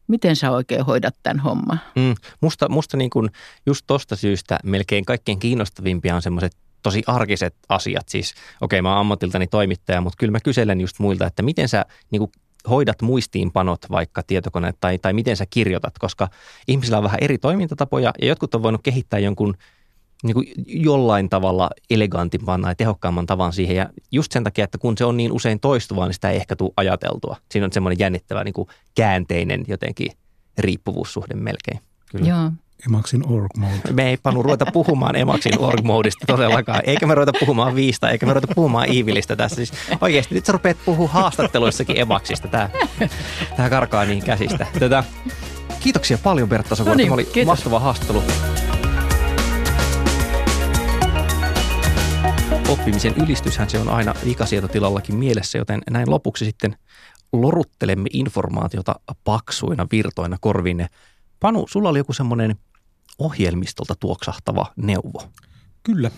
miten 0.08 0.36
sä 0.36 0.50
oikein 0.50 0.84
hoidat 0.84 1.14
tämän 1.22 1.38
homman. 1.38 1.80
Mm, 1.96 2.14
musta 2.40 2.68
musta 2.68 2.96
niin 2.96 3.10
kuin 3.10 3.30
just 3.66 3.84
tuosta 3.86 4.16
syystä 4.16 4.58
melkein 4.64 5.04
kaikkein 5.04 5.38
kiinnostavimpia 5.38 6.16
on 6.16 6.22
semmoiset 6.22 6.56
tosi 6.82 7.02
arkiset 7.06 7.54
asiat. 7.68 8.08
Siis 8.08 8.30
okei, 8.30 8.40
okay, 8.60 8.82
mä 8.82 8.90
oon 8.90 9.00
ammatiltani 9.00 9.46
toimittaja, 9.46 10.00
mutta 10.00 10.16
kyllä 10.18 10.30
mä 10.30 10.40
kyselen 10.40 10.80
just 10.80 10.98
muilta, 10.98 11.26
että 11.26 11.42
miten 11.42 11.68
sä 11.68 11.84
niin 12.10 12.20
kuin 12.20 12.32
hoidat 12.70 13.02
muistiinpanot 13.02 13.86
vaikka 13.90 14.22
tietokone 14.22 14.74
tai, 14.80 14.98
tai 14.98 15.12
miten 15.12 15.36
sä 15.36 15.46
kirjoitat, 15.50 15.98
koska 15.98 16.28
ihmisillä 16.68 16.98
on 16.98 17.04
vähän 17.04 17.18
eri 17.20 17.38
toimintatapoja 17.38 18.12
ja 18.20 18.28
jotkut 18.28 18.54
on 18.54 18.62
voinut 18.62 18.82
kehittää 18.82 19.18
jonkun 19.18 19.54
niin 20.22 20.34
kuin 20.34 20.46
jollain 20.66 21.28
tavalla 21.28 21.70
elegantimpaan 21.90 22.62
tai 22.62 22.74
tehokkaamman 22.74 23.26
tavan 23.26 23.52
siihen. 23.52 23.76
Ja 23.76 23.88
just 24.12 24.32
sen 24.32 24.44
takia, 24.44 24.64
että 24.64 24.78
kun 24.78 24.98
se 24.98 25.04
on 25.04 25.16
niin 25.16 25.32
usein 25.32 25.60
toistuvaa, 25.60 26.06
niin 26.06 26.14
sitä 26.14 26.30
ei 26.30 26.36
ehkä 26.36 26.56
tule 26.56 26.72
ajateltua. 26.76 27.36
Siinä 27.50 27.64
on 27.64 27.72
semmoinen 27.72 27.98
jännittävä 27.98 28.44
niin 28.44 28.54
kuin 28.54 28.68
käänteinen 28.94 29.64
jotenkin 29.68 30.12
riippuvuussuhde 30.58 31.34
melkein. 31.34 31.80
Kyllä. 32.10 32.28
Joo. 32.28 32.50
Emaxin 32.86 33.22
org 33.32 33.56
mode. 33.56 33.92
Me 33.92 34.08
ei 34.08 34.16
panu 34.16 34.42
ruveta 34.42 34.66
puhumaan 34.72 35.16
Emaxin 35.16 35.58
org 35.58 35.84
modista 35.84 36.26
todellakaan. 36.26 36.80
Eikä 36.86 37.06
me 37.06 37.14
ruveta 37.14 37.32
puhumaan 37.40 37.74
viista, 37.74 38.10
eikä 38.10 38.26
me 38.26 38.32
ruveta 38.32 38.54
puhumaan 38.54 38.90
Iivilistä 38.92 39.36
tässä. 39.36 39.56
Siis 39.56 39.72
oikeasti 40.00 40.34
nyt 40.34 40.46
sä 40.46 40.52
rupeat 40.52 40.76
puhua 40.84 41.08
haastatteluissakin 41.08 42.00
Emaxista. 42.00 42.48
Tämä, 42.48 42.70
tämä 43.56 43.70
karkaa 43.70 44.04
niin 44.04 44.22
käsistä. 44.24 44.66
Tätä, 44.78 45.04
kiitoksia 45.80 46.18
paljon 46.18 46.48
Bertta 46.48 46.74
Sokula. 46.74 46.94
No 46.94 46.96
niin, 46.96 47.06
Tämä 47.06 47.14
oli 47.14 47.24
kiitos. 47.24 47.46
mahtava 47.46 47.80
haastattelu. 47.80 48.22
Oppimisen 52.68 53.14
ylistyshän 53.24 53.70
se 53.70 53.78
on 53.78 53.88
aina 53.88 54.14
vikasietotilallakin 54.24 55.14
mielessä, 55.16 55.58
joten 55.58 55.82
näin 55.90 56.10
lopuksi 56.10 56.44
sitten 56.44 56.76
loruttelemme 57.32 58.08
informaatiota 58.12 58.94
paksuina 59.24 59.86
virtoina 59.92 60.36
korvinne. 60.40 60.86
Panu, 61.40 61.66
sulla 61.68 61.88
oli 61.88 61.98
joku 61.98 62.12
semmoinen 62.12 62.56
ohjelmistolta 63.18 63.94
tuoksahtava 63.94 64.72
neuvo. 64.76 65.32
Kyllä. 65.82 66.10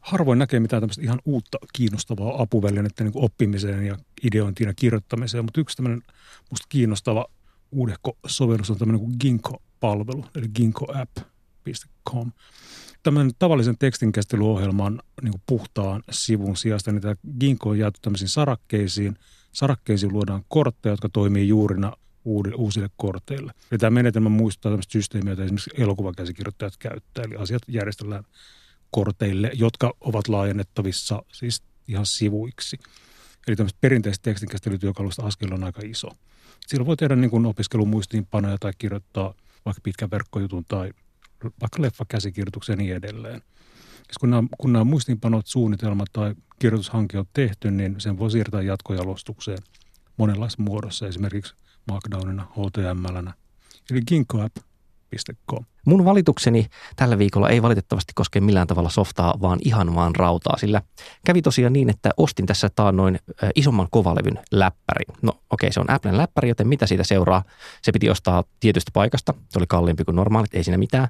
Harvoin 0.00 0.38
näkee 0.38 0.60
mitään 0.60 0.82
tämmöistä 0.82 1.02
ihan 1.02 1.20
uutta 1.24 1.58
kiinnostavaa 1.72 2.42
apuvälinettä 2.42 3.04
niin 3.04 3.12
oppimiseen 3.14 3.86
ja 3.86 3.98
ideointiin 4.22 4.68
ja 4.68 4.74
kirjoittamiseen, 4.74 5.44
mutta 5.44 5.60
yksi 5.60 5.76
tämmöinen 5.76 6.02
musta 6.50 6.66
kiinnostava 6.68 7.26
uudehko 7.72 8.18
sovellus 8.26 8.70
on 8.70 8.78
tämmöinen 8.78 9.00
kuin 9.00 9.16
Ginkgo-palvelu, 9.20 10.24
eli 10.34 10.48
ginkoapp.com. 10.54 12.32
Tämmöinen 13.02 13.32
tavallisen 13.38 13.78
tekstinkäsittelyohjelman 13.78 15.02
niin 15.22 15.42
puhtaan 15.46 16.02
sivun 16.10 16.56
sijasta, 16.56 16.92
niin 16.92 17.02
tämä 17.02 17.14
Ginkgo 17.40 17.70
on 17.70 17.78
jaettu 17.78 18.00
tämmöisiin 18.02 18.28
sarakkeisiin. 18.28 19.16
Sarakkeisiin 19.52 20.12
luodaan 20.12 20.44
kortteja, 20.48 20.92
jotka 20.92 21.08
toimii 21.08 21.48
juurina 21.48 21.92
uusille 22.56 22.88
korteille. 22.96 23.52
Ja 23.70 23.78
tämä 23.78 23.90
menetelmä 23.90 24.28
muistuttaa 24.28 24.72
tämmöistä 24.72 24.92
systeemiä, 24.92 25.32
jota 25.32 25.44
esimerkiksi 25.44 25.70
elokuvakäsikirjoittajat 25.78 26.76
käyttää. 26.76 27.24
Eli 27.24 27.36
asiat 27.36 27.62
järjestellään 27.68 28.24
korteille, 28.90 29.50
jotka 29.54 29.94
ovat 30.00 30.28
laajennettavissa 30.28 31.22
siis 31.32 31.62
ihan 31.88 32.06
sivuiksi. 32.06 32.78
Eli 33.48 33.56
tämmöistä 33.56 33.78
perinteistä 33.80 34.22
tekstinkäsittelytyökalusta 34.22 35.22
askel 35.22 35.52
on 35.52 35.64
aika 35.64 35.82
iso. 35.84 36.08
Silloin 36.66 36.86
voi 36.86 36.96
tehdä 36.96 37.16
niin 37.16 37.46
opiskelumuistiinpanoja 37.46 38.56
tai 38.60 38.72
kirjoittaa 38.78 39.34
vaikka 39.64 39.80
pitkän 39.84 40.10
verkkojutun 40.10 40.64
tai 40.68 40.92
vaikka 41.44 41.82
leffakäsikirjoituksia 41.82 42.72
ja 42.72 42.76
niin 42.76 42.96
edelleen. 42.96 43.42
Kun 44.20 44.30
nämä, 44.30 44.42
kun 44.58 44.72
nämä 44.72 44.84
muistiinpanot, 44.84 45.46
suunnitelmat 45.46 46.08
tai 46.12 46.34
kirjoitushanke 46.58 47.18
on 47.18 47.26
tehty, 47.32 47.70
niin 47.70 48.00
sen 48.00 48.18
voi 48.18 48.30
siirtää 48.30 48.62
jatkojalostukseen 48.62 49.58
monenlaisessa 50.16 50.62
muodossa, 50.62 51.08
esimerkiksi 51.08 51.54
Markdownina, 51.90 52.44
HTML. 52.44 53.28
Eli 53.90 54.00
Ginkgo 54.06 54.42
App 54.42 54.56
Softa.com. 55.16 55.64
Mun 55.86 56.04
valitukseni 56.04 56.66
tällä 56.96 57.18
viikolla 57.18 57.48
ei 57.48 57.62
valitettavasti 57.62 58.12
koske 58.14 58.40
millään 58.40 58.66
tavalla 58.66 58.90
softaa, 58.90 59.34
vaan 59.40 59.58
ihan 59.64 59.94
vaan 59.94 60.16
rautaa, 60.16 60.58
sillä 60.58 60.82
kävi 61.26 61.42
tosiaan 61.42 61.72
niin, 61.72 61.90
että 61.90 62.10
ostin 62.16 62.46
tässä 62.46 62.68
taannoin 62.74 63.18
isomman 63.54 63.88
kovalevyn 63.90 64.38
läppäri. 64.50 65.04
No 65.22 65.30
okei, 65.30 65.42
okay, 65.50 65.72
se 65.72 65.80
on 65.80 65.90
Applen 65.90 66.16
läppäri, 66.16 66.48
joten 66.48 66.68
mitä 66.68 66.86
siitä 66.86 67.04
seuraa? 67.04 67.42
Se 67.82 67.92
piti 67.92 68.10
ostaa 68.10 68.44
tietystä 68.60 68.90
paikasta, 68.94 69.34
se 69.48 69.58
oli 69.58 69.66
kalliimpi 69.68 70.04
kuin 70.04 70.16
normaalit, 70.16 70.54
ei 70.54 70.64
siinä 70.64 70.78
mitään. 70.78 71.08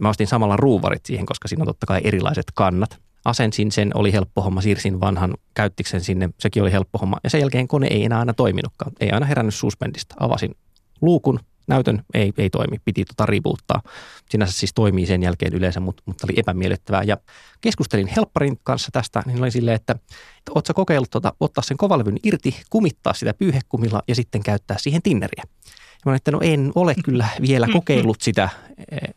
Mä 0.00 0.08
ostin 0.08 0.26
samalla 0.26 0.56
ruuvarit 0.56 1.06
siihen, 1.06 1.26
koska 1.26 1.48
siinä 1.48 1.62
on 1.62 1.66
totta 1.66 1.86
kai 1.86 2.00
erilaiset 2.04 2.46
kannat. 2.54 3.00
Asensin 3.24 3.72
sen, 3.72 3.90
oli 3.94 4.12
helppo 4.12 4.42
homma, 4.42 4.60
siirsin 4.60 5.00
vanhan 5.00 5.34
käyttiksen 5.54 6.00
sinne, 6.00 6.28
sekin 6.38 6.62
oli 6.62 6.72
helppo 6.72 6.98
homma. 6.98 7.16
Ja 7.24 7.30
sen 7.30 7.40
jälkeen 7.40 7.68
kone 7.68 7.86
ei 7.90 8.04
enää 8.04 8.18
aina 8.18 8.34
toiminutkaan, 8.34 8.92
ei 9.00 9.10
aina 9.10 9.26
herännyt 9.26 9.54
suspendista. 9.54 10.14
Avasin 10.20 10.54
luukun, 11.00 11.40
näytön 11.68 12.02
ei, 12.14 12.32
ei 12.38 12.50
toimi, 12.50 12.76
piti 12.84 13.04
tota 13.04 13.26
ripuuttaa. 13.26 13.82
Sinänsä 14.30 14.52
siis 14.52 14.74
toimii 14.74 15.06
sen 15.06 15.22
jälkeen 15.22 15.54
yleensä, 15.54 15.80
mutta, 15.80 16.02
mutta 16.06 16.26
oli 16.26 16.40
epämiellyttävää. 16.40 17.02
Ja 17.02 17.16
keskustelin 17.60 18.06
helpparin 18.06 18.58
kanssa 18.62 18.88
tästä, 18.92 19.22
niin 19.26 19.42
oli 19.42 19.50
silleen, 19.50 19.74
että, 19.74 19.92
että 20.38 20.52
ootko 20.54 20.74
kokeillut 20.74 21.10
tota, 21.10 21.32
ottaa 21.40 21.62
sen 21.62 21.76
kovalevyn 21.76 22.16
irti, 22.22 22.56
kumittaa 22.70 23.14
sitä 23.14 23.34
pyyhekumilla 23.34 24.02
ja 24.08 24.14
sitten 24.14 24.42
käyttää 24.42 24.76
siihen 24.80 25.02
tinneriä. 25.02 25.42
Ja 25.44 26.02
mä 26.06 26.10
olin, 26.10 26.16
että 26.16 26.30
no 26.30 26.38
en 26.42 26.72
ole 26.74 26.94
kyllä 27.04 27.28
vielä 27.40 27.68
kokeillut 27.78 28.20
sitä, 28.20 28.48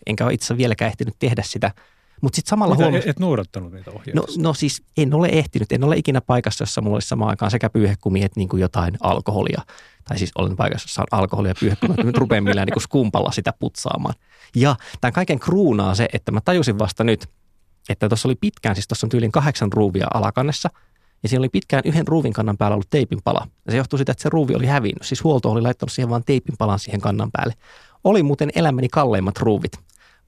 enkä 0.06 0.26
ole 0.26 0.34
itse 0.34 0.58
vieläkään 0.58 0.90
ehtinyt 0.90 1.16
tehdä 1.20 1.44
sitä. 1.46 1.72
Mutta 2.22 2.36
sitten 2.36 2.50
samalla 2.50 2.76
Mitä, 2.76 2.86
huomasin... 2.86 3.10
et 3.10 3.20
noudattanut 3.20 3.74
niitä 3.74 3.92
ohjeita? 3.92 4.22
No, 4.22 4.26
no 4.38 4.54
siis 4.54 4.84
en 4.98 5.14
ole 5.14 5.28
ehtinyt, 5.28 5.72
en 5.72 5.84
ole 5.84 5.98
ikinä 5.98 6.22
paikassa, 6.22 6.62
jossa 6.62 6.82
mulla 6.82 6.96
olisi 6.96 7.08
samaan 7.08 7.30
aikaan 7.30 7.52
sekä 7.52 7.70
pyyhekumi 7.70 8.24
että 8.24 8.40
niin 8.40 8.50
kuin 8.50 8.62
jotain 8.62 8.98
alkoholia. 9.02 9.62
Tai 10.08 10.18
siis 10.18 10.32
olen 10.36 10.56
paikassa, 10.56 10.86
jossa 10.86 11.02
on 11.02 11.20
alkoholia 11.20 11.50
ja 11.50 11.56
pyyhekumi, 11.60 11.94
nyt 12.04 12.18
rupean 12.18 12.44
millään 12.44 12.66
niin 12.66 12.74
kuin 12.74 12.84
skumpalla 12.84 13.32
sitä 13.32 13.54
putsaamaan. 13.60 14.16
Ja 14.56 14.76
tämän 15.02 15.14
kaiken 15.14 15.40
kruunaa 15.40 15.96
se, 15.96 16.08
että 16.14 16.32
mä 16.32 16.42
tajusin 16.42 16.80
vasta 16.80 17.04
nyt, 17.04 17.28
että 17.90 18.10
tuossa 18.10 18.28
oli 18.28 18.36
pitkään, 18.36 18.76
siis 18.76 18.88
tuossa 18.88 19.06
on 19.06 19.10
tyyliin 19.10 19.32
kahdeksan 19.32 19.74
ruuvia 19.74 20.08
alakannessa, 20.14 20.70
ja 21.24 21.30
siinä 21.30 21.40
oli 21.42 21.50
pitkään 21.50 21.84
yhden 21.86 22.08
ruuvin 22.08 22.34
kannan 22.34 22.58
päällä 22.58 22.76
ollut 22.76 22.90
teipin 22.90 23.20
pala. 23.24 23.48
Ja 23.66 23.72
se 23.72 23.78
johtuu 23.78 23.98
siitä, 23.98 24.12
että 24.12 24.22
se 24.22 24.30
ruuvi 24.30 24.56
oli 24.56 24.66
hävinnyt. 24.66 25.04
Siis 25.04 25.24
huolto 25.24 25.52
oli 25.52 25.62
laittanut 25.62 25.92
siihen 25.92 26.10
vaan 26.10 26.24
teipin 26.26 26.56
palan 26.58 26.80
siihen 26.80 27.02
kannan 27.02 27.32
päälle. 27.32 27.54
Oli 28.04 28.24
muuten 28.24 28.50
elämäni 28.56 28.90
kalleimmat 28.90 29.38
ruuvit. 29.38 29.72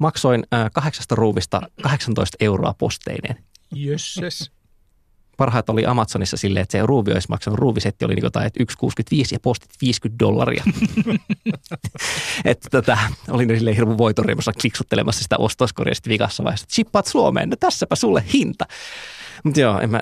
Maksoin 0.04 0.44
äh, 0.54 0.72
kahdeksasta 0.74 1.16
ruuvista 1.16 1.62
18 1.82 2.38
euroa 2.40 2.74
posteineen. 2.78 3.44
Jösses. 3.76 4.52
Parhaat 5.38 5.70
oli 5.70 5.86
Amazonissa 5.86 6.38
silleen, 6.38 6.64
että 6.64 6.72
se 6.72 6.86
ruuvi 6.86 7.12
olisi 7.12 7.28
maksanut, 7.30 7.60
ruuvisetti 7.60 8.06
oli 8.06 8.16
niin 8.16 8.24
jotain, 8.24 8.48
että 8.48 8.64
1,65 8.64 9.28
ja 9.32 9.40
postit 9.40 9.70
50 9.82 10.20
dollaria. 10.20 10.64
että 12.46 12.70
tota, 12.72 12.98
olin 13.30 13.50
silleen 13.58 13.76
hirveän 13.76 13.98
voitoriemassa 13.98 14.52
kliksuttelemassa 14.62 15.24
sitä 15.24 15.38
ostoskoria 15.38 15.96
sitten 15.96 16.12
vikassa 16.12 16.44
vaiheessa, 16.44 16.64
että 16.64 16.74
chippaat 16.74 17.08
Suomeen, 17.08 17.50
no 17.50 17.56
tässäpä 17.60 17.96
sulle 17.96 18.24
hinta. 18.34 18.66
Mutta 19.44 19.60
joo, 19.60 19.80
en 19.80 19.90
mä, 19.90 20.02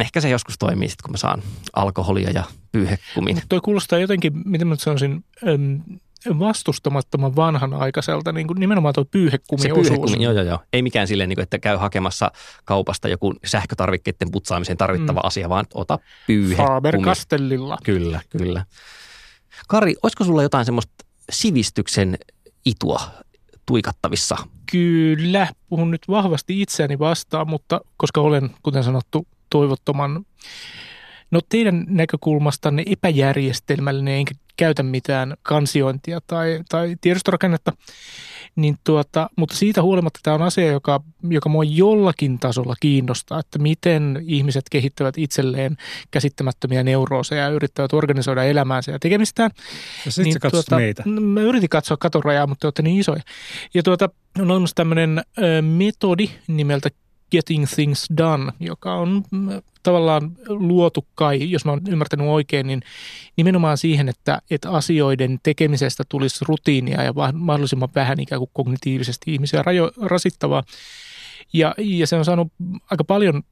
ehkä 0.00 0.20
se 0.20 0.28
joskus 0.28 0.58
toimii 0.58 0.88
sitten, 0.88 1.02
kun 1.04 1.12
mä 1.12 1.18
saan 1.18 1.42
alkoholia 1.72 2.30
ja 2.30 2.44
pyyhekumin. 2.72 3.42
Toi 3.48 3.60
kuulostaa 3.60 3.98
jotenkin, 3.98 4.32
miten 4.44 4.68
mä 4.68 4.76
sanoisin, 4.76 5.24
äm, 5.48 5.80
vastustamattoman 6.38 7.36
vanhanaikaiselta, 7.36 8.32
niin 8.32 8.46
kuin 8.46 8.60
nimenomaan 8.60 8.94
tuo 8.94 9.04
pyyhekumi 9.04 9.62
Se 9.62 9.68
pyyhekumi, 9.68 10.22
joo, 10.24 10.32
joo, 10.32 10.44
joo. 10.44 10.58
Ei 10.72 10.82
mikään 10.82 11.08
silleen, 11.08 11.28
niin 11.28 11.36
kuin, 11.36 11.42
että 11.42 11.58
käy 11.58 11.76
hakemassa 11.76 12.30
kaupasta 12.64 13.08
joku 13.08 13.34
sähkötarvikkeiden 13.44 14.30
putsaamiseen 14.30 14.78
tarvittava 14.78 15.20
mm. 15.20 15.26
asia, 15.26 15.48
vaan 15.48 15.66
ota 15.74 15.98
pyyhekumi. 16.26 16.68
Faber-Castellilla. 16.68 17.76
Kyllä, 17.84 18.20
kyllä. 18.30 18.64
Kari, 19.68 19.94
olisiko 20.02 20.24
sulla 20.24 20.42
jotain 20.42 20.64
semmoista 20.64 20.92
sivistyksen 21.30 22.18
itua 22.64 23.00
tuikattavissa? 23.66 24.36
Kyllä, 24.70 25.48
puhun 25.68 25.90
nyt 25.90 26.02
vahvasti 26.08 26.62
itseäni 26.62 26.98
vastaan, 26.98 27.48
mutta 27.48 27.80
koska 27.96 28.20
olen, 28.20 28.50
kuten 28.62 28.84
sanottu, 28.84 29.26
toivottoman 29.50 30.24
No 31.30 31.40
teidän 31.48 31.84
näkökulmastanne 31.88 32.82
epäjärjestelmällinen, 32.86 34.14
enkä 34.14 34.34
käytä 34.56 34.82
mitään 34.82 35.34
kansiointia 35.42 36.20
tai, 36.26 36.60
tai 36.68 36.96
tiedostorakennetta, 37.00 37.72
niin 38.56 38.76
tuota, 38.84 39.30
mutta 39.36 39.56
siitä 39.56 39.82
huolimatta 39.82 40.20
tämä 40.22 40.34
on 40.34 40.42
asia, 40.42 40.66
joka, 40.66 41.00
joka 41.28 41.48
mua 41.48 41.64
jollakin 41.64 42.38
tasolla 42.38 42.74
kiinnostaa, 42.80 43.40
että 43.40 43.58
miten 43.58 44.24
ihmiset 44.26 44.64
kehittävät 44.70 45.18
itselleen 45.18 45.76
käsittämättömiä 46.10 46.82
neurooseja 46.82 47.42
ja 47.42 47.48
yrittävät 47.48 47.92
organisoida 47.92 48.44
elämäänsä 48.44 48.92
ja 48.92 48.98
tekemistään. 48.98 49.50
Ja 50.04 50.12
sitten 50.12 50.40
niin, 50.42 50.50
tuota, 50.50 50.76
meitä. 50.76 51.02
Mä 51.06 51.40
yritin 51.40 51.68
katsoa 51.68 51.96
katorajaa, 51.96 52.46
mutta 52.46 52.60
te 52.60 52.66
olette 52.66 52.82
niin 52.82 53.00
isoja. 53.00 53.22
Ja 53.74 53.82
tuota, 53.82 54.08
on 54.38 54.50
olemassa 54.50 54.74
tämmöinen 54.74 55.22
metodi 55.62 56.28
nimeltä 56.46 56.90
Getting 57.30 57.66
Things 57.66 58.06
Done, 58.16 58.52
joka 58.60 58.94
on 58.94 59.22
mm, 59.30 59.48
tavallaan 59.82 60.32
luotu 60.48 61.06
kai, 61.14 61.50
jos 61.50 61.64
mä 61.64 61.72
oon 61.72 61.80
ymmärtänyt 61.88 62.26
oikein, 62.26 62.66
niin 62.66 62.82
nimenomaan 63.36 63.78
siihen, 63.78 64.08
että, 64.08 64.42
että 64.50 64.70
asioiden 64.70 65.40
tekemisestä 65.42 66.04
tulisi 66.08 66.44
rutiinia 66.48 67.02
ja 67.02 67.12
mahdollisimman 67.32 67.88
vähän 67.94 68.20
ikään 68.20 68.38
kuin 68.38 68.50
kognitiivisesti 68.52 69.34
ihmisiä 69.34 69.62
rajo, 69.62 69.90
rasittavaa. 70.00 70.62
Ja, 71.52 71.74
ja 71.78 72.06
se 72.06 72.16
on 72.16 72.24
saanut 72.24 72.52
aika 72.90 73.04
paljon 73.04 73.42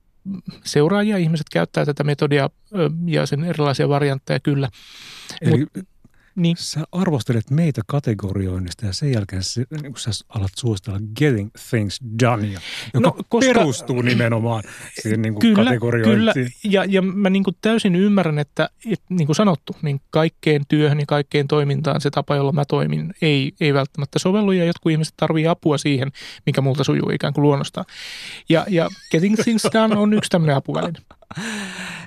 seuraajia, 0.65 1.17
ihmiset 1.17 1.47
käyttää 1.53 1.85
tätä 1.85 2.05
metodia 2.05 2.51
ja 3.07 3.27
sen 3.27 3.45
erilaisia 3.45 3.89
variantteja 3.89 4.41
kyllä. 4.41 4.69
Eli 5.41 5.59
Mut, 5.59 5.85
niin. 6.37 6.57
Sä 6.57 6.85
arvostelet 6.93 7.51
meitä 7.51 7.83
kategorioinnista 7.87 8.87
ja 8.87 8.93
sen 8.93 9.13
jälkeen 9.13 9.43
sä, 9.43 9.63
niin 9.83 9.95
sä 9.97 10.11
alat 10.29 10.53
suositella 10.57 11.01
getting 11.19 11.51
things 11.71 12.01
done, 12.21 12.47
joka 12.47 12.61
no, 13.01 13.17
koska, 13.29 13.53
perustuu 13.53 14.03
nimenomaan 14.03 14.63
siihen 15.03 15.23
niin 15.23 15.35
kuin 15.35 15.55
kyllä, 15.55 15.79
Kyllä, 16.05 16.35
ja, 16.65 16.85
ja 16.85 17.03
mä 17.03 17.31
niin 17.31 17.45
kuin 17.45 17.57
täysin 17.61 17.97
ymmärrän, 17.97 18.39
että, 18.39 18.69
että 18.93 19.07
niin 19.11 19.27
kuin 19.27 19.37
sanottu, 19.37 19.77
niin 19.83 20.01
kaikkeen 20.11 20.63
työhön 20.69 21.01
ja 21.01 21.07
kaikkeen 21.07 21.49
toimintaan 21.49 22.01
se 22.01 22.11
tapa, 22.11 22.37
jolla 22.37 22.53
mä 22.53 22.65
toimin, 22.65 23.15
ei, 23.23 23.53
ei 23.61 23.75
välttämättä 23.75 24.19
sovellu 24.19 24.53
ja 24.53 24.65
jotkut 24.65 24.93
ihmiset 24.93 25.15
tarvii 25.17 25.47
apua 25.47 25.79
siihen, 25.79 26.13
mikä 26.47 26.61
multa 26.61 26.85
sujuu 26.85 27.11
ikään 27.11 27.33
kuin 27.33 27.43
luonnostaan. 27.43 27.87
Ja, 28.49 28.67
ja 28.69 28.89
getting 29.11 29.37
things 29.37 29.67
done 29.73 29.97
on 29.97 30.15
yksi 30.15 30.31
tämmöinen 30.31 30.57
apuväline. 30.57 30.99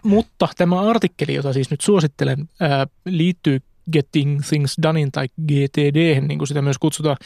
Mutta 0.03 0.47
tämä 0.57 0.81
artikkeli, 0.81 1.33
jota 1.33 1.53
siis 1.53 1.71
nyt 1.71 1.81
suosittelen, 1.81 2.49
ää, 2.59 2.87
liittyy 3.05 3.61
Getting 3.91 4.41
Things 4.41 4.75
Donein 4.83 5.11
tai 5.11 5.27
GTD, 5.47 6.21
niin 6.21 6.37
kuin 6.37 6.47
sitä 6.47 6.61
myös 6.61 6.77
kutsutaan, 6.77 7.17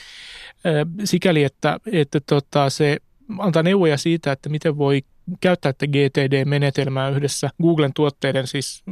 sikäli, 1.04 1.44
että, 1.44 1.78
että 1.92 2.20
tota, 2.20 2.70
se 2.70 2.98
antaa 3.40 3.64
neuvoja 3.64 3.98
siitä, 3.98 4.32
että 4.32 4.50
miten 4.50 4.78
voi 4.78 5.02
käyttää 5.42 5.74
tätä 5.74 5.88
GTD-menetelmää 5.88 7.10
yhdessä 7.10 7.50
Googlen 7.62 7.94
tuotteiden, 7.96 8.48
siis 8.48 8.84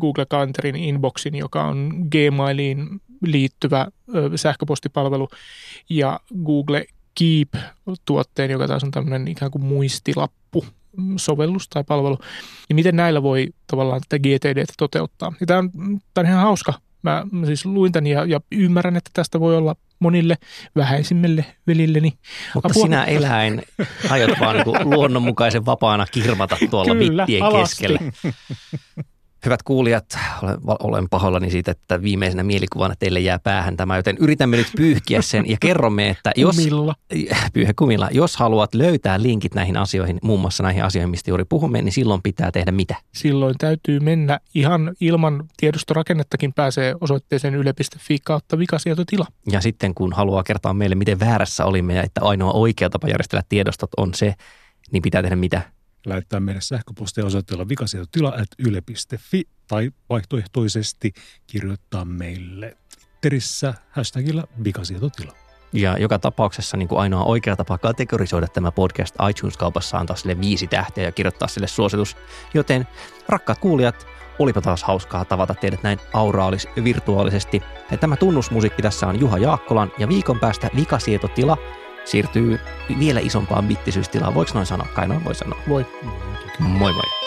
Google 0.00 0.26
Calendarin 0.26 0.76
Inboxin, 0.76 1.34
joka 1.34 1.64
on 1.64 2.06
Gmailiin 2.10 3.00
liittyvä 3.22 3.86
sähköpostipalvelu, 4.36 5.28
ja 5.90 6.20
Google 6.44 6.84
Keep-tuotteen, 7.18 8.50
joka 8.50 8.68
taas 8.68 8.84
on 8.84 8.90
tämmöinen 8.90 9.28
ikään 9.28 9.50
kuin 9.50 9.64
muistilappu, 9.64 10.64
sovellus 11.16 11.68
tai 11.68 11.84
palvelu, 11.84 12.18
niin 12.68 12.74
miten 12.74 12.96
näillä 12.96 13.22
voi 13.22 13.48
tavallaan 13.66 14.00
tätä 14.08 14.18
GTD 14.18 14.64
toteuttaa. 14.78 15.32
Ja 15.40 15.46
tämä 15.46 15.58
on, 15.58 15.70
tämä 16.14 16.22
on 16.22 16.26
ihan 16.26 16.42
hauska 16.42 16.74
Mä, 17.02 17.24
mä 17.32 17.46
siis 17.46 17.66
luin 17.66 17.92
tämän 17.92 18.06
ja, 18.06 18.24
ja 18.24 18.40
ymmärrän, 18.52 18.96
että 18.96 19.10
tästä 19.14 19.40
voi 19.40 19.56
olla 19.56 19.76
monille 19.98 20.36
vähäisimmille 20.76 21.44
velilleni. 21.66 22.12
Mutta 22.54 22.68
apua. 22.68 22.82
sinä 22.82 23.04
eläin 23.04 23.62
aiot 24.10 24.30
vaan 24.40 24.56
niin 24.56 24.90
luonnonmukaisen 24.90 25.66
vapaana 25.66 26.06
kirmata 26.06 26.56
tuolla 26.70 26.94
Kyllä, 26.94 27.22
mittien 27.22 27.42
alasti. 27.42 27.86
keskellä. 27.86 28.12
Hyvät 29.44 29.62
kuulijat, 29.62 30.18
olen, 30.42 30.58
olen 30.64 31.08
pahoillani 31.08 31.50
siitä, 31.50 31.70
että 31.70 32.02
viimeisenä 32.02 32.42
mielikuvana 32.42 32.94
teille 32.98 33.20
jää 33.20 33.38
päähän 33.38 33.76
tämä, 33.76 33.96
joten 33.96 34.16
yritämme 34.20 34.56
nyt 34.56 34.72
pyyhkiä 34.76 35.22
sen 35.22 35.48
ja 35.50 35.56
kerromme, 35.60 36.08
että 36.08 36.32
jos, 36.36 36.56
kumilla. 36.56 36.94
Pyyhä 37.52 37.72
kumilla, 37.76 38.08
jos 38.12 38.36
haluat 38.36 38.74
löytää 38.74 39.22
linkit 39.22 39.54
näihin 39.54 39.76
asioihin, 39.76 40.18
muun 40.22 40.40
muassa 40.40 40.62
näihin 40.62 40.84
asioihin, 40.84 41.10
mistä 41.10 41.30
juuri 41.30 41.44
puhumme, 41.44 41.82
niin 41.82 41.92
silloin 41.92 42.22
pitää 42.22 42.52
tehdä 42.52 42.72
mitä? 42.72 42.96
Silloin 43.14 43.54
täytyy 43.58 44.00
mennä 44.00 44.40
ihan 44.54 44.94
ilman 45.00 45.44
tiedostorakennettakin 45.56 46.52
pääsee 46.52 46.94
osoitteeseen 47.00 47.54
yle.fi 47.54 48.18
kautta 48.24 48.58
vikasietotila. 48.58 49.26
Ja 49.52 49.60
sitten 49.60 49.94
kun 49.94 50.12
haluaa 50.12 50.42
kertoa 50.42 50.74
meille, 50.74 50.94
miten 50.94 51.20
väärässä 51.20 51.64
olimme 51.64 51.94
ja 51.94 52.02
että 52.02 52.20
ainoa 52.24 52.52
oikea 52.52 52.90
tapa 52.90 53.08
järjestellä 53.08 53.42
tiedostot 53.48 53.90
on 53.96 54.14
se, 54.14 54.34
niin 54.92 55.02
pitää 55.02 55.22
tehdä 55.22 55.36
mitä? 55.36 55.62
Lähettää 56.06 56.40
meille 56.40 56.60
sähköpostia 56.60 57.26
osoitteella 57.26 57.68
vikasietotila.yle.fi 57.68 59.42
tai 59.68 59.90
vaihtoehtoisesti 60.08 61.12
kirjoittaa 61.46 62.04
meille 62.04 62.76
Twitterissä 63.20 63.74
hashtagilla 63.90 64.44
vikasietotila. 64.64 65.32
Ja 65.72 65.98
joka 65.98 66.18
tapauksessa 66.18 66.76
niin 66.76 66.88
kuin 66.88 67.00
ainoa 67.00 67.24
oikea 67.24 67.56
tapa 67.56 67.78
kategorisoida 67.78 68.46
tämä 68.46 68.72
podcast 68.72 69.14
iTunes-kaupassa 69.30 69.98
antaa 69.98 70.16
sille 70.16 70.40
viisi 70.40 70.66
tähteä 70.66 71.04
ja 71.04 71.12
kirjoittaa 71.12 71.48
sille 71.48 71.66
suositus. 71.66 72.16
Joten 72.54 72.86
rakkaat 73.28 73.58
kuulijat, 73.58 74.06
Olipa 74.38 74.60
taas 74.60 74.82
hauskaa 74.82 75.24
tavata 75.24 75.54
teidät 75.54 75.82
näin 75.82 75.98
auraalis 76.12 76.68
virtuaalisesti. 76.84 77.62
Tämä 78.00 78.16
tunnusmusiikki 78.16 78.82
tässä 78.82 79.06
on 79.06 79.20
Juha 79.20 79.38
Jaakkolan 79.38 79.92
ja 79.98 80.08
viikon 80.08 80.40
päästä 80.40 80.70
vikasietotila 80.76 81.56
siirtyy 82.04 82.60
vielä 82.98 83.20
isompaan 83.20 83.68
bittisyystilaan. 83.68 84.34
Voiko 84.34 84.50
noin 84.54 84.66
sanoa? 84.66 84.88
Kai 84.94 85.08
noin 85.08 85.24
voi 85.24 85.34
sanoa. 85.34 85.58
Voi. 85.68 85.86
Moi 86.58 86.92
moi. 86.92 87.19